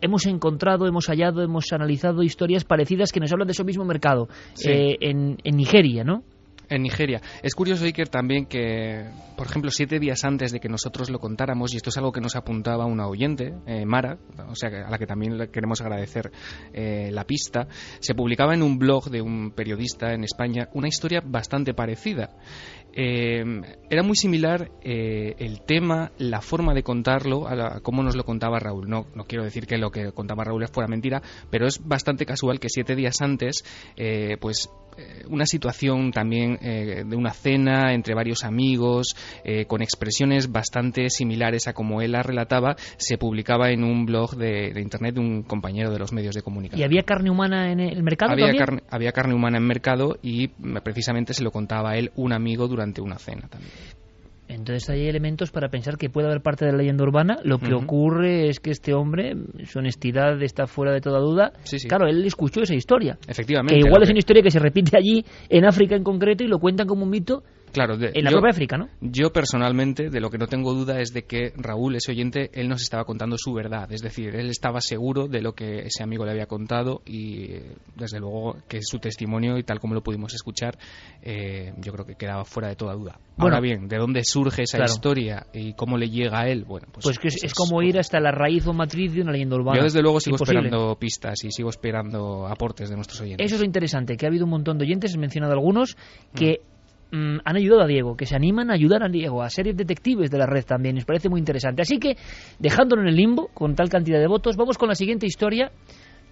hemos 0.00 0.26
encontrado, 0.26 0.86
hemos 0.86 1.06
hallado, 1.06 1.42
hemos 1.42 1.72
analizado 1.72 2.22
historias 2.22 2.64
parecidas 2.64 3.12
que 3.12 3.20
nos 3.20 3.32
hablan 3.32 3.48
de 3.48 3.52
ese 3.52 3.64
mismo 3.64 3.84
mercado 3.84 4.28
Sí. 4.54 4.70
eh, 4.70 4.96
en, 5.00 5.38
en 5.44 5.56
Nigeria, 5.56 6.04
¿no? 6.04 6.22
en 6.70 6.82
Nigeria. 6.82 7.22
Es 7.42 7.54
curioso, 7.54 7.86
Iker, 7.86 8.08
también 8.10 8.44
que, 8.44 9.06
por 9.38 9.46
ejemplo, 9.46 9.70
siete 9.70 9.98
días 9.98 10.22
antes 10.24 10.52
de 10.52 10.60
que 10.60 10.68
nosotros 10.68 11.08
lo 11.08 11.18
contáramos, 11.18 11.72
y 11.72 11.78
esto 11.78 11.88
es 11.88 11.96
algo 11.96 12.12
que 12.12 12.20
nos 12.20 12.36
apuntaba 12.36 12.84
una 12.84 13.06
oyente, 13.08 13.54
eh, 13.66 13.86
Mara, 13.86 14.18
o 14.48 14.54
sea, 14.54 14.86
a 14.86 14.90
la 14.90 14.98
que 14.98 15.06
también 15.06 15.38
le 15.38 15.48
queremos 15.48 15.80
agradecer 15.80 16.30
eh, 16.74 17.08
la 17.10 17.24
pista, 17.24 17.68
se 18.00 18.14
publicaba 18.14 18.52
en 18.52 18.62
un 18.62 18.78
blog 18.78 19.08
de 19.08 19.22
un 19.22 19.52
periodista 19.52 20.12
en 20.12 20.24
España 20.24 20.68
una 20.74 20.88
historia 20.88 21.22
bastante 21.24 21.72
parecida. 21.72 22.36
Eh, 22.92 23.44
era 23.90 24.02
muy 24.02 24.16
similar 24.16 24.70
eh, 24.82 25.34
el 25.38 25.60
tema, 25.62 26.12
la 26.18 26.40
forma 26.40 26.74
de 26.74 26.82
contarlo, 26.82 27.46
a, 27.46 27.54
la, 27.54 27.80
cómo 27.80 28.02
nos 28.02 28.16
lo 28.16 28.24
contaba 28.24 28.58
Raúl. 28.58 28.88
No, 28.88 29.06
no 29.14 29.24
quiero 29.24 29.44
decir 29.44 29.66
que 29.66 29.78
lo 29.78 29.90
que 29.90 30.12
contaba 30.12 30.44
Raúl 30.44 30.66
fuera 30.68 30.88
mentira, 30.88 31.22
pero 31.50 31.66
es 31.66 31.86
bastante 31.86 32.26
casual 32.26 32.60
que 32.60 32.68
siete 32.68 32.96
días 32.96 33.20
antes, 33.20 33.64
eh, 33.96 34.36
pues 34.40 34.70
una 35.28 35.46
situación 35.46 36.10
también 36.12 36.58
eh, 36.62 37.04
de 37.06 37.16
una 37.16 37.32
cena 37.32 37.92
entre 37.92 38.14
varios 38.14 38.44
amigos, 38.44 39.14
eh, 39.44 39.66
con 39.66 39.82
expresiones 39.82 40.50
bastante 40.50 41.10
similares 41.10 41.68
a 41.68 41.72
como 41.72 42.02
él 42.02 42.12
la 42.12 42.22
relataba, 42.22 42.76
se 42.96 43.18
publicaba 43.18 43.70
en 43.70 43.84
un 43.84 44.06
blog 44.06 44.36
de, 44.36 44.72
de, 44.72 44.80
internet 44.80 45.14
de 45.14 45.20
un 45.20 45.42
compañero 45.42 45.90
de 45.90 45.98
los 45.98 46.12
medios 46.12 46.34
de 46.34 46.42
comunicación. 46.42 46.80
¿Y 46.80 46.84
había 46.84 47.02
carne 47.02 47.30
humana 47.30 47.70
en 47.72 47.80
el 47.80 48.02
mercado? 48.02 48.32
Había, 48.32 48.46
también? 48.46 48.64
carne, 48.64 48.82
había 48.90 49.12
carne 49.12 49.34
humana 49.34 49.58
en 49.58 49.64
mercado 49.64 50.18
y 50.22 50.48
precisamente 50.82 51.34
se 51.34 51.42
lo 51.42 51.50
contaba 51.50 51.90
a 51.90 51.96
él 51.96 52.10
un 52.16 52.32
amigo 52.32 52.68
durante 52.68 53.00
una 53.00 53.18
cena 53.18 53.48
también. 53.48 53.72
Entonces 54.48 54.88
hay 54.88 55.06
elementos 55.06 55.50
para 55.50 55.68
pensar 55.68 55.98
que 55.98 56.08
puede 56.08 56.26
haber 56.26 56.40
parte 56.40 56.64
de 56.64 56.72
la 56.72 56.78
leyenda 56.78 57.04
urbana. 57.04 57.38
Lo 57.44 57.58
que 57.58 57.74
uh 57.74 57.78
-huh. 57.78 57.84
ocurre 57.84 58.48
es 58.48 58.60
que 58.60 58.70
este 58.70 58.94
hombre, 58.94 59.34
su 59.64 59.78
honestidad 59.78 60.42
está 60.42 60.66
fuera 60.66 60.92
de 60.92 61.00
toda 61.00 61.20
duda. 61.20 61.52
Sí, 61.64 61.78
sí. 61.78 61.88
Claro, 61.88 62.06
él 62.08 62.24
escuchó 62.24 62.62
esa 62.62 62.74
historia. 62.74 63.18
Efectivamente. 63.28 63.74
Que 63.74 63.86
igual 63.86 64.02
es 64.02 64.10
una 64.10 64.18
historia 64.18 64.42
que 64.42 64.50
se 64.50 64.58
repite 64.58 64.96
allí, 64.96 65.24
en 65.48 65.64
África 65.66 65.94
en 65.94 66.02
concreto, 66.02 66.44
y 66.44 66.48
lo 66.48 66.58
cuentan 66.58 66.86
como 66.86 67.04
un 67.04 67.10
mito 67.10 67.42
Claro, 67.72 67.96
de, 67.96 68.12
en 68.14 68.24
la 68.24 68.30
yo, 68.30 68.36
propia 68.36 68.50
África, 68.50 68.76
¿no? 68.76 68.88
Yo 69.00 69.32
personalmente, 69.32 70.10
de 70.10 70.20
lo 70.20 70.30
que 70.30 70.38
no 70.38 70.46
tengo 70.46 70.74
duda 70.74 71.00
es 71.00 71.12
de 71.12 71.24
que 71.24 71.52
Raúl, 71.56 71.96
ese 71.96 72.12
oyente, 72.12 72.50
él 72.54 72.68
nos 72.68 72.82
estaba 72.82 73.04
contando 73.04 73.36
su 73.38 73.52
verdad. 73.52 73.90
Es 73.92 74.02
decir, 74.02 74.34
él 74.34 74.50
estaba 74.50 74.80
seguro 74.80 75.28
de 75.28 75.42
lo 75.42 75.52
que 75.52 75.80
ese 75.80 76.02
amigo 76.02 76.24
le 76.24 76.32
había 76.32 76.46
contado 76.46 77.02
y, 77.06 77.48
desde 77.96 78.20
luego, 78.20 78.56
que 78.68 78.82
su 78.82 78.98
testimonio 78.98 79.58
y 79.58 79.62
tal 79.62 79.80
como 79.80 79.94
lo 79.94 80.02
pudimos 80.02 80.34
escuchar, 80.34 80.78
eh, 81.22 81.72
yo 81.78 81.92
creo 81.92 82.06
que 82.06 82.14
quedaba 82.14 82.44
fuera 82.44 82.68
de 82.68 82.76
toda 82.76 82.94
duda. 82.94 83.18
Bueno, 83.36 83.56
Ahora 83.56 83.60
bien, 83.60 83.88
¿de 83.88 83.98
dónde 83.98 84.24
surge 84.24 84.62
esa 84.62 84.78
claro. 84.78 84.92
historia 84.92 85.46
y 85.52 85.74
cómo 85.74 85.96
le 85.96 86.10
llega 86.10 86.40
a 86.40 86.48
él? 86.48 86.64
Bueno, 86.64 86.88
pues, 86.92 87.04
pues 87.04 87.18
que 87.18 87.28
es, 87.28 87.44
es, 87.44 87.54
como 87.54 87.82
ir 87.82 87.98
hasta 87.98 88.18
la 88.18 88.32
raíz 88.32 88.66
o 88.66 88.72
matriz 88.72 89.14
de 89.14 89.22
una 89.22 89.30
leyenda 89.30 89.56
urbana. 89.56 89.78
Yo, 89.78 89.84
desde 89.84 90.02
luego, 90.02 90.18
sigo 90.18 90.34
Imposible. 90.34 90.66
esperando 90.66 90.96
pistas 90.96 91.44
y 91.44 91.52
sigo 91.52 91.70
esperando 91.70 92.48
aportes 92.48 92.90
de 92.90 92.96
nuestros 92.96 93.20
oyentes. 93.20 93.46
Eso 93.46 93.54
es 93.54 93.60
lo 93.60 93.66
interesante, 93.66 94.16
que 94.16 94.26
ha 94.26 94.28
habido 94.28 94.44
un 94.44 94.50
montón 94.50 94.78
de 94.78 94.84
oyentes, 94.84 95.14
he 95.14 95.18
mencionado 95.18 95.52
algunos, 95.52 95.96
que. 96.34 96.60
Mm 96.62 96.77
han 97.10 97.56
ayudado 97.56 97.82
a 97.82 97.86
Diego, 97.86 98.16
que 98.16 98.26
se 98.26 98.36
animan 98.36 98.70
a 98.70 98.74
ayudar 98.74 99.02
a 99.02 99.08
Diego, 99.08 99.42
a 99.42 99.50
ser 99.50 99.74
detectives 99.74 100.30
de 100.30 100.38
la 100.38 100.46
red 100.46 100.64
también. 100.64 100.94
Nos 100.94 101.04
parece 101.04 101.28
muy 101.28 101.38
interesante. 101.40 101.82
Así 101.82 101.98
que, 101.98 102.16
dejándolo 102.58 103.02
en 103.02 103.08
el 103.08 103.16
limbo, 103.16 103.48
con 103.54 103.74
tal 103.74 103.88
cantidad 103.88 104.18
de 104.18 104.26
votos, 104.26 104.56
vamos 104.56 104.76
con 104.76 104.88
la 104.88 104.94
siguiente 104.94 105.26
historia, 105.26 105.72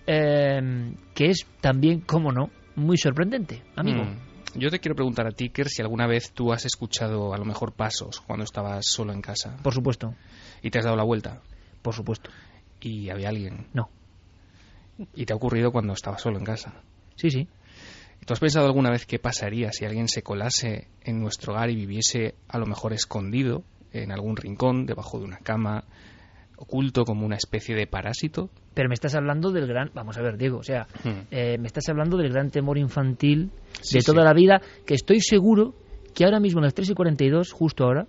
eh, 0.06 0.92
que 1.14 1.26
es 1.26 1.46
también, 1.60 2.00
como 2.00 2.30
no, 2.30 2.50
muy 2.76 2.96
sorprendente, 2.98 3.62
amigo. 3.74 4.04
Mm. 4.04 4.58
Yo 4.58 4.70
te 4.70 4.78
quiero 4.78 4.94
preguntar 4.94 5.26
a 5.26 5.32
ti, 5.32 5.50
Ker, 5.50 5.68
si 5.68 5.82
alguna 5.82 6.06
vez 6.06 6.32
tú 6.32 6.52
has 6.52 6.64
escuchado 6.64 7.34
a 7.34 7.38
lo 7.38 7.44
mejor 7.44 7.72
pasos 7.72 8.20
cuando 8.20 8.44
estabas 8.44 8.86
solo 8.86 9.12
en 9.12 9.20
casa. 9.20 9.56
Por 9.62 9.74
supuesto. 9.74 10.14
¿Y 10.62 10.70
te 10.70 10.78
has 10.78 10.84
dado 10.84 10.96
la 10.96 11.04
vuelta? 11.04 11.42
Por 11.82 11.94
supuesto. 11.94 12.30
¿Y 12.80 13.10
había 13.10 13.28
alguien? 13.28 13.66
No. 13.74 13.90
Y 15.14 15.26
te 15.26 15.32
ha 15.32 15.36
ocurrido 15.36 15.72
cuando 15.72 15.92
estabas 15.92 16.22
solo 16.22 16.38
en 16.38 16.44
casa. 16.44 16.72
Sí, 17.16 17.30
sí. 17.30 17.48
¿Tú 18.26 18.32
has 18.32 18.40
pensado 18.40 18.66
alguna 18.66 18.90
vez 18.90 19.06
qué 19.06 19.18
pasaría 19.20 19.70
si 19.72 19.84
alguien 19.84 20.08
se 20.08 20.22
colase 20.22 20.88
en 21.04 21.20
nuestro 21.20 21.52
hogar 21.52 21.70
y 21.70 21.76
viviese 21.76 22.34
a 22.48 22.58
lo 22.58 22.66
mejor 22.66 22.92
escondido 22.92 23.62
en 23.92 24.10
algún 24.10 24.36
rincón, 24.36 24.84
debajo 24.84 25.18
de 25.20 25.24
una 25.24 25.38
cama, 25.38 25.84
oculto 26.58 27.04
como 27.04 27.24
una 27.24 27.36
especie 27.36 27.76
de 27.76 27.86
parásito? 27.86 28.50
Pero 28.74 28.88
me 28.88 28.94
estás 28.94 29.14
hablando 29.14 29.52
del 29.52 29.66
gran, 29.68 29.90
vamos 29.94 30.18
a 30.18 30.22
ver, 30.22 30.36
Diego, 30.36 30.58
o 30.58 30.62
sea, 30.64 30.86
Hmm. 31.04 31.20
eh, 31.30 31.56
me 31.58 31.66
estás 31.68 31.88
hablando 31.88 32.16
del 32.16 32.30
gran 32.32 32.50
temor 32.50 32.78
infantil 32.78 33.50
Sí, 33.80 33.98
de 33.98 34.04
toda 34.04 34.22
sí. 34.22 34.24
la 34.24 34.32
vida, 34.34 34.60
que 34.84 34.94
estoy 34.94 35.20
seguro 35.20 35.74
que 36.14 36.24
ahora 36.24 36.40
mismo, 36.40 36.60
a 36.60 36.64
las 36.64 36.74
3 36.74 36.90
y 36.90 36.94
42, 36.94 37.52
justo 37.52 37.84
ahora, 37.84 38.06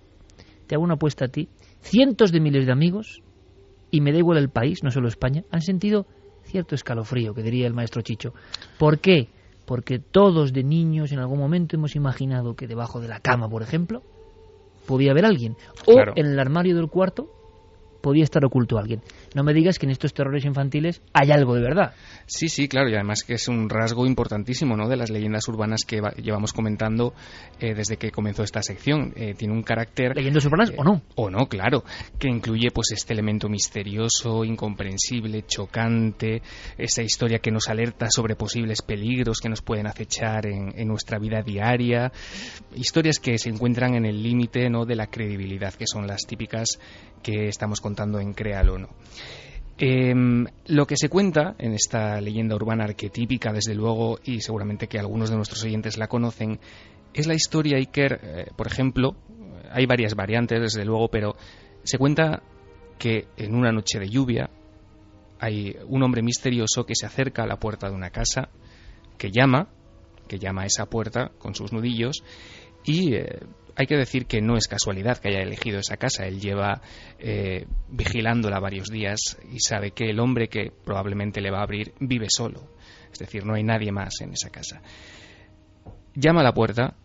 te 0.66 0.74
hago 0.74 0.82
una 0.82 0.94
apuesta 0.94 1.26
a 1.26 1.28
ti, 1.28 1.48
cientos 1.80 2.32
de 2.32 2.40
miles 2.40 2.66
de 2.66 2.72
amigos, 2.72 3.22
y 3.92 4.00
me 4.00 4.10
da 4.12 4.18
igual 4.18 4.38
el 4.38 4.48
país, 4.50 4.82
no 4.82 4.90
solo 4.90 5.06
España, 5.08 5.44
han 5.52 5.60
sentido 5.62 6.06
cierto 6.42 6.74
escalofrío, 6.74 7.34
que 7.34 7.42
diría 7.42 7.66
el 7.68 7.74
maestro 7.74 8.02
Chicho. 8.02 8.32
¿Por 8.78 8.98
qué? 8.98 9.28
Porque 9.68 9.98
todos 9.98 10.54
de 10.54 10.64
niños 10.64 11.12
en 11.12 11.18
algún 11.18 11.38
momento 11.38 11.76
hemos 11.76 11.94
imaginado 11.94 12.56
que 12.56 12.66
debajo 12.66 13.00
de 13.00 13.08
la 13.08 13.20
cama, 13.20 13.50
por 13.50 13.62
ejemplo, 13.62 14.02
podía 14.86 15.10
haber 15.10 15.26
alguien. 15.26 15.56
O 15.86 15.92
Claro. 15.92 16.14
en 16.16 16.24
el 16.26 16.40
armario 16.40 16.74
del 16.74 16.88
cuarto 16.88 17.28
podía 18.00 18.24
estar 18.24 18.42
oculto 18.46 18.78
alguien. 18.78 19.02
No 19.34 19.42
me 19.44 19.52
digas 19.54 19.78
que 19.78 19.86
en 19.86 19.90
estos 19.92 20.12
terrores 20.14 20.44
infantiles 20.44 21.00
hay 21.12 21.30
algo 21.30 21.54
de 21.54 21.62
verdad. 21.62 21.94
Sí, 22.26 22.48
sí, 22.48 22.68
claro, 22.68 22.88
y 22.90 22.94
además 22.94 23.24
que 23.24 23.34
es 23.34 23.48
un 23.48 23.68
rasgo 23.68 24.06
importantísimo 24.06 24.76
¿no? 24.76 24.88
de 24.88 24.96
las 24.96 25.10
leyendas 25.10 25.46
urbanas 25.48 25.80
que 25.86 26.00
va- 26.00 26.12
llevamos 26.12 26.52
comentando 26.52 27.14
eh, 27.60 27.74
desde 27.74 27.96
que 27.96 28.10
comenzó 28.10 28.42
esta 28.42 28.62
sección. 28.62 29.12
Eh, 29.16 29.34
tiene 29.36 29.54
un 29.54 29.62
carácter... 29.62 30.14
¿Leyendas 30.16 30.44
urbanas 30.46 30.72
o 30.76 30.84
no? 30.84 31.02
O 31.14 31.30
no, 31.30 31.46
claro, 31.48 31.84
que 32.18 32.28
incluye 32.28 32.70
pues 32.72 32.92
este 32.92 33.12
elemento 33.12 33.48
misterioso, 33.48 34.44
incomprensible, 34.44 35.44
chocante, 35.46 36.42
esa 36.76 37.02
historia 37.02 37.38
que 37.38 37.50
nos 37.50 37.68
alerta 37.68 38.08
sobre 38.10 38.36
posibles 38.36 38.82
peligros 38.82 39.38
que 39.40 39.48
nos 39.48 39.62
pueden 39.62 39.86
acechar 39.86 40.46
en, 40.46 40.72
en 40.78 40.88
nuestra 40.88 41.18
vida 41.18 41.42
diaria, 41.42 42.12
historias 42.74 43.18
que 43.18 43.38
se 43.38 43.48
encuentran 43.50 43.94
en 43.94 44.04
el 44.06 44.22
límite 44.22 44.68
¿no? 44.70 44.84
de 44.84 44.96
la 44.96 45.06
credibilidad, 45.08 45.74
que 45.74 45.86
son 45.86 46.06
las 46.06 46.22
típicas 46.26 46.78
que 47.22 47.48
estamos 47.48 47.80
contando 47.80 48.20
en 48.20 48.32
Créalo 48.32 48.74
o 48.74 48.78
no. 48.78 48.88
Em, 49.80 50.44
lo 50.66 50.86
que 50.86 50.96
se 50.96 51.08
cuenta 51.08 51.54
en 51.58 51.72
esta 51.72 52.20
leyenda 52.20 52.56
urbana 52.56 52.84
arquetípica, 52.84 53.52
desde 53.52 53.76
luego, 53.76 54.18
y 54.24 54.40
seguramente 54.40 54.88
que 54.88 54.98
algunos 54.98 55.30
de 55.30 55.36
nuestros 55.36 55.62
oyentes 55.62 55.98
la 55.98 56.08
conocen, 56.08 56.58
es 57.14 57.28
la 57.28 57.34
historia 57.34 57.76
Iker, 57.76 58.20
eh, 58.22 58.46
por 58.56 58.66
ejemplo, 58.66 59.14
hay 59.70 59.86
varias 59.86 60.16
variantes, 60.16 60.60
desde 60.60 60.84
luego, 60.84 61.08
pero 61.08 61.36
se 61.84 61.96
cuenta 61.96 62.42
que 62.98 63.28
en 63.36 63.54
una 63.54 63.70
noche 63.70 64.00
de 64.00 64.08
lluvia 64.08 64.50
hay 65.38 65.76
un 65.86 66.02
hombre 66.02 66.22
misterioso 66.22 66.84
que 66.84 66.96
se 66.96 67.06
acerca 67.06 67.44
a 67.44 67.46
la 67.46 67.60
puerta 67.60 67.88
de 67.88 67.94
una 67.94 68.10
casa, 68.10 68.48
que 69.16 69.30
llama, 69.30 69.68
que 70.26 70.40
llama 70.40 70.62
a 70.62 70.66
esa 70.66 70.86
puerta 70.86 71.30
con 71.38 71.54
sus 71.54 71.72
nudillos, 71.72 72.24
y 72.84 73.14
eh, 73.14 73.38
hay 73.78 73.86
que 73.86 73.96
decir 73.96 74.26
que 74.26 74.40
no 74.40 74.56
es 74.56 74.66
casualidad 74.66 75.18
que 75.18 75.28
haya 75.28 75.40
elegido 75.40 75.78
esa 75.78 75.96
casa. 75.96 76.26
Él 76.26 76.40
lleva 76.40 76.82
eh, 77.20 77.64
vigilándola 77.88 78.58
varios 78.58 78.88
días 78.88 79.38
y 79.52 79.60
sabe 79.60 79.92
que 79.92 80.10
el 80.10 80.18
hombre 80.18 80.48
que 80.48 80.72
probablemente 80.84 81.40
le 81.40 81.52
va 81.52 81.60
a 81.60 81.62
abrir 81.62 81.94
vive 82.00 82.26
solo. 82.28 82.72
Es 83.12 83.20
decir, 83.20 83.46
no 83.46 83.54
hay 83.54 83.62
nadie 83.62 83.92
más 83.92 84.20
en 84.20 84.32
esa 84.32 84.50
casa. 84.50 84.82
Llama 86.12 86.40
a 86.40 86.42
la 86.42 86.52
puerta, 86.52 86.96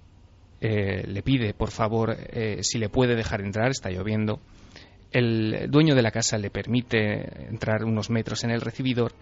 eh, 0.62 1.06
le 1.06 1.22
pide 1.22 1.54
por 1.54 1.70
favor 1.70 2.18
eh, 2.18 2.64
si 2.64 2.80
le 2.80 2.90
puede 2.90 3.16
dejar 3.16 3.42
entrar, 3.42 3.70
está 3.70 3.92
lloviendo. 3.92 4.42
El 5.12 5.70
dueño 5.70 5.94
de 5.94 6.02
la 6.02 6.10
casa 6.10 6.40
le 6.40 6.50
permite 6.50 7.50
entrar 7.50 7.84
unos 7.84 8.10
metros 8.10 8.44
en 8.46 8.50
el 8.50 8.62
recibidor 8.62 9.14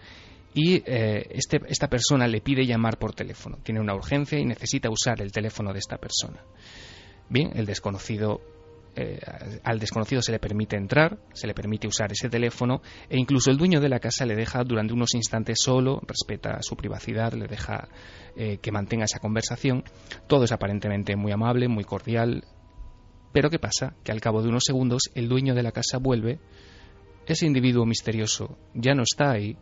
y 0.54 0.82
este- 0.86 1.60
esta 1.68 1.88
persona 1.88 2.26
le 2.26 2.40
pide 2.40 2.64
llamar 2.64 2.98
por 2.98 3.12
teléfono. 3.12 3.58
Tiene 3.62 3.80
una 3.80 3.94
urgencia 3.94 4.38
y 4.38 4.46
necesita 4.46 4.88
usar 4.88 5.20
el 5.20 5.30
teléfono 5.32 5.70
de 5.70 5.80
esta 5.80 5.98
persona. 5.98 6.40
Bien, 7.32 7.50
el 7.54 7.64
desconocido, 7.64 8.42
eh, 8.94 9.18
al 9.64 9.78
desconocido 9.78 10.20
se 10.20 10.32
le 10.32 10.38
permite 10.38 10.76
entrar, 10.76 11.18
se 11.32 11.46
le 11.46 11.54
permite 11.54 11.88
usar 11.88 12.12
ese 12.12 12.28
teléfono 12.28 12.82
e 13.08 13.18
incluso 13.18 13.50
el 13.50 13.56
dueño 13.56 13.80
de 13.80 13.88
la 13.88 14.00
casa 14.00 14.26
le 14.26 14.36
deja 14.36 14.62
durante 14.64 14.92
unos 14.92 15.14
instantes 15.14 15.56
solo, 15.58 16.02
respeta 16.06 16.60
su 16.60 16.76
privacidad, 16.76 17.32
le 17.32 17.46
deja 17.46 17.88
eh, 18.36 18.58
que 18.58 18.70
mantenga 18.70 19.06
esa 19.06 19.18
conversación. 19.18 19.82
Todo 20.26 20.44
es 20.44 20.52
aparentemente 20.52 21.16
muy 21.16 21.32
amable, 21.32 21.68
muy 21.68 21.84
cordial. 21.84 22.44
Pero 23.32 23.48
¿qué 23.48 23.58
pasa? 23.58 23.96
Que 24.04 24.12
al 24.12 24.20
cabo 24.20 24.42
de 24.42 24.50
unos 24.50 24.64
segundos 24.66 25.04
el 25.14 25.30
dueño 25.30 25.54
de 25.54 25.62
la 25.62 25.72
casa 25.72 25.96
vuelve, 25.96 26.38
ese 27.26 27.46
individuo 27.46 27.86
misterioso 27.86 28.58
ya 28.74 28.92
no 28.92 29.04
está 29.04 29.30
ahí 29.30 29.56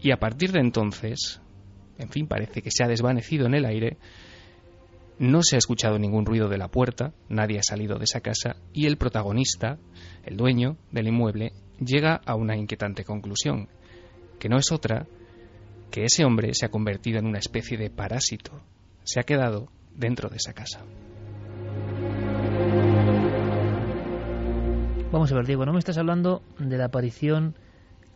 y 0.00 0.12
a 0.12 0.16
partir 0.16 0.52
de 0.52 0.60
entonces, 0.60 1.42
en 1.98 2.08
fin, 2.08 2.26
parece 2.26 2.62
que 2.62 2.70
se 2.70 2.84
ha 2.84 2.88
desvanecido 2.88 3.44
en 3.44 3.54
el 3.54 3.66
aire, 3.66 3.98
no 5.18 5.42
se 5.42 5.56
ha 5.56 5.58
escuchado 5.58 5.98
ningún 5.98 6.26
ruido 6.26 6.48
de 6.48 6.58
la 6.58 6.68
puerta, 6.68 7.12
nadie 7.28 7.58
ha 7.58 7.62
salido 7.62 7.98
de 7.98 8.04
esa 8.04 8.20
casa 8.20 8.56
y 8.72 8.86
el 8.86 8.98
protagonista, 8.98 9.78
el 10.24 10.36
dueño 10.36 10.76
del 10.92 11.08
inmueble, 11.08 11.52
llega 11.80 12.20
a 12.24 12.34
una 12.34 12.56
inquietante 12.56 13.04
conclusión, 13.04 13.68
que 14.38 14.48
no 14.48 14.58
es 14.58 14.70
otra 14.72 15.06
que 15.90 16.04
ese 16.04 16.24
hombre 16.24 16.52
se 16.54 16.66
ha 16.66 16.70
convertido 16.70 17.18
en 17.18 17.26
una 17.26 17.38
especie 17.38 17.78
de 17.78 17.90
parásito, 17.90 18.60
se 19.04 19.20
ha 19.20 19.24
quedado 19.24 19.68
dentro 19.94 20.28
de 20.28 20.36
esa 20.36 20.52
casa. 20.52 20.84
Vamos 25.12 25.32
a 25.32 25.36
ver, 25.36 25.46
Diego, 25.46 25.64
no 25.64 25.72
me 25.72 25.78
estás 25.78 25.96
hablando 25.96 26.42
de 26.58 26.76
la 26.76 26.86
aparición, 26.86 27.54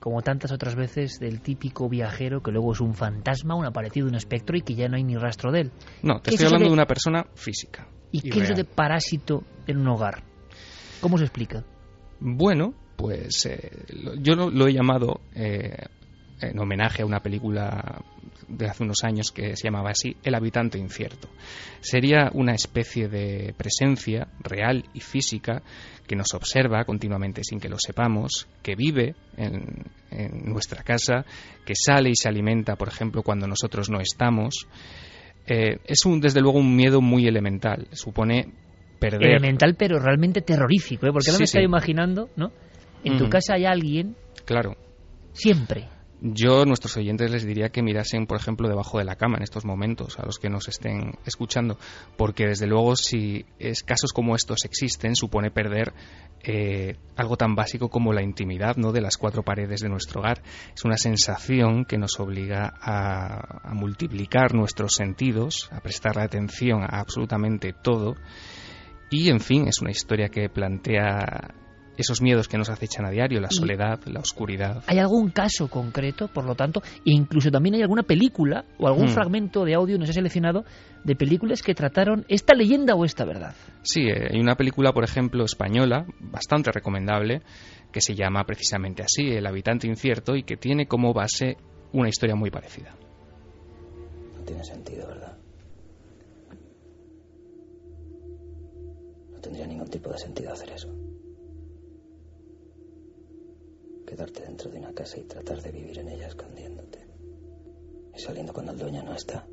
como 0.00 0.22
tantas 0.22 0.50
otras 0.50 0.74
veces, 0.74 1.18
del 1.20 1.40
típico 1.42 1.88
viajero 1.88 2.42
que 2.42 2.50
luego 2.50 2.72
es 2.72 2.80
un 2.80 2.94
fantasma, 2.94 3.54
un 3.54 3.66
aparecido, 3.66 4.08
un 4.08 4.14
espectro 4.14 4.56
y 4.56 4.62
que 4.62 4.74
ya 4.74 4.88
no 4.88 4.96
hay 4.96 5.04
ni 5.04 5.16
rastro 5.16 5.52
de 5.52 5.60
él. 5.60 5.72
No, 6.02 6.16
te 6.20 6.30
¿Qué 6.30 6.36
estoy 6.36 6.46
hablando 6.46 6.64
de- 6.64 6.70
de 6.70 6.74
una 6.74 6.86
persona 6.86 7.26
física. 7.34 7.86
¿Y, 8.10 8.22
qué 8.22 8.30
es 8.30 8.36
eso 8.36 8.44
real. 8.54 8.56
de 8.56 8.64
parásito 8.64 9.44
en 9.66 9.78
un 9.78 9.88
hogar? 9.88 10.24
¿Cómo 11.00 11.16
se 11.18 11.24
explica? 11.24 11.62
Bueno, 12.18 12.74
pues 12.96 13.46
eh, 13.46 13.70
lo- 14.02 14.14
yo 14.16 14.34
lo, 14.34 14.50
lo 14.50 14.66
he 14.66 14.72
llamado 14.72 15.20
eh, 15.34 15.76
en 16.40 16.58
homenaje 16.58 17.02
a 17.02 17.06
una 17.06 17.20
película 17.20 18.02
de 18.50 18.66
hace 18.66 18.82
unos 18.84 19.02
años 19.04 19.30
que 19.30 19.56
se 19.56 19.64
llamaba 19.64 19.90
así, 19.90 20.16
El 20.22 20.34
habitante 20.34 20.78
incierto. 20.78 21.28
Sería 21.80 22.30
una 22.34 22.52
especie 22.52 23.08
de 23.08 23.54
presencia 23.56 24.28
real 24.40 24.84
y 24.92 25.00
física 25.00 25.62
que 26.06 26.16
nos 26.16 26.34
observa 26.34 26.84
continuamente 26.84 27.42
sin 27.44 27.60
que 27.60 27.68
lo 27.68 27.76
sepamos, 27.78 28.48
que 28.62 28.74
vive 28.74 29.14
en, 29.36 29.84
en 30.10 30.44
nuestra 30.44 30.82
casa, 30.82 31.24
que 31.64 31.74
sale 31.74 32.10
y 32.10 32.16
se 32.16 32.28
alimenta, 32.28 32.76
por 32.76 32.88
ejemplo, 32.88 33.22
cuando 33.22 33.46
nosotros 33.46 33.88
no 33.90 34.00
estamos. 34.00 34.66
Eh, 35.46 35.78
es 35.84 36.04
un, 36.04 36.20
desde 36.20 36.40
luego 36.40 36.58
un 36.58 36.74
miedo 36.76 37.00
muy 37.00 37.26
elemental. 37.26 37.86
Supone 37.92 38.52
perder. 38.98 39.30
Elemental, 39.30 39.76
pero 39.78 39.98
realmente 39.98 40.42
terrorífico, 40.42 41.06
¿eh? 41.06 41.10
porque 41.12 41.28
no 41.30 41.34
Sí, 41.36 41.40
me 41.40 41.44
estoy 41.44 41.64
imaginando, 41.64 42.28
¿no? 42.36 42.50
En 43.04 43.16
tu 43.16 43.28
casa 43.30 43.54
hay 43.54 43.64
alguien 43.64 44.14
Claro. 44.44 44.76
siempre. 45.32 45.88
Yo 46.22 46.62
a 46.62 46.66
nuestros 46.66 46.98
oyentes 46.98 47.30
les 47.30 47.46
diría 47.46 47.70
que 47.70 47.82
mirasen, 47.82 48.26
por 48.26 48.36
ejemplo, 48.36 48.68
debajo 48.68 48.98
de 48.98 49.04
la 49.04 49.16
cama 49.16 49.38
en 49.38 49.42
estos 49.42 49.64
momentos, 49.64 50.18
a 50.18 50.26
los 50.26 50.38
que 50.38 50.50
nos 50.50 50.68
estén 50.68 51.14
escuchando, 51.24 51.78
porque 52.18 52.46
desde 52.46 52.66
luego 52.66 52.94
si 52.94 53.46
es, 53.58 53.82
casos 53.82 54.12
como 54.12 54.36
estos 54.36 54.66
existen, 54.66 55.16
supone 55.16 55.50
perder 55.50 55.94
eh, 56.42 56.96
algo 57.16 57.38
tan 57.38 57.54
básico 57.54 57.88
como 57.88 58.12
la 58.12 58.22
intimidad 58.22 58.76
¿no? 58.76 58.92
de 58.92 59.00
las 59.00 59.16
cuatro 59.16 59.42
paredes 59.42 59.80
de 59.80 59.88
nuestro 59.88 60.20
hogar. 60.20 60.42
Es 60.74 60.84
una 60.84 60.98
sensación 60.98 61.86
que 61.86 61.96
nos 61.96 62.20
obliga 62.20 62.74
a, 62.78 63.70
a 63.70 63.74
multiplicar 63.74 64.54
nuestros 64.54 64.96
sentidos, 64.96 65.70
a 65.72 65.80
prestar 65.80 66.18
atención 66.18 66.82
a 66.82 67.00
absolutamente 67.00 67.72
todo. 67.72 68.16
Y, 69.10 69.30
en 69.30 69.40
fin, 69.40 69.66
es 69.68 69.80
una 69.80 69.90
historia 69.90 70.28
que 70.28 70.50
plantea 70.50 71.54
esos 72.00 72.20
miedos 72.20 72.48
que 72.48 72.58
nos 72.58 72.68
acechan 72.70 73.06
a 73.06 73.10
diario, 73.10 73.40
la 73.40 73.50
soledad, 73.50 74.00
la 74.06 74.20
oscuridad. 74.20 74.82
¿Hay 74.86 74.98
algún 74.98 75.30
caso 75.30 75.68
concreto, 75.68 76.28
por 76.28 76.44
lo 76.44 76.54
tanto? 76.54 76.82
E 77.04 77.12
incluso 77.12 77.50
también 77.50 77.74
hay 77.76 77.82
alguna 77.82 78.02
película 78.02 78.64
o 78.78 78.86
algún 78.86 79.06
Hmm. 79.06 79.14
fragmento 79.14 79.64
de 79.64 79.74
audio, 79.74 79.98
nos 79.98 80.08
he 80.08 80.12
seleccionado, 80.12 80.64
de 81.04 81.16
películas 81.16 81.62
que 81.62 81.74
trataron 81.74 82.24
esta 82.28 82.54
leyenda 82.54 82.94
o 82.94 83.04
esta 83.04 83.24
verdad. 83.24 83.54
Sí, 83.82 84.02
eh, 84.02 84.28
hay 84.32 84.40
una 84.40 84.54
película, 84.56 84.92
por 84.92 85.04
ejemplo, 85.04 85.44
española, 85.44 86.06
bastante 86.20 86.70
recomendable, 86.72 87.42
que 87.92 88.00
se 88.00 88.14
llama 88.14 88.44
precisamente 88.44 89.02
así, 89.02 89.22
El 89.32 89.46
habitante 89.46 89.86
incierto, 89.86 90.36
y 90.36 90.42
que 90.42 90.56
tiene 90.56 90.86
como 90.86 91.12
base 91.12 91.56
una 91.92 92.08
historia 92.08 92.36
muy 92.36 92.50
parecida. 92.50 92.94
No 94.38 94.44
tiene 94.44 94.62
sentido, 94.64 95.06
¿verdad? 95.08 95.36
No 99.32 99.40
tendría 99.40 99.66
ningún 99.66 99.88
tipo 99.88 100.10
de 100.10 100.18
sentido 100.18 100.52
hacer 100.52 100.70
eso. 100.70 100.88
quedarte 104.10 104.42
dentro 104.42 104.68
de 104.68 104.78
una 104.78 104.92
casa 104.92 105.18
y 105.20 105.22
tratar 105.22 105.62
de 105.62 105.70
vivir 105.70 105.96
en 106.00 106.08
ella 106.08 106.26
escondiéndote. 106.26 106.98
Y 108.12 108.18
saliendo 108.18 108.52
cuando 108.52 108.72
el 108.72 108.78
dueño 108.78 109.04
no 109.04 109.14
está. 109.14 109.46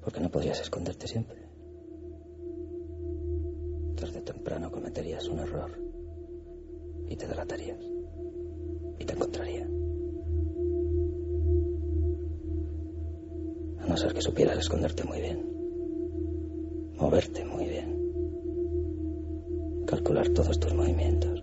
Porque 0.00 0.20
no 0.20 0.30
podrías 0.30 0.60
esconderte 0.60 1.08
siempre. 1.08 1.44
Tarde 3.96 4.20
temprano 4.20 4.70
cometerías 4.70 5.26
un 5.26 5.40
error. 5.40 5.76
Y 7.08 7.16
te 7.16 7.26
delatarías. 7.26 7.82
Y 9.00 9.04
te 9.04 9.12
encontraría. 9.12 9.64
A 13.80 13.86
no 13.88 13.96
ser 13.96 14.14
que 14.14 14.22
supieras 14.22 14.58
esconderte 14.58 15.02
muy 15.02 15.20
bien. 15.20 16.94
Moverte 16.96 17.44
muy 17.44 17.66
bien. 17.66 17.96
Calcular 19.84 20.28
todos 20.28 20.60
tus 20.60 20.72
movimientos. 20.72 21.35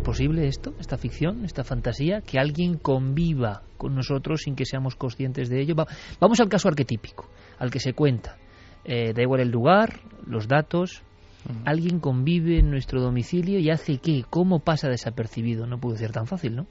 ¿Es 0.00 0.04
posible 0.04 0.46
esto, 0.48 0.72
esta 0.78 0.96
ficción, 0.96 1.44
esta 1.44 1.62
fantasía, 1.62 2.22
que 2.22 2.38
alguien 2.38 2.78
conviva 2.78 3.64
con 3.76 3.94
nosotros 3.94 4.40
sin 4.44 4.56
que 4.56 4.64
seamos 4.64 4.96
conscientes 4.96 5.50
de 5.50 5.60
ello? 5.60 5.74
Va- 5.74 5.86
vamos 6.18 6.40
al 6.40 6.48
caso 6.48 6.68
arquetípico, 6.68 7.28
al 7.58 7.70
que 7.70 7.80
se 7.80 7.92
cuenta. 7.92 8.38
Eh, 8.82 9.12
da 9.12 9.20
igual 9.20 9.40
el 9.42 9.50
lugar, 9.50 10.00
los 10.26 10.48
datos. 10.48 11.02
Alguien 11.66 12.00
convive 12.00 12.60
en 12.60 12.70
nuestro 12.70 13.02
domicilio 13.02 13.58
y 13.58 13.68
hace 13.68 13.98
qué, 13.98 14.24
cómo 14.30 14.60
pasa 14.60 14.88
desapercibido. 14.88 15.66
No 15.66 15.78
puede 15.78 15.98
ser 15.98 16.12
tan 16.12 16.26
fácil, 16.26 16.56
¿no? 16.56 16.66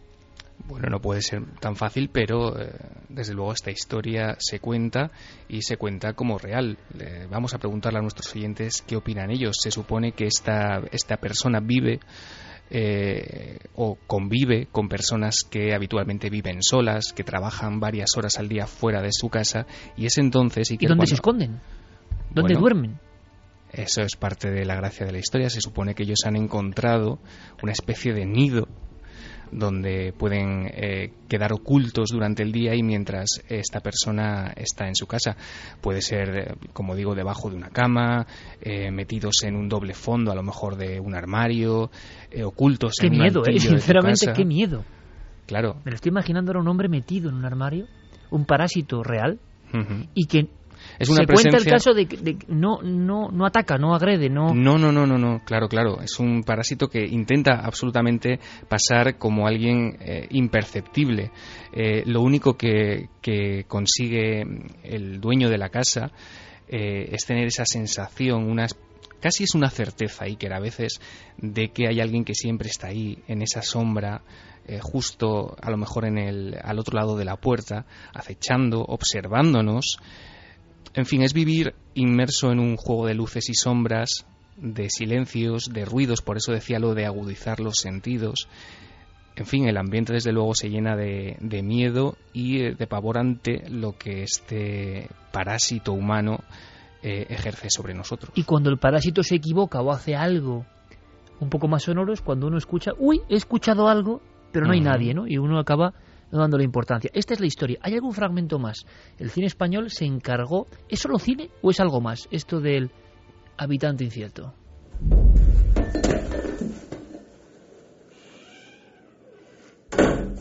Bueno, 0.67 0.89
no 0.89 0.99
puede 0.99 1.21
ser 1.21 1.43
tan 1.59 1.75
fácil, 1.75 2.09
pero 2.11 2.59
eh, 2.59 2.71
desde 3.09 3.35
luego 3.35 3.53
esta 3.53 3.69
historia 3.69 4.37
se 4.39 4.59
cuenta 4.59 5.11
y 5.47 5.61
se 5.61 5.77
cuenta 5.77 6.13
como 6.13 6.39
real. 6.39 6.79
Eh, 6.99 7.27
vamos 7.29 7.53
a 7.53 7.59
preguntarle 7.59 7.99
a 7.99 8.01
nuestros 8.01 8.35
oyentes 8.35 8.83
qué 8.87 8.95
opinan 8.95 9.29
ellos. 9.29 9.55
Se 9.61 9.69
supone 9.69 10.13
que 10.13 10.25
esta, 10.25 10.81
esta 10.91 11.17
persona 11.17 11.59
vive 11.59 11.99
eh, 12.71 13.57
o 13.75 13.97
convive 14.07 14.67
con 14.71 14.89
personas 14.89 15.43
que 15.49 15.73
habitualmente 15.73 16.29
viven 16.29 16.61
solas, 16.61 17.13
que 17.13 17.23
trabajan 17.23 17.79
varias 17.79 18.15
horas 18.17 18.37
al 18.37 18.47
día 18.49 18.67
fuera 18.67 19.01
de 19.01 19.09
su 19.11 19.29
casa 19.29 19.65
y 19.97 20.05
es 20.05 20.17
entonces... 20.17 20.69
¿Y 20.71 20.77
que 20.77 20.87
dónde 20.87 20.99
cuando- 20.99 21.07
se 21.09 21.15
esconden? 21.15 21.59
¿Dónde 22.31 22.53
Bueno, 22.53 22.59
duermen? 22.59 22.99
Eso 23.71 24.01
es 24.01 24.15
parte 24.15 24.49
de 24.51 24.65
la 24.65 24.75
gracia 24.75 25.05
de 25.05 25.11
la 25.11 25.19
historia. 25.19 25.49
Se 25.49 25.61
supone 25.61 25.93
que 25.95 26.03
ellos 26.03 26.19
han 26.25 26.35
encontrado 26.35 27.19
una 27.61 27.71
especie 27.71 28.13
de 28.13 28.25
nido 28.25 28.67
donde 29.51 30.13
pueden 30.17 30.69
eh, 30.73 31.11
quedar 31.27 31.53
ocultos 31.53 32.09
durante 32.11 32.43
el 32.43 32.51
día 32.51 32.75
y 32.75 32.83
mientras 32.83 33.43
esta 33.47 33.79
persona 33.79 34.53
está 34.55 34.87
en 34.87 34.95
su 34.95 35.07
casa. 35.07 35.35
Puede 35.81 36.01
ser, 36.01 36.29
eh, 36.37 36.55
como 36.73 36.95
digo, 36.95 37.15
debajo 37.15 37.49
de 37.49 37.55
una 37.55 37.69
cama, 37.69 38.25
eh, 38.61 38.91
metidos 38.91 39.43
en 39.43 39.55
un 39.55 39.69
doble 39.69 39.93
fondo, 39.93 40.31
a 40.31 40.35
lo 40.35 40.43
mejor 40.43 40.75
de 40.75 40.99
un 40.99 41.15
armario, 41.15 41.89
eh, 42.31 42.43
ocultos 42.43 42.93
Qué 42.99 43.07
en 43.07 43.13
un 43.13 43.19
miedo, 43.19 43.41
¿eh? 43.41 43.53
de 43.53 43.59
tu 43.59 43.67
Sinceramente, 43.67 44.25
casa. 44.25 44.33
qué 44.33 44.45
miedo. 44.45 44.83
Claro. 45.45 45.77
Me 45.83 45.91
lo 45.91 45.95
estoy 45.95 46.09
imaginando 46.09 46.51
ahora 46.51 46.61
un 46.61 46.67
hombre 46.67 46.89
metido 46.89 47.29
en 47.29 47.35
un 47.35 47.45
armario, 47.45 47.87
un 48.29 48.45
parásito 48.45 49.03
real, 49.03 49.39
y 50.13 50.25
que 50.25 50.47
Es 50.97 51.09
una 51.09 51.19
se 51.19 51.25
cuenta 51.25 51.57
el 51.57 51.63
presencia- 51.63 51.71
caso 51.71 51.93
de 51.93 52.05
que 52.07 52.37
no, 52.47 52.81
no, 52.81 53.29
no 53.29 53.45
ataca, 53.45 53.77
no 53.77 53.93
agrede, 53.93 54.29
no... 54.29 54.53
No, 54.53 54.77
no, 54.77 54.91
no, 54.91 55.05
no, 55.05 55.17
no, 55.17 55.41
claro, 55.45 55.67
claro. 55.69 56.01
Es 56.01 56.19
un 56.19 56.43
parásito 56.43 56.87
que 56.87 57.05
intenta 57.05 57.59
absolutamente 57.63 58.39
pasar 58.67 59.17
como 59.17 59.47
alguien 59.47 59.97
eh, 59.99 60.27
imperceptible. 60.31 61.31
Eh, 61.71 62.03
lo 62.05 62.21
único 62.21 62.57
que, 62.57 63.09
que 63.21 63.65
consigue 63.67 64.43
el 64.83 65.19
dueño 65.21 65.49
de 65.49 65.57
la 65.57 65.69
casa 65.69 66.11
eh, 66.67 67.09
es 67.11 67.25
tener 67.25 67.47
esa 67.47 67.65
sensación, 67.65 68.49
una, 68.49 68.67
casi 69.19 69.43
es 69.43 69.55
una 69.55 69.69
certeza, 69.69 70.25
Iker, 70.25 70.53
a 70.53 70.59
veces, 70.59 70.99
de 71.37 71.69
que 71.69 71.87
hay 71.87 71.99
alguien 71.99 72.23
que 72.25 72.33
siempre 72.35 72.69
está 72.69 72.87
ahí, 72.87 73.17
en 73.27 73.41
esa 73.41 73.61
sombra, 73.61 74.21
eh, 74.67 74.79
justo 74.81 75.55
a 75.59 75.71
lo 75.71 75.77
mejor 75.77 76.05
en 76.05 76.17
el, 76.19 76.55
al 76.61 76.77
otro 76.77 76.95
lado 76.99 77.17
de 77.17 77.25
la 77.25 77.37
puerta, 77.37 77.85
acechando, 78.13 78.81
observándonos. 78.81 79.97
En 80.93 81.05
fin, 81.05 81.21
es 81.21 81.33
vivir 81.33 81.75
inmerso 81.93 82.51
en 82.51 82.59
un 82.59 82.75
juego 82.75 83.05
de 83.05 83.13
luces 83.13 83.49
y 83.49 83.53
sombras, 83.53 84.25
de 84.57 84.89
silencios, 84.89 85.65
de 85.71 85.85
ruidos, 85.85 86.21
por 86.21 86.37
eso 86.37 86.51
decía 86.51 86.79
lo 86.79 86.93
de 86.93 87.05
agudizar 87.05 87.59
los 87.59 87.77
sentidos. 87.77 88.47
En 89.35 89.45
fin, 89.45 89.67
el 89.67 89.77
ambiente 89.77 90.11
desde 90.11 90.33
luego 90.33 90.53
se 90.53 90.69
llena 90.69 90.97
de, 90.97 91.37
de 91.39 91.63
miedo 91.63 92.17
y 92.33 92.61
eh, 92.61 92.75
de 92.75 92.87
pavor 92.87 93.17
ante 93.17 93.69
lo 93.69 93.97
que 93.97 94.23
este 94.23 95.09
parásito 95.31 95.93
humano 95.93 96.39
eh, 97.01 97.25
ejerce 97.29 97.69
sobre 97.69 97.93
nosotros. 97.93 98.33
Y 98.35 98.43
cuando 98.43 98.69
el 98.69 98.77
parásito 98.77 99.23
se 99.23 99.35
equivoca 99.35 99.79
o 99.81 99.91
hace 99.91 100.15
algo 100.15 100.65
un 101.39 101.49
poco 101.49 101.69
más 101.69 101.83
sonoro 101.83 102.11
es 102.11 102.21
cuando 102.21 102.47
uno 102.47 102.57
escucha, 102.57 102.91
uy, 102.97 103.21
he 103.29 103.35
escuchado 103.35 103.87
algo, 103.87 104.21
pero 104.51 104.65
no 104.65 104.73
hay 104.73 104.81
nadie, 104.81 105.13
¿no? 105.13 105.25
Y 105.25 105.37
uno 105.37 105.57
acaba 105.57 105.93
no 106.31 106.39
dándole 106.39 106.63
importancia. 106.63 107.09
Esta 107.13 107.33
es 107.33 107.39
la 107.39 107.47
historia. 107.47 107.79
¿Hay 107.81 107.93
algún 107.93 108.13
fragmento 108.13 108.59
más? 108.59 108.85
El 109.17 109.29
cine 109.29 109.47
español 109.47 109.89
se 109.89 110.05
encargó, 110.05 110.67
¿es 110.87 110.99
solo 110.99 111.19
cine 111.19 111.49
o 111.61 111.71
es 111.71 111.79
algo 111.79 112.01
más? 112.01 112.27
Esto 112.31 112.59
del 112.59 112.91
habitante 113.57 114.03
incierto. 114.03 114.53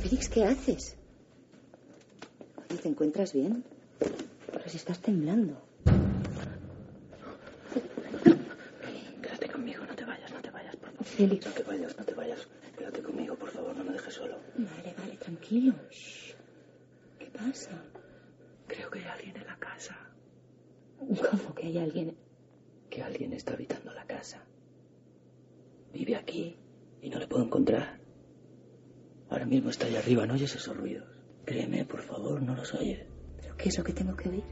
Félix, 0.00 0.28
¿qué 0.28 0.44
haces? 0.44 0.96
Oye, 2.70 2.80
¿te 2.80 2.88
encuentras 2.88 3.32
bien? 3.32 3.64
Pero 3.98 4.68
si 4.68 4.76
estás 4.76 5.00
temblando. 5.00 5.60
Quédate 9.22 9.48
conmigo, 9.48 9.84
no 9.84 9.94
te 9.94 10.04
vayas, 10.04 10.32
no 10.32 10.40
te 10.40 10.50
vayas, 10.50 10.76
por 10.76 10.90
favor. 10.90 11.04
Félix. 11.04 11.46
No 11.46 11.52
te 11.52 11.62
vayas, 11.64 11.98
no 11.98 12.04
te 12.04 12.14
vayas. 12.14 12.48
Quédate 12.78 13.02
conmigo, 13.02 13.34
por 13.34 13.50
favor, 13.50 13.67
solo. 14.10 14.38
Vale, 14.56 14.94
vale, 14.96 15.16
tranquilo. 15.16 15.74
Shh. 15.90 16.34
¿Qué 17.18 17.26
pasa? 17.26 17.82
Creo 18.66 18.90
que 18.90 19.00
hay 19.00 19.06
alguien 19.06 19.36
en 19.36 19.46
la 19.46 19.56
casa. 19.58 19.96
¿Cómo 20.98 21.54
que 21.54 21.66
hay 21.66 21.78
alguien? 21.78 22.16
Que 22.90 23.02
alguien 23.02 23.32
está 23.32 23.54
habitando 23.54 23.92
la 23.92 24.04
casa. 24.06 24.44
Vive 25.92 26.16
aquí 26.16 26.56
y 27.02 27.10
no 27.10 27.18
le 27.18 27.26
puedo 27.26 27.44
encontrar. 27.44 28.00
Ahora 29.30 29.46
mismo 29.46 29.70
está 29.70 29.86
allá 29.86 29.98
arriba, 29.98 30.26
¿no 30.26 30.34
oyes 30.34 30.54
esos 30.54 30.76
ruidos? 30.76 31.08
Créeme, 31.44 31.84
por 31.84 32.00
favor, 32.00 32.42
no 32.42 32.54
los 32.54 32.74
oyes. 32.74 33.06
¿Pero 33.40 33.56
qué 33.56 33.68
es 33.68 33.78
lo 33.78 33.84
que 33.84 33.92
tengo 33.92 34.16
que 34.16 34.28
oír? 34.28 34.44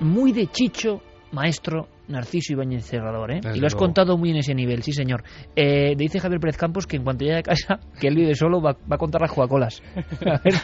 Muy 0.00 0.32
de 0.32 0.48
chicho, 0.48 1.00
maestro 1.30 1.88
Narciso 2.08 2.52
Ibáñez 2.52 2.84
Cerrador, 2.84 3.30
¿eh? 3.30 3.40
Desde 3.42 3.56
y 3.56 3.60
lo 3.60 3.66
has 3.66 3.72
luego. 3.74 3.86
contado 3.86 4.18
muy 4.18 4.30
en 4.30 4.36
ese 4.38 4.54
nivel, 4.54 4.82
sí 4.82 4.92
señor. 4.92 5.22
Eh, 5.56 5.94
dice 5.96 6.18
Javier 6.20 6.40
Pérez 6.40 6.56
Campos 6.56 6.86
que 6.86 6.96
en 6.96 7.04
cuanto 7.04 7.24
llegue 7.24 7.38
a 7.38 7.42
casa, 7.42 7.78
que 8.00 8.08
él 8.08 8.16
vive 8.16 8.34
solo, 8.34 8.60
va, 8.60 8.72
va 8.72 8.96
a 8.96 8.98
contar 8.98 9.20
las 9.20 9.30
Coca-Colas. 9.32 9.80
A 10.26 10.40
ver, 10.42 10.54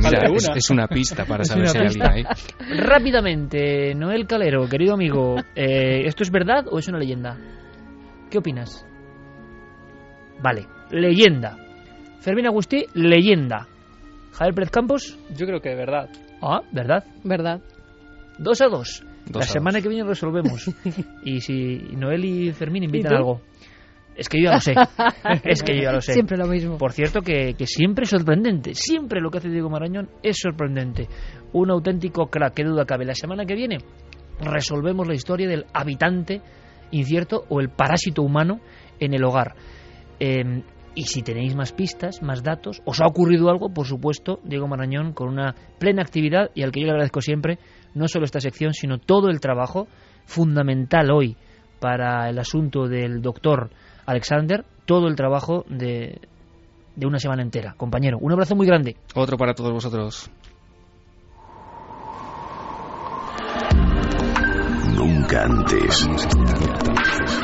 Mira, 0.00 0.26
es, 0.34 0.46
una. 0.48 0.56
es 0.56 0.70
una 0.70 0.86
pista 0.88 1.24
para 1.24 1.44
saber 1.44 1.68
si 1.68 1.78
hay 1.78 1.86
alguien 1.86 2.10
ahí. 2.10 2.24
Rápidamente, 2.78 3.94
Noel 3.94 4.26
Calero, 4.26 4.68
querido 4.68 4.94
amigo, 4.94 5.36
eh, 5.56 6.02
¿esto 6.06 6.22
es 6.22 6.30
verdad 6.30 6.66
o 6.70 6.78
es 6.78 6.88
una 6.88 6.98
leyenda? 6.98 7.36
¿Qué 8.30 8.38
opinas? 8.38 8.84
Vale, 10.42 10.66
leyenda. 10.90 11.56
Fermín 12.20 12.46
Agustí, 12.46 12.84
leyenda. 12.94 13.66
Javier 14.32 14.54
Pérez 14.54 14.70
Campos, 14.70 15.18
Yo 15.36 15.46
creo 15.46 15.60
que 15.60 15.70
de 15.70 15.76
verdad. 15.76 16.08
ah, 16.42 16.60
¿verdad? 16.72 17.04
¿Verdad? 17.24 17.60
Dos 18.38 18.60
a 18.60 18.66
dos. 18.68 19.02
Dos 19.28 19.40
La 19.40 19.44
a 19.44 19.48
semana 19.48 19.78
dos. 19.78 19.82
que 19.82 19.88
viene 19.88 20.04
resolvemos. 20.04 20.70
y 21.24 21.40
si 21.40 21.78
Noel 21.96 22.24
y 22.24 22.52
Fermín 22.52 22.84
invitan 22.84 23.14
algo. 23.14 23.40
Es 24.16 24.28
que 24.28 24.38
yo 24.38 24.46
ya 24.46 24.54
lo 24.54 24.60
sé. 24.60 24.74
es 25.44 25.62
que 25.62 25.76
yo 25.76 25.82
ya 25.82 25.92
lo 25.92 26.00
sé. 26.00 26.12
Siempre 26.12 26.36
lo 26.36 26.46
mismo. 26.46 26.76
Por 26.76 26.92
cierto, 26.92 27.20
que, 27.20 27.54
que 27.54 27.66
siempre 27.66 28.04
es 28.04 28.10
sorprendente. 28.10 28.74
Siempre 28.74 29.20
lo 29.20 29.30
que 29.30 29.38
hace 29.38 29.48
Diego 29.48 29.70
Marañón 29.70 30.08
es 30.22 30.38
sorprendente. 30.40 31.08
Un 31.52 31.70
auténtico 31.70 32.26
crack, 32.26 32.54
que 32.54 32.64
duda 32.64 32.84
cabe. 32.84 33.04
La 33.04 33.14
semana 33.14 33.44
que 33.44 33.54
viene 33.54 33.78
resolvemos 34.40 35.06
la 35.06 35.14
historia 35.14 35.48
del 35.48 35.66
habitante 35.72 36.40
incierto 36.90 37.44
o 37.48 37.60
el 37.60 37.68
parásito 37.68 38.22
humano 38.22 38.60
en 38.98 39.14
el 39.14 39.24
hogar. 39.24 39.54
Eh, 40.18 40.62
y 40.94 41.02
si 41.04 41.22
tenéis 41.22 41.54
más 41.54 41.72
pistas, 41.72 42.22
más 42.22 42.42
datos, 42.42 42.82
os 42.84 43.00
ha 43.00 43.06
ocurrido 43.06 43.50
algo, 43.50 43.72
por 43.72 43.86
supuesto, 43.86 44.40
Diego 44.42 44.66
Marañón 44.66 45.12
con 45.12 45.28
una 45.28 45.54
plena 45.78 46.02
actividad 46.02 46.50
y 46.56 46.62
al 46.62 46.72
que 46.72 46.80
yo 46.80 46.86
le 46.86 46.92
agradezco 46.92 47.20
siempre, 47.20 47.58
no 47.94 48.08
solo 48.08 48.24
esta 48.24 48.40
sección, 48.40 48.72
sino 48.74 48.98
todo 48.98 49.28
el 49.28 49.40
trabajo 49.40 49.88
fundamental 50.26 51.10
hoy 51.10 51.36
para 51.80 52.28
el 52.28 52.38
asunto 52.38 52.86
del 52.86 53.22
doctor 53.22 53.70
Alexander, 54.06 54.64
todo 54.84 55.08
el 55.08 55.16
trabajo 55.16 55.64
de, 55.68 56.20
de 56.96 57.06
una 57.06 57.18
semana 57.18 57.42
entera. 57.42 57.74
Compañero, 57.76 58.18
un 58.20 58.32
abrazo 58.32 58.56
muy 58.56 58.66
grande. 58.66 58.96
Otro 59.14 59.36
para 59.36 59.54
todos 59.54 59.72
vosotros. 59.72 60.30
Nunca 64.94 65.44
antes 65.44 66.08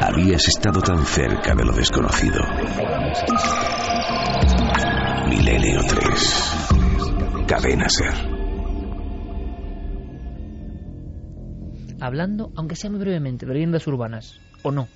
habías 0.01 0.49
estado 0.49 0.80
tan 0.80 0.99
cerca 1.05 1.55
de 1.55 1.64
lo 1.64 1.72
desconocido. 1.72 2.40
Milenio 5.28 5.80
3. 5.86 7.47
Cadena 7.47 7.88
Ser. 7.88 8.34
Hablando, 12.05 12.52
aunque 12.55 12.76
sea 12.76 12.90
muy 12.90 13.00
brevemente, 13.00 13.46
de 13.46 13.55
leyendas 13.55 13.86
urbanas, 13.86 14.38
o 14.62 14.70
no. 14.70 14.88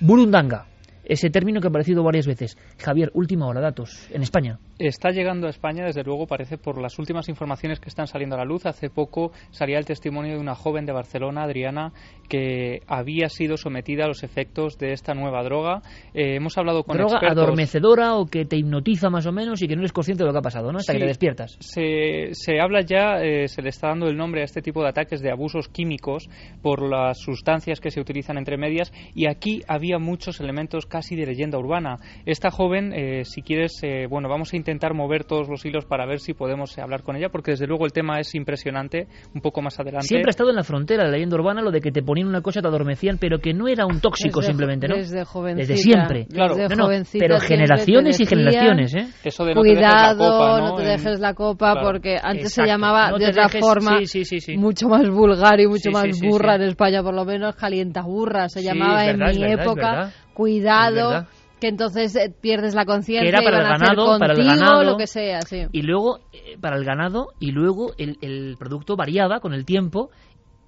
Burundanga, 0.00 0.66
ese 1.04 1.30
término 1.30 1.60
que 1.60 1.68
ha 1.68 1.70
aparecido 1.70 2.02
varias 2.02 2.26
veces. 2.26 2.58
Javier, 2.76 3.12
última 3.14 3.46
hora, 3.46 3.60
datos, 3.60 4.08
en 4.10 4.24
España. 4.24 4.58
Está 4.86 5.10
llegando 5.10 5.46
a 5.46 5.50
España, 5.50 5.84
desde 5.84 6.02
luego, 6.02 6.26
parece 6.26 6.58
por 6.58 6.80
las 6.80 6.98
últimas 6.98 7.28
informaciones 7.28 7.80
que 7.80 7.88
están 7.88 8.06
saliendo 8.06 8.36
a 8.36 8.38
la 8.38 8.44
luz. 8.44 8.66
Hace 8.66 8.90
poco 8.90 9.32
salía 9.50 9.78
el 9.78 9.84
testimonio 9.84 10.34
de 10.34 10.40
una 10.40 10.54
joven 10.54 10.86
de 10.86 10.92
Barcelona, 10.92 11.44
Adriana, 11.44 11.92
que 12.28 12.80
había 12.86 13.28
sido 13.28 13.56
sometida 13.56 14.04
a 14.04 14.08
los 14.08 14.22
efectos 14.22 14.78
de 14.78 14.92
esta 14.92 15.14
nueva 15.14 15.42
droga. 15.42 15.82
Eh, 16.14 16.36
hemos 16.36 16.56
hablado 16.58 16.84
con 16.84 16.96
droga 16.96 17.14
expertos. 17.16 17.38
adormecedora 17.44 18.14
o 18.14 18.26
que 18.26 18.44
te 18.44 18.56
hipnotiza 18.56 19.10
más 19.10 19.26
o 19.26 19.32
menos 19.32 19.60
y 19.62 19.68
que 19.68 19.74
no 19.76 19.82
eres 19.82 19.92
consciente 19.92 20.22
de 20.22 20.28
lo 20.28 20.32
que 20.32 20.38
ha 20.38 20.42
pasado, 20.42 20.72
¿no? 20.72 20.78
Hasta 20.78 20.92
Sí. 20.92 20.98
que 20.98 21.04
te 21.04 21.08
despiertas. 21.08 21.56
Se, 21.60 22.30
se 22.32 22.60
habla 22.60 22.80
ya, 22.80 23.20
eh, 23.22 23.48
se 23.48 23.62
le 23.62 23.68
está 23.68 23.88
dando 23.88 24.06
el 24.06 24.16
nombre 24.16 24.40
a 24.40 24.44
este 24.44 24.62
tipo 24.62 24.82
de 24.82 24.88
ataques 24.88 25.20
de 25.20 25.30
abusos 25.30 25.68
químicos 25.68 26.28
por 26.62 26.82
las 26.82 27.18
sustancias 27.18 27.80
que 27.80 27.90
se 27.90 28.00
utilizan 28.00 28.38
entre 28.38 28.56
medias 28.56 28.92
y 29.14 29.26
aquí 29.28 29.62
había 29.68 29.98
muchos 29.98 30.40
elementos 30.40 30.86
casi 30.86 31.16
de 31.16 31.26
leyenda 31.26 31.58
urbana. 31.58 31.96
Esta 32.26 32.50
joven, 32.50 32.92
eh, 32.94 33.24
si 33.24 33.42
quieres, 33.42 33.72
eh, 33.82 34.06
bueno, 34.08 34.28
vamos 34.28 34.52
a 34.52 34.56
intentar 34.56 34.69
mover 34.94 35.24
todos 35.24 35.48
los 35.48 35.64
hilos 35.64 35.84
para 35.84 36.06
ver 36.06 36.20
si 36.20 36.34
podemos 36.34 36.76
eh, 36.76 36.82
hablar 36.82 37.02
con 37.02 37.16
ella 37.16 37.28
porque 37.30 37.52
desde 37.52 37.66
luego 37.66 37.84
el 37.86 37.92
tema 37.92 38.18
es 38.20 38.34
impresionante, 38.34 39.06
un 39.34 39.40
poco 39.40 39.62
más 39.62 39.78
adelante. 39.80 40.06
Siempre 40.06 40.28
ha 40.28 40.30
estado 40.30 40.50
en 40.50 40.56
la 40.56 40.62
frontera 40.64 41.04
la 41.04 41.10
leyenda 41.10 41.36
urbana 41.36 41.62
lo 41.62 41.70
de 41.70 41.80
que 41.80 41.90
te 41.92 42.02
ponían 42.02 42.28
una 42.28 42.40
cosa, 42.40 42.60
te 42.60 42.68
adormecían, 42.68 43.18
pero 43.18 43.38
que 43.38 43.52
no 43.52 43.68
era 43.68 43.86
un 43.86 44.00
tóxico 44.00 44.40
Desde- 44.40 44.50
simplemente, 44.52 44.88
¿no? 44.88 44.96
desde 44.96 45.24
jovencita, 45.24 45.68
Desde 45.68 45.82
siempre. 45.82 46.26
Claro. 46.26 46.54
desde 46.56 46.76
No, 46.76 46.88
no, 46.88 47.02
pero 47.18 47.40
generaciones 47.40 48.16
te 48.16 48.22
y 48.22 48.26
generaciones, 48.26 48.94
¿eh? 48.94 49.06
Eso 49.24 49.44
de 49.44 49.54
no 49.54 49.62
te 49.62 49.68
dejes 49.68 49.82
la 49.82 50.14
Cuidado, 50.14 50.18
copa, 50.38 50.60
no 50.60 50.74
te 50.76 50.82
En- 50.82 50.88
dejes 50.88 51.20
la 51.20 51.34
copa 51.34 51.72
Claro. 51.72 51.86
porque 51.88 52.16
antes 52.22 52.46
Exacto. 52.46 52.62
se 52.62 52.66
llamaba 52.66 53.10
No 53.10 53.18
de 53.18 53.24
te 53.26 53.30
otra 53.30 53.44
dejes- 53.44 53.60
forma 53.60 53.98
sí, 53.98 54.06
sí, 54.06 54.24
sí, 54.24 54.40
sí. 54.40 54.56
mucho 54.56 54.88
más 54.88 55.08
vulgar 55.08 55.60
y 55.60 55.66
mucho 55.66 55.80
Sí, 55.84 55.90
más 55.90 56.04
sí, 56.04 56.12
sí, 56.14 56.26
burra 56.28 56.56
sí. 56.56 56.62
en 56.62 56.68
España 56.68 57.02
por 57.02 57.14
lo 57.14 57.24
menos 57.24 57.54
calienta 57.56 58.02
burra 58.02 58.48
se 58.48 58.60
Sí, 58.60 58.66
llamaba 58.66 59.04
es 59.04 59.12
en 59.14 59.18
verdad, 59.18 59.34
mi 59.34 59.40
verdad, 59.40 59.62
época 59.64 59.90
verdad. 59.92 60.08
Es 60.08 60.34
cuidado 60.34 61.08
verdad. 61.10 61.28
Que 61.60 61.68
entonces 61.68 62.16
eh, 62.16 62.34
pierdes 62.40 62.74
la 62.74 62.84
conciencia 62.84 63.28
era 63.28 63.42
para 63.42 63.58
y 63.58 63.60
el 63.60 63.64
van 63.64 63.72
a 63.72 63.74
hacer 63.76 63.96
ganado, 63.96 64.18
para 64.18 64.32
el 64.32 64.44
ganado. 64.44 64.84
lo 64.84 64.96
que 64.96 65.06
sea 65.06 65.42
sí 65.42 65.66
Y 65.72 65.82
luego, 65.82 66.18
eh, 66.32 66.56
para 66.60 66.76
el 66.76 66.84
ganado, 66.84 67.28
y 67.38 67.52
luego 67.52 67.92
el, 67.98 68.16
el 68.20 68.56
producto 68.58 68.96
variaba 68.96 69.40
con 69.40 69.52
el 69.52 69.64
tiempo 69.64 70.10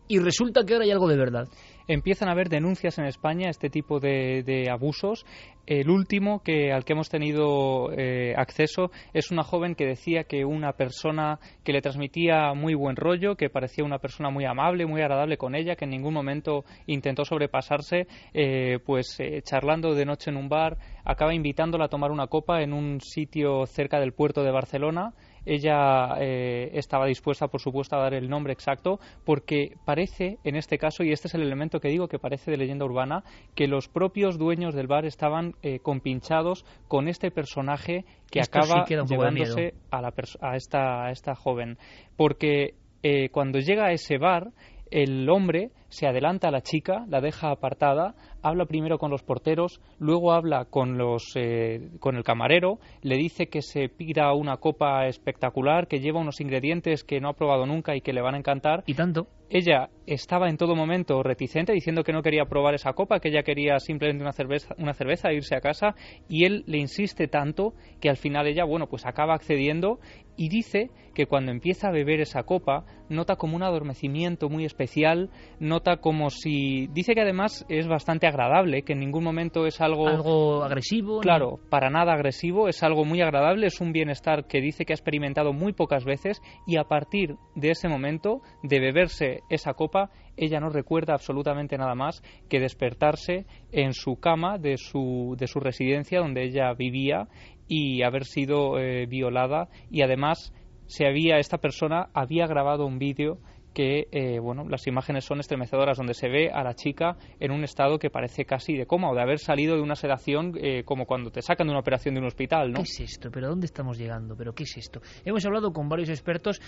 y 0.08 0.18
resulta 0.18 0.64
que 0.64 0.74
ahora 0.74 0.84
hay 0.84 0.90
algo 0.90 1.08
de 1.08 1.16
verdad. 1.16 1.48
Empiezan 1.88 2.28
a 2.28 2.32
haber 2.32 2.48
denuncias 2.48 2.98
en 2.98 3.06
España 3.06 3.50
este 3.50 3.70
tipo 3.70 4.00
de, 4.00 4.42
de 4.44 4.70
abusos. 4.70 5.24
El 5.66 5.90
último 5.90 6.42
que 6.42 6.72
al 6.72 6.84
que 6.84 6.92
hemos 6.92 7.08
tenido 7.08 7.92
eh, 7.92 8.34
acceso 8.36 8.90
es 9.12 9.30
una 9.30 9.44
joven 9.44 9.76
que 9.76 9.86
decía 9.86 10.24
que 10.24 10.44
una 10.44 10.72
persona 10.72 11.38
que 11.62 11.72
le 11.72 11.80
transmitía 11.80 12.52
muy 12.54 12.74
buen 12.74 12.96
rollo, 12.96 13.36
que 13.36 13.48
parecía 13.48 13.84
una 13.84 13.98
persona 13.98 14.30
muy 14.30 14.44
amable, 14.44 14.86
muy 14.86 15.00
agradable 15.02 15.36
con 15.36 15.54
ella, 15.54 15.76
que 15.76 15.84
en 15.84 15.92
ningún 15.92 16.14
momento 16.14 16.64
intentó 16.86 17.24
sobrepasarse, 17.24 18.08
eh, 18.34 18.80
pues 18.84 19.20
eh, 19.20 19.40
charlando 19.42 19.94
de 19.94 20.04
noche 20.04 20.30
en 20.30 20.36
un 20.36 20.48
bar, 20.48 20.78
acaba 21.04 21.32
invitándola 21.32 21.84
a 21.84 21.88
tomar 21.88 22.10
una 22.10 22.26
copa 22.26 22.62
en 22.62 22.72
un 22.72 23.00
sitio 23.00 23.64
cerca 23.66 24.00
del 24.00 24.12
puerto 24.12 24.42
de 24.42 24.50
Barcelona. 24.50 25.14
Ella 25.44 26.16
eh, 26.20 26.70
estaba 26.74 27.06
dispuesta, 27.06 27.48
por 27.48 27.60
supuesto, 27.60 27.96
a 27.96 28.00
dar 28.00 28.14
el 28.14 28.28
nombre 28.28 28.52
exacto, 28.52 28.98
porque 29.24 29.74
parece, 29.84 30.38
en 30.44 30.56
este 30.56 30.78
caso, 30.78 31.02
y 31.02 31.12
este 31.12 31.28
es 31.28 31.34
el 31.34 31.42
elemento 31.42 31.80
que 31.80 31.88
digo 31.88 32.08
que 32.08 32.18
parece 32.18 32.50
de 32.50 32.56
leyenda 32.56 32.84
urbana, 32.84 33.24
que 33.54 33.66
los 33.66 33.88
propios 33.88 34.38
dueños 34.38 34.74
del 34.74 34.86
bar 34.86 35.04
estaban 35.04 35.54
eh, 35.62 35.80
compinchados 35.80 36.64
con 36.88 37.08
este 37.08 37.30
personaje 37.30 38.04
que 38.30 38.40
Esto 38.40 38.62
sí 38.62 38.70
acaba 38.70 38.84
de 38.84 39.04
llevándose 39.06 39.74
a, 39.90 40.00
la 40.00 40.12
a, 40.40 40.56
esta, 40.56 41.06
a 41.06 41.10
esta 41.10 41.34
joven. 41.34 41.78
Porque 42.16 42.74
eh, 43.02 43.28
cuando 43.30 43.58
llega 43.58 43.86
a 43.86 43.92
ese 43.92 44.18
bar, 44.18 44.52
el 44.90 45.28
hombre 45.28 45.70
se 45.92 46.06
adelanta 46.06 46.48
a 46.48 46.50
la 46.50 46.62
chica, 46.62 47.04
la 47.10 47.20
deja 47.20 47.50
apartada, 47.50 48.14
habla 48.42 48.64
primero 48.64 48.96
con 48.96 49.10
los 49.10 49.22
porteros, 49.22 49.82
luego 49.98 50.32
habla 50.32 50.64
con 50.64 50.96
los 50.96 51.34
eh, 51.36 51.90
con 52.00 52.16
el 52.16 52.24
camarero, 52.24 52.78
le 53.02 53.16
dice 53.16 53.48
que 53.48 53.60
se 53.60 53.90
pida 53.90 54.32
una 54.32 54.56
copa 54.56 55.06
espectacular, 55.06 55.88
que 55.88 56.00
lleva 56.00 56.18
unos 56.18 56.40
ingredientes 56.40 57.04
que 57.04 57.20
no 57.20 57.28
ha 57.28 57.34
probado 57.34 57.66
nunca 57.66 57.94
y 57.94 58.00
que 58.00 58.14
le 58.14 58.22
van 58.22 58.34
a 58.34 58.38
encantar. 58.38 58.84
Y 58.86 58.94
tanto. 58.94 59.26
Ella 59.50 59.90
estaba 60.06 60.48
en 60.48 60.56
todo 60.56 60.74
momento 60.74 61.22
reticente, 61.22 61.74
diciendo 61.74 62.04
que 62.04 62.14
no 62.14 62.22
quería 62.22 62.46
probar 62.46 62.72
esa 62.72 62.94
copa, 62.94 63.20
que 63.20 63.28
ella 63.28 63.42
quería 63.42 63.78
simplemente 63.80 64.24
una 64.24 64.32
cerveza, 64.32 64.74
una 64.78 64.94
cerveza 64.94 65.28
e 65.28 65.34
irse 65.34 65.54
a 65.54 65.60
casa, 65.60 65.94
y 66.26 66.46
él 66.46 66.64
le 66.66 66.78
insiste 66.78 67.28
tanto 67.28 67.74
que 68.00 68.08
al 68.08 68.16
final 68.16 68.46
ella, 68.46 68.64
bueno, 68.64 68.86
pues 68.88 69.04
acaba 69.04 69.34
accediendo 69.34 70.00
y 70.38 70.48
dice 70.48 70.88
que 71.14 71.26
cuando 71.26 71.52
empieza 71.52 71.88
a 71.88 71.92
beber 71.92 72.22
esa 72.22 72.44
copa 72.44 72.86
nota 73.10 73.36
como 73.36 73.54
un 73.56 73.62
adormecimiento 73.62 74.48
muy 74.48 74.64
especial, 74.64 75.28
nota 75.60 75.81
como 76.00 76.30
si 76.30 76.86
dice 76.88 77.14
que 77.14 77.20
además 77.20 77.64
es 77.68 77.86
bastante 77.86 78.26
agradable, 78.26 78.82
que 78.82 78.92
en 78.92 79.00
ningún 79.00 79.24
momento 79.24 79.66
es 79.66 79.80
algo 79.80 80.08
Algo 80.08 80.62
agresivo. 80.62 81.16
¿no? 81.16 81.20
Claro, 81.20 81.60
para 81.68 81.90
nada 81.90 82.12
agresivo, 82.12 82.68
es 82.68 82.82
algo 82.82 83.04
muy 83.04 83.20
agradable, 83.20 83.66
es 83.66 83.80
un 83.80 83.92
bienestar 83.92 84.46
que 84.46 84.60
dice 84.60 84.84
que 84.84 84.92
ha 84.92 84.96
experimentado 84.96 85.52
muy 85.52 85.72
pocas 85.72 86.04
veces 86.04 86.40
y 86.66 86.76
a 86.76 86.84
partir 86.84 87.36
de 87.54 87.70
ese 87.70 87.88
momento 87.88 88.42
de 88.62 88.80
beberse 88.80 89.40
esa 89.50 89.74
copa, 89.74 90.10
ella 90.36 90.60
no 90.60 90.70
recuerda 90.70 91.14
absolutamente 91.14 91.76
nada 91.76 91.94
más 91.94 92.22
que 92.48 92.60
despertarse 92.60 93.46
en 93.70 93.92
su 93.92 94.16
cama 94.16 94.58
de 94.58 94.76
su, 94.76 95.34
de 95.38 95.46
su 95.46 95.60
residencia 95.60 96.20
donde 96.20 96.44
ella 96.44 96.72
vivía 96.74 97.28
y 97.68 98.02
haber 98.02 98.24
sido 98.24 98.78
eh, 98.78 99.06
violada 99.06 99.68
y 99.90 100.02
además 100.02 100.52
se 100.86 101.06
había 101.06 101.38
esta 101.38 101.58
persona 101.58 102.08
había 102.12 102.46
grabado 102.46 102.86
un 102.86 102.98
vídeo 102.98 103.38
que 103.74 104.08
eh, 104.12 104.38
bueno 104.38 104.68
las 104.68 104.86
imágenes 104.86 105.24
son 105.24 105.40
estremecedoras 105.40 105.96
donde 105.96 106.14
se 106.14 106.28
ve 106.28 106.50
a 106.50 106.62
la 106.62 106.74
chica 106.74 107.16
en 107.40 107.50
un 107.50 107.64
estado 107.64 107.98
que 107.98 108.10
parece 108.10 108.44
casi 108.44 108.76
de 108.76 108.86
coma 108.86 109.10
o 109.10 109.14
de 109.14 109.22
haber 109.22 109.38
salido 109.38 109.76
de 109.76 109.82
una 109.82 109.96
sedación 109.96 110.54
eh, 110.60 110.82
como 110.84 111.06
cuando 111.06 111.30
te 111.30 111.42
sacan 111.42 111.66
de 111.66 111.72
una 111.72 111.80
operación 111.80 112.14
de 112.14 112.20
un 112.20 112.26
hospital 112.26 112.72
¿no? 112.72 112.76
¿Qué 112.76 112.82
es 112.82 113.00
esto? 113.00 113.30
¿Pero 113.30 113.48
dónde 113.48 113.66
estamos 113.66 113.98
llegando? 113.98 114.36
¿Pero 114.36 114.54
qué 114.54 114.64
es 114.64 114.76
esto? 114.76 115.00
Hemos 115.24 115.44
hablado 115.46 115.72
con 115.72 115.88
varios 115.88 116.08
expertos. 116.08 116.60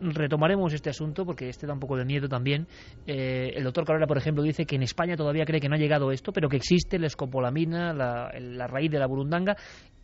Retomaremos 0.00 0.72
este 0.72 0.90
asunto 0.90 1.26
porque 1.26 1.48
este 1.48 1.66
da 1.66 1.72
un 1.72 1.80
poco 1.80 1.96
de 1.96 2.04
miedo 2.04 2.28
también. 2.28 2.68
Eh, 3.04 3.50
el 3.56 3.64
doctor 3.64 3.84
Carrera, 3.84 4.06
por 4.06 4.16
ejemplo, 4.16 4.44
dice 4.44 4.64
que 4.64 4.76
en 4.76 4.84
España 4.84 5.16
todavía 5.16 5.44
cree 5.44 5.60
que 5.60 5.68
no 5.68 5.74
ha 5.74 5.78
llegado 5.78 6.12
esto, 6.12 6.32
pero 6.32 6.48
que 6.48 6.56
existe 6.56 7.00
la 7.00 7.08
escopolamina, 7.08 7.92
la, 7.92 8.30
la 8.38 8.66
raíz 8.68 8.92
de 8.92 9.00
la 9.00 9.08
burundanga. 9.08 9.56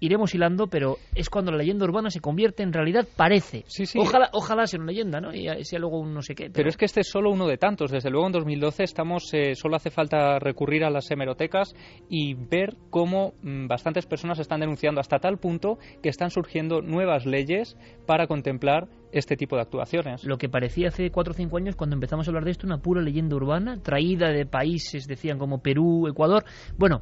Iremos 0.04 0.34
hilando, 0.34 0.66
pero 0.66 0.98
es 1.14 1.30
cuando 1.30 1.50
la 1.50 1.56
leyenda 1.56 1.86
urbana 1.86 2.10
se 2.10 2.20
convierte 2.20 2.62
en 2.62 2.74
realidad, 2.74 3.08
parece. 3.16 3.64
Sí, 3.66 3.86
sí. 3.86 3.98
Ojalá, 3.98 4.28
ojalá 4.32 4.66
sea 4.66 4.78
una 4.78 4.92
leyenda, 4.92 5.18
¿no? 5.18 5.32
Y 5.32 5.64
sea 5.64 5.78
luego 5.78 5.98
un 5.98 6.12
no 6.12 6.20
sé 6.20 6.34
qué. 6.34 6.50
Pero 6.50 6.68
es 6.68 6.76
que 6.76 6.84
este 6.84 7.00
es 7.00 7.08
solo 7.08 7.30
uno 7.30 7.46
de 7.46 7.56
tantos. 7.56 7.90
Desde 7.90 8.10
luego 8.10 8.26
en 8.26 8.32
2012 8.32 8.82
estamos, 8.82 9.32
eh, 9.32 9.54
solo 9.54 9.76
hace 9.76 9.88
falta 9.88 10.38
recurrir 10.38 10.84
a 10.84 10.90
las 10.90 11.10
hemerotecas 11.10 11.74
y 12.10 12.34
ver 12.34 12.76
cómo 12.90 13.32
mm, 13.40 13.66
bastantes 13.66 14.04
personas 14.04 14.38
están 14.38 14.60
denunciando 14.60 15.00
hasta 15.00 15.18
tal 15.20 15.38
punto 15.38 15.78
que 16.02 16.10
están 16.10 16.28
surgiendo 16.30 16.82
nuevas 16.82 17.24
leyes 17.24 17.78
para 18.06 18.26
contemplar 18.26 18.88
este 19.10 19.36
tipo 19.36 19.56
de 19.56 19.62
actuaciones. 19.62 20.24
Lo 20.24 20.36
que 20.36 20.50
parecía 20.50 20.88
hace 20.88 21.10
cuatro 21.10 21.32
o 21.32 21.36
cinco 21.36 21.56
años 21.56 21.76
cuando 21.76 21.94
empezamos 21.94 22.26
a 22.26 22.30
hablar 22.30 22.44
de 22.44 22.50
esto, 22.50 22.66
una 22.66 22.78
pura 22.78 23.00
leyenda 23.00 23.36
urbana, 23.36 23.80
traída 23.80 24.30
de 24.30 24.44
países, 24.44 25.06
decían, 25.06 25.38
como 25.38 25.62
Perú, 25.62 26.08
Ecuador. 26.08 26.44
Bueno, 26.76 27.00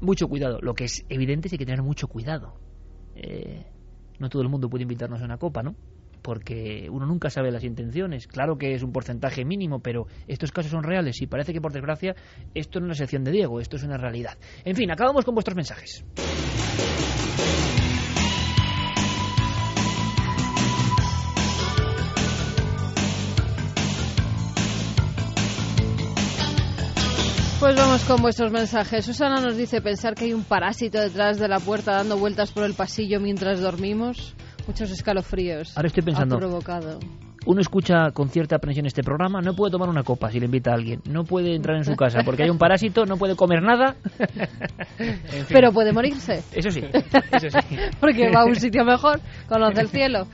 mucho 0.00 0.28
cuidado. 0.28 0.58
Lo 0.60 0.74
que 0.74 0.84
es 0.84 1.04
evidente 1.08 1.48
es 1.48 1.50
que 1.50 1.54
hay 1.54 1.58
que 1.58 1.66
tener 1.66 1.82
mucho 1.82 2.08
cuidado. 2.08 2.54
Eh, 3.14 3.64
no 4.18 4.28
todo 4.28 4.42
el 4.42 4.48
mundo 4.48 4.68
puede 4.68 4.82
invitarnos 4.82 5.20
a 5.22 5.24
una 5.24 5.38
copa, 5.38 5.62
¿no? 5.62 5.74
Porque 6.22 6.88
uno 6.90 7.06
nunca 7.06 7.30
sabe 7.30 7.50
las 7.50 7.64
intenciones. 7.64 8.26
Claro 8.26 8.58
que 8.58 8.74
es 8.74 8.82
un 8.82 8.92
porcentaje 8.92 9.44
mínimo, 9.44 9.80
pero 9.80 10.06
estos 10.26 10.52
casos 10.52 10.70
son 10.70 10.82
reales 10.82 11.20
y 11.22 11.26
parece 11.26 11.52
que, 11.52 11.60
por 11.60 11.72
desgracia, 11.72 12.14
esto 12.54 12.78
no 12.78 12.86
es 12.86 12.88
una 12.90 12.94
sección 12.94 13.24
de 13.24 13.30
Diego, 13.32 13.60
esto 13.60 13.76
es 13.76 13.82
una 13.82 13.96
realidad. 13.96 14.36
En 14.64 14.76
fin, 14.76 14.90
acabamos 14.90 15.24
con 15.24 15.34
vuestros 15.34 15.56
mensajes. 15.56 16.04
Pues 27.70 27.78
vamos 27.78 28.02
con 28.02 28.20
vuestros 28.20 28.50
mensajes. 28.50 29.04
Susana 29.04 29.40
nos 29.40 29.56
dice 29.56 29.80
pensar 29.80 30.16
que 30.16 30.24
hay 30.24 30.32
un 30.32 30.42
parásito 30.42 30.98
detrás 31.00 31.38
de 31.38 31.46
la 31.46 31.60
puerta 31.60 31.92
dando 31.92 32.18
vueltas 32.18 32.50
por 32.50 32.64
el 32.64 32.74
pasillo 32.74 33.20
mientras 33.20 33.60
dormimos. 33.60 34.34
Muchos 34.66 34.90
escalofríos. 34.90 35.76
Ahora 35.76 35.86
estoy 35.86 36.02
pensando. 36.02 36.34
Ha 36.34 36.38
provocado. 36.40 36.98
Uno 37.46 37.60
escucha 37.60 38.10
con 38.12 38.28
cierta 38.28 38.56
aprensión 38.56 38.86
este 38.86 39.04
programa, 39.04 39.40
no 39.40 39.54
puede 39.54 39.70
tomar 39.70 39.88
una 39.88 40.02
copa 40.02 40.32
si 40.32 40.40
le 40.40 40.46
invita 40.46 40.72
a 40.72 40.74
alguien, 40.74 41.00
no 41.08 41.22
puede 41.22 41.54
entrar 41.54 41.76
en 41.76 41.84
su 41.84 41.94
casa 41.94 42.22
porque 42.24 42.42
hay 42.42 42.50
un 42.50 42.58
parásito, 42.58 43.06
no 43.06 43.16
puede 43.16 43.36
comer 43.36 43.62
nada. 43.62 43.94
En 44.98 45.46
fin. 45.46 45.46
Pero 45.48 45.72
puede 45.72 45.92
morirse. 45.92 46.42
Eso 46.52 46.70
sí, 46.70 46.82
eso 47.32 47.50
sí. 47.50 47.76
Porque 48.00 48.30
va 48.30 48.42
a 48.42 48.46
un 48.46 48.56
sitio 48.56 48.84
mejor, 48.84 49.20
conoce 49.48 49.80
el 49.80 49.88
cielo. 49.90 50.26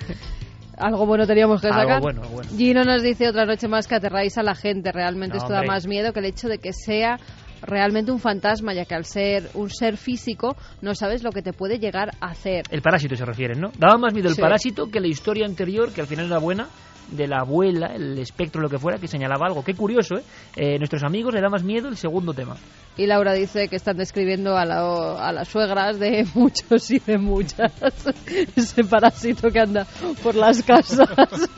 Algo 0.77 1.07
bueno 1.07 1.27
teníamos 1.27 1.61
que 1.61 1.69
Algo 1.69 1.81
sacar. 1.81 2.01
bueno, 2.03 2.23
bueno. 2.31 2.51
Gino 2.57 2.85
nos 2.85 3.03
dice 3.03 3.29
otra 3.29 3.47
noche 3.47 3.67
más 3.69 3.87
que 3.87 3.95
aterráis 3.95 4.37
a 4.37 4.43
la 4.43 4.55
gente. 4.55 4.93
Realmente 4.93 5.37
No, 5.39 5.43
esto 5.43 5.53
da 5.53 5.63
más 5.63 5.87
miedo 5.87 6.13
que 6.13 6.19
el 6.21 6.27
hecho 6.27 6.49
de 6.49 6.59
que 6.59 6.73
sea 6.73 7.19
realmente 7.63 8.13
un 8.13 8.19
fantasma, 8.21 8.73
ya 8.75 8.85
que 8.85 8.95
al 8.95 9.05
ser 9.05 9.51
un 9.55 9.71
ser 9.71 9.97
físico 9.97 10.57
no 10.83 10.95
sabes 10.95 11.23
lo 11.23 11.31
que 11.31 11.43
te 11.43 11.53
puede 11.53 11.79
llegar 11.79 12.11
a 12.21 12.27
hacer. 12.31 12.65
El 12.71 12.83
parásito 12.83 13.17
se 13.17 13.25
refiere, 13.25 13.55
¿no? 13.55 13.71
Daba 13.79 13.99
más 13.99 14.13
miedo 14.15 14.29
el 14.29 14.35
Sí. 14.35 14.41
parásito 14.41 14.87
que 14.91 15.01
la 15.01 15.09
historia 15.09 15.47
anterior, 15.47 15.93
que 15.93 16.01
al 16.01 16.07
final 16.07 16.27
era 16.27 16.39
buena, 16.39 16.67
de 17.11 17.29
la 17.29 17.39
abuela, 17.43 17.93
el 17.95 18.19
espectro, 18.19 18.61
lo 18.61 18.69
que 18.69 18.79
fuera, 18.81 18.99
que 18.99 19.07
señalaba 19.07 19.47
algo. 19.47 19.63
Qué 19.63 19.75
curioso, 19.75 20.17
¿eh? 20.17 20.23
Eh, 20.57 20.77
nuestros 20.79 21.05
amigos 21.05 21.33
le 21.33 21.41
da 21.41 21.49
más 21.49 21.63
miedo 21.63 21.87
el 21.89 21.97
segundo 21.97 22.35
tema. 22.35 22.57
Y 22.97 23.07
Laura 23.07 23.33
dice 23.33 23.69
que 23.69 23.77
están 23.77 23.97
describiendo 23.97 24.57
a, 24.57 24.65
la- 24.65 25.25
a 25.29 25.33
las 25.33 25.47
suegras 25.47 26.01
de 26.01 26.27
muchos 26.35 26.91
y 26.91 26.99
de 26.99 27.17
muchas. 27.19 27.73
Ese 28.57 28.83
parásito 28.83 29.51
que 29.53 29.61
anda 29.61 29.87
por 30.23 30.35
las 30.35 30.63
casas. 30.65 31.09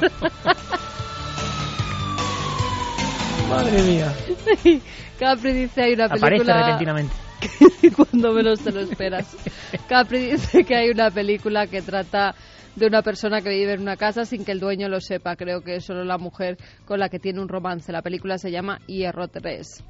Madre 3.49 3.83
mía. 3.83 4.13
Capri 5.19 5.53
dice 5.53 5.83
hay 5.83 5.95
una 5.95 6.07
Aparece 6.07 6.45
película 6.45 6.63
repentinamente. 6.63 7.15
cuando 7.97 8.33
menos 8.33 8.61
te 8.61 8.73
lo 8.73 8.81
esperas. 8.81 9.37
Capri 9.89 10.31
dice 10.31 10.65
que 10.65 10.77
hay 10.77 10.91
una 10.91 11.11
película 11.11 11.67
que 11.67 11.83
trata 11.83 12.35
de 12.77 12.87
una 12.87 13.03
persona 13.03 13.41
que 13.41 13.51
vive 13.51 13.75
en 13.75 13.81
una 13.81 13.97
casa 13.97 14.25
sin 14.25 14.45
que 14.45 14.53
el 14.53 14.61
dueño 14.61 14.89
lo 14.89 15.01
sepa. 15.01 15.37
Creo 15.37 15.63
que 15.63 15.77
es 15.77 15.85
solo 15.85 16.05
la 16.05 16.19
mujer 16.19 16.57
con 16.85 17.01
la 17.01 17.09
que 17.09 17.19
tiene 17.19 17.41
un 17.41 17.49
romance. 17.49 17.93
La 17.93 18.03
película 18.03 18.39
se 18.39 18.51
llama 18.51 18.79
Hierro 18.87 19.29
3. 19.29 19.85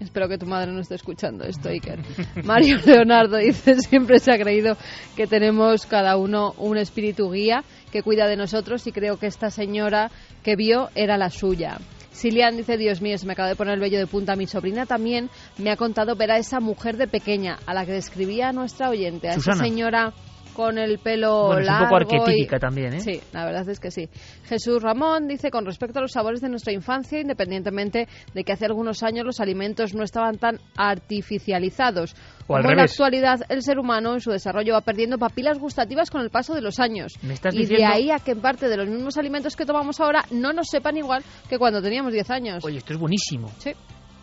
Espero 0.00 0.28
que 0.28 0.36
tu 0.36 0.46
madre 0.46 0.72
no 0.72 0.80
esté 0.80 0.96
escuchando 0.96 1.44
esto, 1.44 1.68
Iker. 1.68 2.00
Mario 2.44 2.78
Leonardo 2.84 3.36
dice, 3.36 3.76
siempre 3.76 4.18
se 4.18 4.32
ha 4.32 4.38
creído 4.38 4.76
que 5.14 5.28
tenemos 5.28 5.86
cada 5.86 6.16
uno 6.16 6.54
un 6.58 6.76
espíritu 6.76 7.30
guía 7.30 7.62
que 7.92 8.02
cuida 8.02 8.26
de 8.26 8.36
nosotros 8.36 8.84
y 8.88 8.92
creo 8.92 9.18
que 9.18 9.26
esta 9.26 9.50
señora 9.50 10.10
que 10.42 10.56
vio 10.56 10.88
era 10.96 11.16
la 11.18 11.30
suya. 11.30 11.78
Silian 12.12 12.56
dice, 12.56 12.76
Dios 12.76 13.00
mío, 13.00 13.18
se 13.18 13.26
me 13.26 13.32
acaba 13.32 13.48
de 13.48 13.56
poner 13.56 13.74
el 13.74 13.80
vello 13.80 13.98
de 13.98 14.06
punta. 14.06 14.36
Mi 14.36 14.46
sobrina 14.46 14.86
también 14.86 15.30
me 15.58 15.70
ha 15.70 15.76
contado 15.76 16.14
ver 16.14 16.30
a 16.30 16.38
esa 16.38 16.60
mujer 16.60 16.96
de 16.96 17.08
pequeña, 17.08 17.58
a 17.66 17.74
la 17.74 17.84
que 17.84 17.92
describía 17.92 18.52
nuestra 18.52 18.90
oyente, 18.90 19.28
a 19.28 19.34
Susana. 19.34 19.56
esa 19.56 19.64
señora 19.64 20.12
con 20.54 20.78
el 20.78 20.98
pelo 20.98 21.46
Bueno, 21.48 21.60
es 21.62 21.68
un 21.68 21.78
poco 21.88 21.94
y- 21.94 22.16
arquetípica 22.18 22.58
también, 22.58 22.94
¿eh? 22.94 23.00
Sí, 23.00 23.20
la 23.32 23.44
verdad 23.44 23.68
es 23.68 23.80
que 23.80 23.90
sí. 23.90 24.08
Jesús 24.44 24.82
Ramón 24.82 25.26
dice, 25.28 25.50
con 25.50 25.64
respecto 25.66 25.98
a 25.98 26.02
los 26.02 26.12
sabores 26.12 26.40
de 26.40 26.48
nuestra 26.48 26.72
infancia, 26.72 27.20
independientemente 27.20 28.08
de 28.34 28.44
que 28.44 28.52
hace 28.52 28.66
algunos 28.66 29.02
años 29.02 29.24
los 29.24 29.40
alimentos 29.40 29.94
no 29.94 30.04
estaban 30.04 30.38
tan 30.38 30.58
artificializados. 30.76 32.14
O 32.48 32.56
al 32.56 32.62
Como 32.62 32.72
en 32.72 32.76
la 32.78 32.84
actualidad 32.84 33.40
el 33.48 33.62
ser 33.62 33.78
humano 33.78 34.14
en 34.14 34.20
su 34.20 34.30
desarrollo 34.30 34.74
va 34.74 34.80
perdiendo 34.80 35.18
papilas 35.18 35.58
gustativas 35.58 36.10
con 36.10 36.20
el 36.22 36.30
paso 36.30 36.54
de 36.54 36.60
los 36.60 36.80
años. 36.80 37.12
¿Me 37.22 37.34
estás 37.34 37.54
y 37.54 37.58
de 37.58 37.62
diciendo- 37.66 37.94
ahí 37.94 38.10
a 38.10 38.18
que 38.18 38.32
en 38.32 38.40
parte 38.40 38.68
de 38.68 38.76
los 38.76 38.88
mismos 38.88 39.16
alimentos 39.16 39.56
que 39.56 39.64
tomamos 39.64 40.00
ahora 40.00 40.24
no 40.30 40.52
nos 40.52 40.68
sepan 40.68 40.96
igual 40.96 41.22
que 41.48 41.58
cuando 41.58 41.80
teníamos 41.80 42.12
10 42.12 42.28
años. 42.30 42.64
Oye, 42.64 42.78
esto 42.78 42.92
es 42.92 42.98
buenísimo. 42.98 43.50
Sí. 43.58 43.72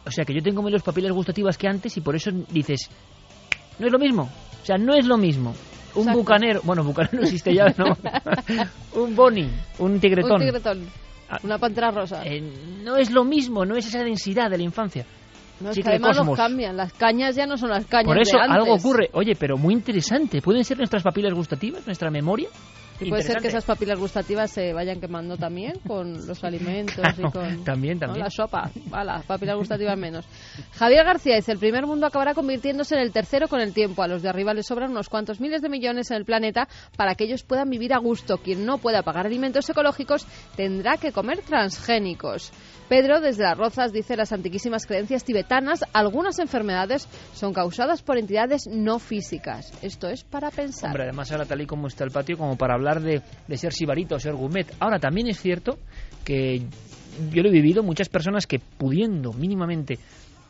O 0.05 0.11
sea, 0.11 0.25
que 0.25 0.33
yo 0.33 0.41
tengo 0.41 0.61
menos 0.61 0.81
papilas 0.81 1.11
gustativas 1.11 1.57
que 1.57 1.67
antes 1.67 1.95
y 1.97 2.01
por 2.01 2.15
eso 2.15 2.31
dices, 2.49 2.89
no 3.79 3.85
es 3.85 3.91
lo 3.91 3.99
mismo. 3.99 4.23
O 4.61 4.65
sea, 4.65 4.77
no 4.77 4.93
es 4.95 5.05
lo 5.05 5.17
mismo. 5.17 5.53
Un 5.95 6.01
Exacto. 6.01 6.19
bucanero, 6.19 6.61
bueno, 6.63 6.83
bucanero 6.83 7.17
no 7.17 7.23
existe 7.23 7.53
ya, 7.53 7.73
¿no? 7.77 7.97
un 9.01 9.15
boni, 9.15 9.49
un 9.79 9.99
tigretón. 9.99 10.33
Un 10.33 10.39
tigretón. 10.39 10.87
Ah, 11.29 11.39
Una 11.43 11.57
pantera 11.57 11.91
rosa. 11.91 12.23
Eh, 12.25 12.41
no 12.83 12.95
es 12.97 13.11
lo 13.11 13.23
mismo, 13.23 13.65
no 13.65 13.75
es 13.75 13.85
esa 13.87 14.03
densidad 14.03 14.49
de 14.49 14.57
la 14.57 14.63
infancia. 14.63 15.05
no, 15.59 15.69
es 15.69 15.75
sí 15.75 15.81
que 15.81 15.89
que 15.89 15.95
además 15.95 16.17
Cosmos. 16.17 16.37
cambian. 16.37 16.75
Las 16.77 16.93
cañas 16.93 17.35
ya 17.35 17.45
no 17.45 17.57
son 17.57 17.69
las 17.69 17.85
cañas 17.85 18.07
Por 18.07 18.19
eso 18.19 18.37
de 18.37 18.43
antes. 18.43 18.57
algo 18.57 18.73
ocurre. 18.75 19.09
Oye, 19.13 19.35
pero 19.35 19.57
muy 19.57 19.73
interesante. 19.73 20.41
¿Pueden 20.41 20.63
ser 20.63 20.77
nuestras 20.77 21.03
papilas 21.03 21.33
gustativas, 21.33 21.85
nuestra 21.85 22.09
memoria? 22.09 22.49
Y 22.99 23.09
puede 23.09 23.23
ser 23.23 23.41
que 23.41 23.47
esas 23.47 23.65
papilas 23.65 23.97
gustativas 23.97 24.51
se 24.51 24.73
vayan 24.73 24.99
quemando 24.99 25.37
también 25.37 25.73
con 25.87 26.27
los 26.27 26.43
alimentos 26.43 26.95
Claro, 26.95 27.27
y 27.27 27.31
con 27.31 27.63
también, 27.63 27.95
¿no? 27.95 28.07
también. 28.07 28.23
la 28.23 28.29
sopa. 28.29 28.69
Va, 28.93 29.03
las 29.03 29.25
papilas 29.25 29.55
gustativas 29.55 29.97
menos. 29.97 30.25
Javier 30.73 31.05
García 31.05 31.35
dice, 31.35 31.51
el 31.51 31.59
primer 31.59 31.85
mundo 31.85 32.05
acabará 32.07 32.33
convirtiéndose 32.33 32.95
en 32.95 33.01
el 33.01 33.11
tercero 33.11 33.47
con 33.47 33.61
el 33.61 33.73
tiempo. 33.73 34.03
A 34.03 34.07
los 34.07 34.21
de 34.21 34.29
arriba 34.29 34.53
les 34.53 34.67
sobran 34.67 34.91
unos 34.91 35.09
cuantos 35.09 35.39
miles 35.39 35.61
de 35.61 35.69
millones 35.69 36.11
en 36.11 36.17
el 36.17 36.25
planeta 36.25 36.67
para 36.97 37.15
que 37.15 37.23
ellos 37.23 37.43
puedan 37.43 37.69
vivir 37.69 37.93
a 37.93 37.99
gusto. 37.99 38.37
Quien 38.37 38.65
no 38.65 38.77
pueda 38.77 39.01
pagar 39.03 39.25
alimentos 39.25 39.69
ecológicos 39.69 40.25
tendrá 40.55 40.97
que 40.97 41.11
comer 41.11 41.39
transgénicos. 41.41 42.51
Pedro, 42.89 43.21
desde 43.21 43.43
las 43.43 43.55
Rozas, 43.55 43.93
dice 43.93 44.17
las 44.17 44.33
antiquísimas 44.33 44.87
creencias 44.87 45.23
tibetanas, 45.23 45.85
algunas 45.93 46.39
enfermedades 46.39 47.07
son 47.35 47.53
causadas 47.53 48.01
por 48.01 48.17
entidades 48.17 48.67
no 48.67 48.97
físicas. 48.97 49.71
Esto 49.83 50.09
es 50.09 50.23
para 50.23 50.49
pensar. 50.49 50.89
Hombre, 50.89 51.03
además 51.03 51.31
ahora 51.31 51.45
tal 51.45 51.61
y 51.61 51.67
como 51.67 51.85
está 51.85 52.03
el 52.03 52.09
patio, 52.09 52.35
como 52.35 52.57
para 52.57 52.73
hablar 52.73 52.99
de, 52.99 53.21
ser 53.57 53.73
sibarita 53.73 54.15
o 54.15 54.19
ser 54.19 54.33
gourmet. 54.33 54.73
Ahora 54.79 54.97
también 54.97 55.27
es 55.27 55.39
cierto 55.39 55.77
que 56.25 56.63
yo 57.31 57.43
lo 57.43 57.49
he 57.49 57.51
vivido, 57.51 57.83
muchas 57.83 58.09
personas 58.09 58.47
que 58.47 58.57
pudiendo 58.57 59.33
mínimamente 59.33 59.99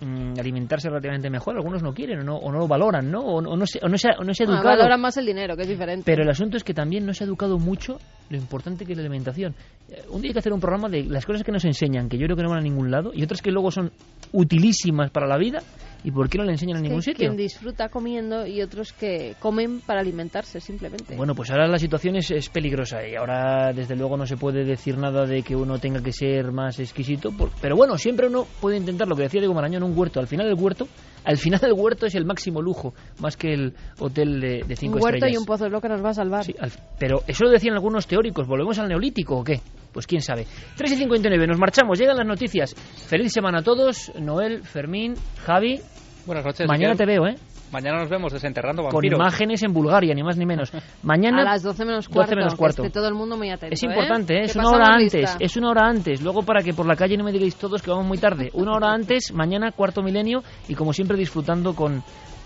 mm, 0.02 0.40
alimentarse 0.40 0.90
relativamente 0.90 1.30
mejor, 1.30 1.56
algunos 1.56 1.82
no 1.84 1.94
quieren 1.94 2.20
o 2.20 2.24
no, 2.24 2.36
o 2.38 2.52
no 2.52 2.60
lo 2.60 2.68
valoran, 2.68 3.10
¿no? 3.12 3.20
O, 3.22 3.36
o 3.38 3.58
no 3.58 3.66
se, 3.66 3.80
o 3.84 3.88
no 3.90 3.98
se, 3.98 4.10
o 4.18 4.24
no 4.24 4.34
se 4.34 4.44
ha 4.44 4.48
Ah, 4.48 4.54
educado. 4.54 4.78
valoran 4.78 5.02
más 5.02 5.18
el 5.18 5.26
dinero, 5.26 5.56
que 5.56 5.64
es 5.64 5.68
diferente. 5.70 6.04
Pero 6.06 6.24
el 6.24 6.30
asunto 6.30 6.58
es 6.58 6.64
que 6.64 6.74
también 6.74 7.06
no 7.06 7.14
se 7.14 7.24
ha 7.24 7.28
educado 7.28 7.58
mucho 7.58 8.00
lo 8.30 8.38
importante 8.38 8.86
que 8.86 8.92
es 8.94 8.98
la 8.98 9.04
alimentación. 9.04 9.56
Eh, 9.90 10.04
Un 10.12 10.22
día 10.22 10.30
hay 10.30 10.34
que 10.34 10.40
hacer 10.40 10.54
un 10.54 10.60
programa 10.60 10.88
de 10.90 11.04
las 11.06 11.26
cosas 11.26 11.44
que 11.44 11.52
nos 11.52 11.66
enseñan, 11.66 12.08
que 12.10 12.18
yo 12.18 12.26
creo 12.26 12.36
que 12.38 12.44
no 12.44 12.50
van 12.50 12.60
a 12.60 12.64
ningún 12.64 12.92
lado, 12.92 13.12
y 13.14 13.24
otras 13.24 13.42
que 13.42 13.52
luego 13.52 13.72
son 13.72 13.92
utilísimas 14.34 15.10
para 15.12 15.28
la 15.28 15.38
vida, 15.38 15.60
y 16.04 16.12
por 16.12 16.30
qué 16.30 16.38
no 16.38 16.46
le 16.46 16.52
enseñan 16.54 16.78
en 16.78 16.84
Que 16.84 16.90
ningún 16.90 17.02
sitio. 17.04 17.18
Quien 17.28 17.36
disfruta 17.38 17.90
comiendo 17.90 18.46
y 18.48 18.62
otros 18.62 18.94
que 18.94 19.36
comen 19.40 19.82
para 19.82 20.00
alimentarse 20.02 20.60
simplemente. 20.62 21.16
Bueno, 21.16 21.36
pues 21.36 21.52
ahora 21.52 21.68
la 21.68 21.78
situación 21.78 22.16
es, 22.16 22.32
es 22.32 22.50
peligrosa 22.50 23.06
y 23.08 23.16
ahora 23.16 23.74
desde 23.74 23.96
luego 23.96 24.16
no 24.18 24.26
se 24.26 24.38
puede 24.38 24.64
decir 24.64 24.98
nada 24.98 25.26
de 25.26 25.42
que 25.44 25.56
uno 25.56 25.78
tenga 25.80 26.02
que 26.02 26.12
ser 26.14 26.52
más 26.52 26.80
exquisito, 26.80 27.32
por- 27.32 27.52
pero 27.62 27.76
bueno, 27.76 27.98
siempre 27.98 28.28
uno 28.28 28.46
puede 28.62 28.78
intentar 28.78 29.08
lo 29.08 29.16
que 29.16 29.24
decía 29.24 29.42
Diego 29.42 29.54
Marañón, 29.54 29.84
un 29.84 29.98
huerto. 29.98 30.20
Al 30.20 30.28
final 30.28 30.48
del 30.48 30.56
huerto, 30.58 30.88
al 31.30 31.38
final 31.38 31.60
del 31.60 31.74
huerto 31.74 32.06
es 32.08 32.16
el 32.16 32.26
máximo 32.26 32.62
lujo, 32.62 32.94
más 33.20 33.38
que 33.38 33.54
el 33.54 33.74
hotel 34.00 34.40
de, 34.42 34.64
de 34.68 34.76
cinco 34.76 34.98
un 34.98 35.04
huerto 35.04 35.18
estrellas. 35.18 35.36
y 35.36 35.38
un 35.38 35.46
pozo 35.46 35.66
de 35.66 35.70
lo 35.70 35.80
que 35.80 35.88
nos 35.90 36.04
va 36.04 36.10
a 36.10 36.14
salvar. 36.14 36.44
Sí, 36.44 36.56
al- 36.60 36.72
pero 36.98 37.22
eso 37.28 37.44
lo 37.44 37.52
decían 37.52 37.76
algunos 37.76 38.08
teóricos. 38.08 38.48
¿Volvemos 38.48 38.80
al 38.80 38.88
neolítico 38.90 39.38
o 39.38 39.44
qué? 39.44 39.60
Pues 39.94 40.08
quién 40.08 40.22
sabe. 40.22 40.46
3 40.76 40.92
y 40.92 40.96
59, 40.96 41.48
nos 41.48 41.60
marchamos, 41.60 42.00
llegan 42.00 42.18
las 42.18 42.26
noticias. 42.28 42.74
Feliz 42.76 43.32
semana 43.32 43.60
a 43.60 43.62
todos. 43.64 44.12
Noel, 44.20 44.64
Fermín, 44.64 45.14
Javi. 45.46 45.80
Buenas 46.26 46.46
noches. 46.46 46.68
Mañana 46.68 46.96
te 46.96 47.06
veo, 47.06 47.28
¿eh? 47.28 47.36
Mañana 47.72 48.00
nos 48.00 48.10
vemos 48.10 48.34
desenterrando 48.34 48.82
Con 48.84 48.92
vampiros. 48.92 49.20
imágenes 49.20 49.64
en 49.64 49.74
Bulgaria, 49.74 50.14
ni 50.16 50.24
más 50.24 50.38
ni 50.38 50.46
menos. 50.46 50.72
Mañana 51.04 51.42
a 51.42 51.46
las 51.46 51.64
12 51.64 51.86
menos 51.86 52.06
12 52.06 52.14
cuarto. 52.16 52.36
menos 52.36 52.56
cuarto. 52.56 52.82
que 52.82 52.88
esté 52.88 53.00
todo 53.00 53.08
el 53.08 53.14
mundo 53.14 53.38
muy 53.38 53.50
atento. 53.52 53.74
Es 53.74 53.84
importante, 53.84 54.34
¿eh? 54.36 54.42
¿eh? 54.42 54.46
es 54.46 54.56
una 54.56 54.70
hora 54.70 54.94
antes, 54.94 55.14
lista. 55.14 55.38
es 55.40 55.58
una 55.58 55.70
hora 55.70 55.88
antes. 55.88 56.22
Luego 56.22 56.44
para 56.44 56.64
que 56.64 56.74
por 56.74 56.86
la 56.86 56.96
calle 56.96 57.18
no 57.18 57.24
me 57.24 57.32
digáis 57.32 57.56
todos 57.56 57.82
que 57.82 57.92
vamos 57.92 58.06
muy 58.06 58.18
tarde. 58.18 58.50
Una 58.54 58.74
hora 58.74 58.92
antes, 58.92 59.32
mañana 59.34 59.72
cuarto 59.72 60.02
milenio 60.02 60.42
y 60.68 60.76
como 60.76 60.94
siempre 60.94 61.18
disfrutando 61.18 61.76
con, 61.76 62.04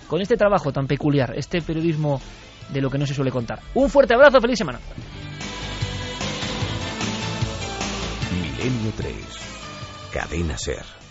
con 0.07 0.21
este 0.21 0.35
trabajo 0.35 0.71
tan 0.71 0.87
peculiar, 0.87 1.33
este 1.37 1.61
periodismo 1.61 2.19
de 2.71 2.81
lo 2.81 2.89
que 2.89 2.97
no 2.97 3.05
se 3.05 3.13
suele 3.13 3.31
contar. 3.31 3.59
Un 3.75 3.89
fuerte 3.89 4.13
abrazo, 4.13 4.41
feliz 4.41 4.57
semana. 4.57 4.79
Milenio 8.41 8.91
3. 8.97 9.13
Cadena 10.11 10.57
Ser. 10.57 11.02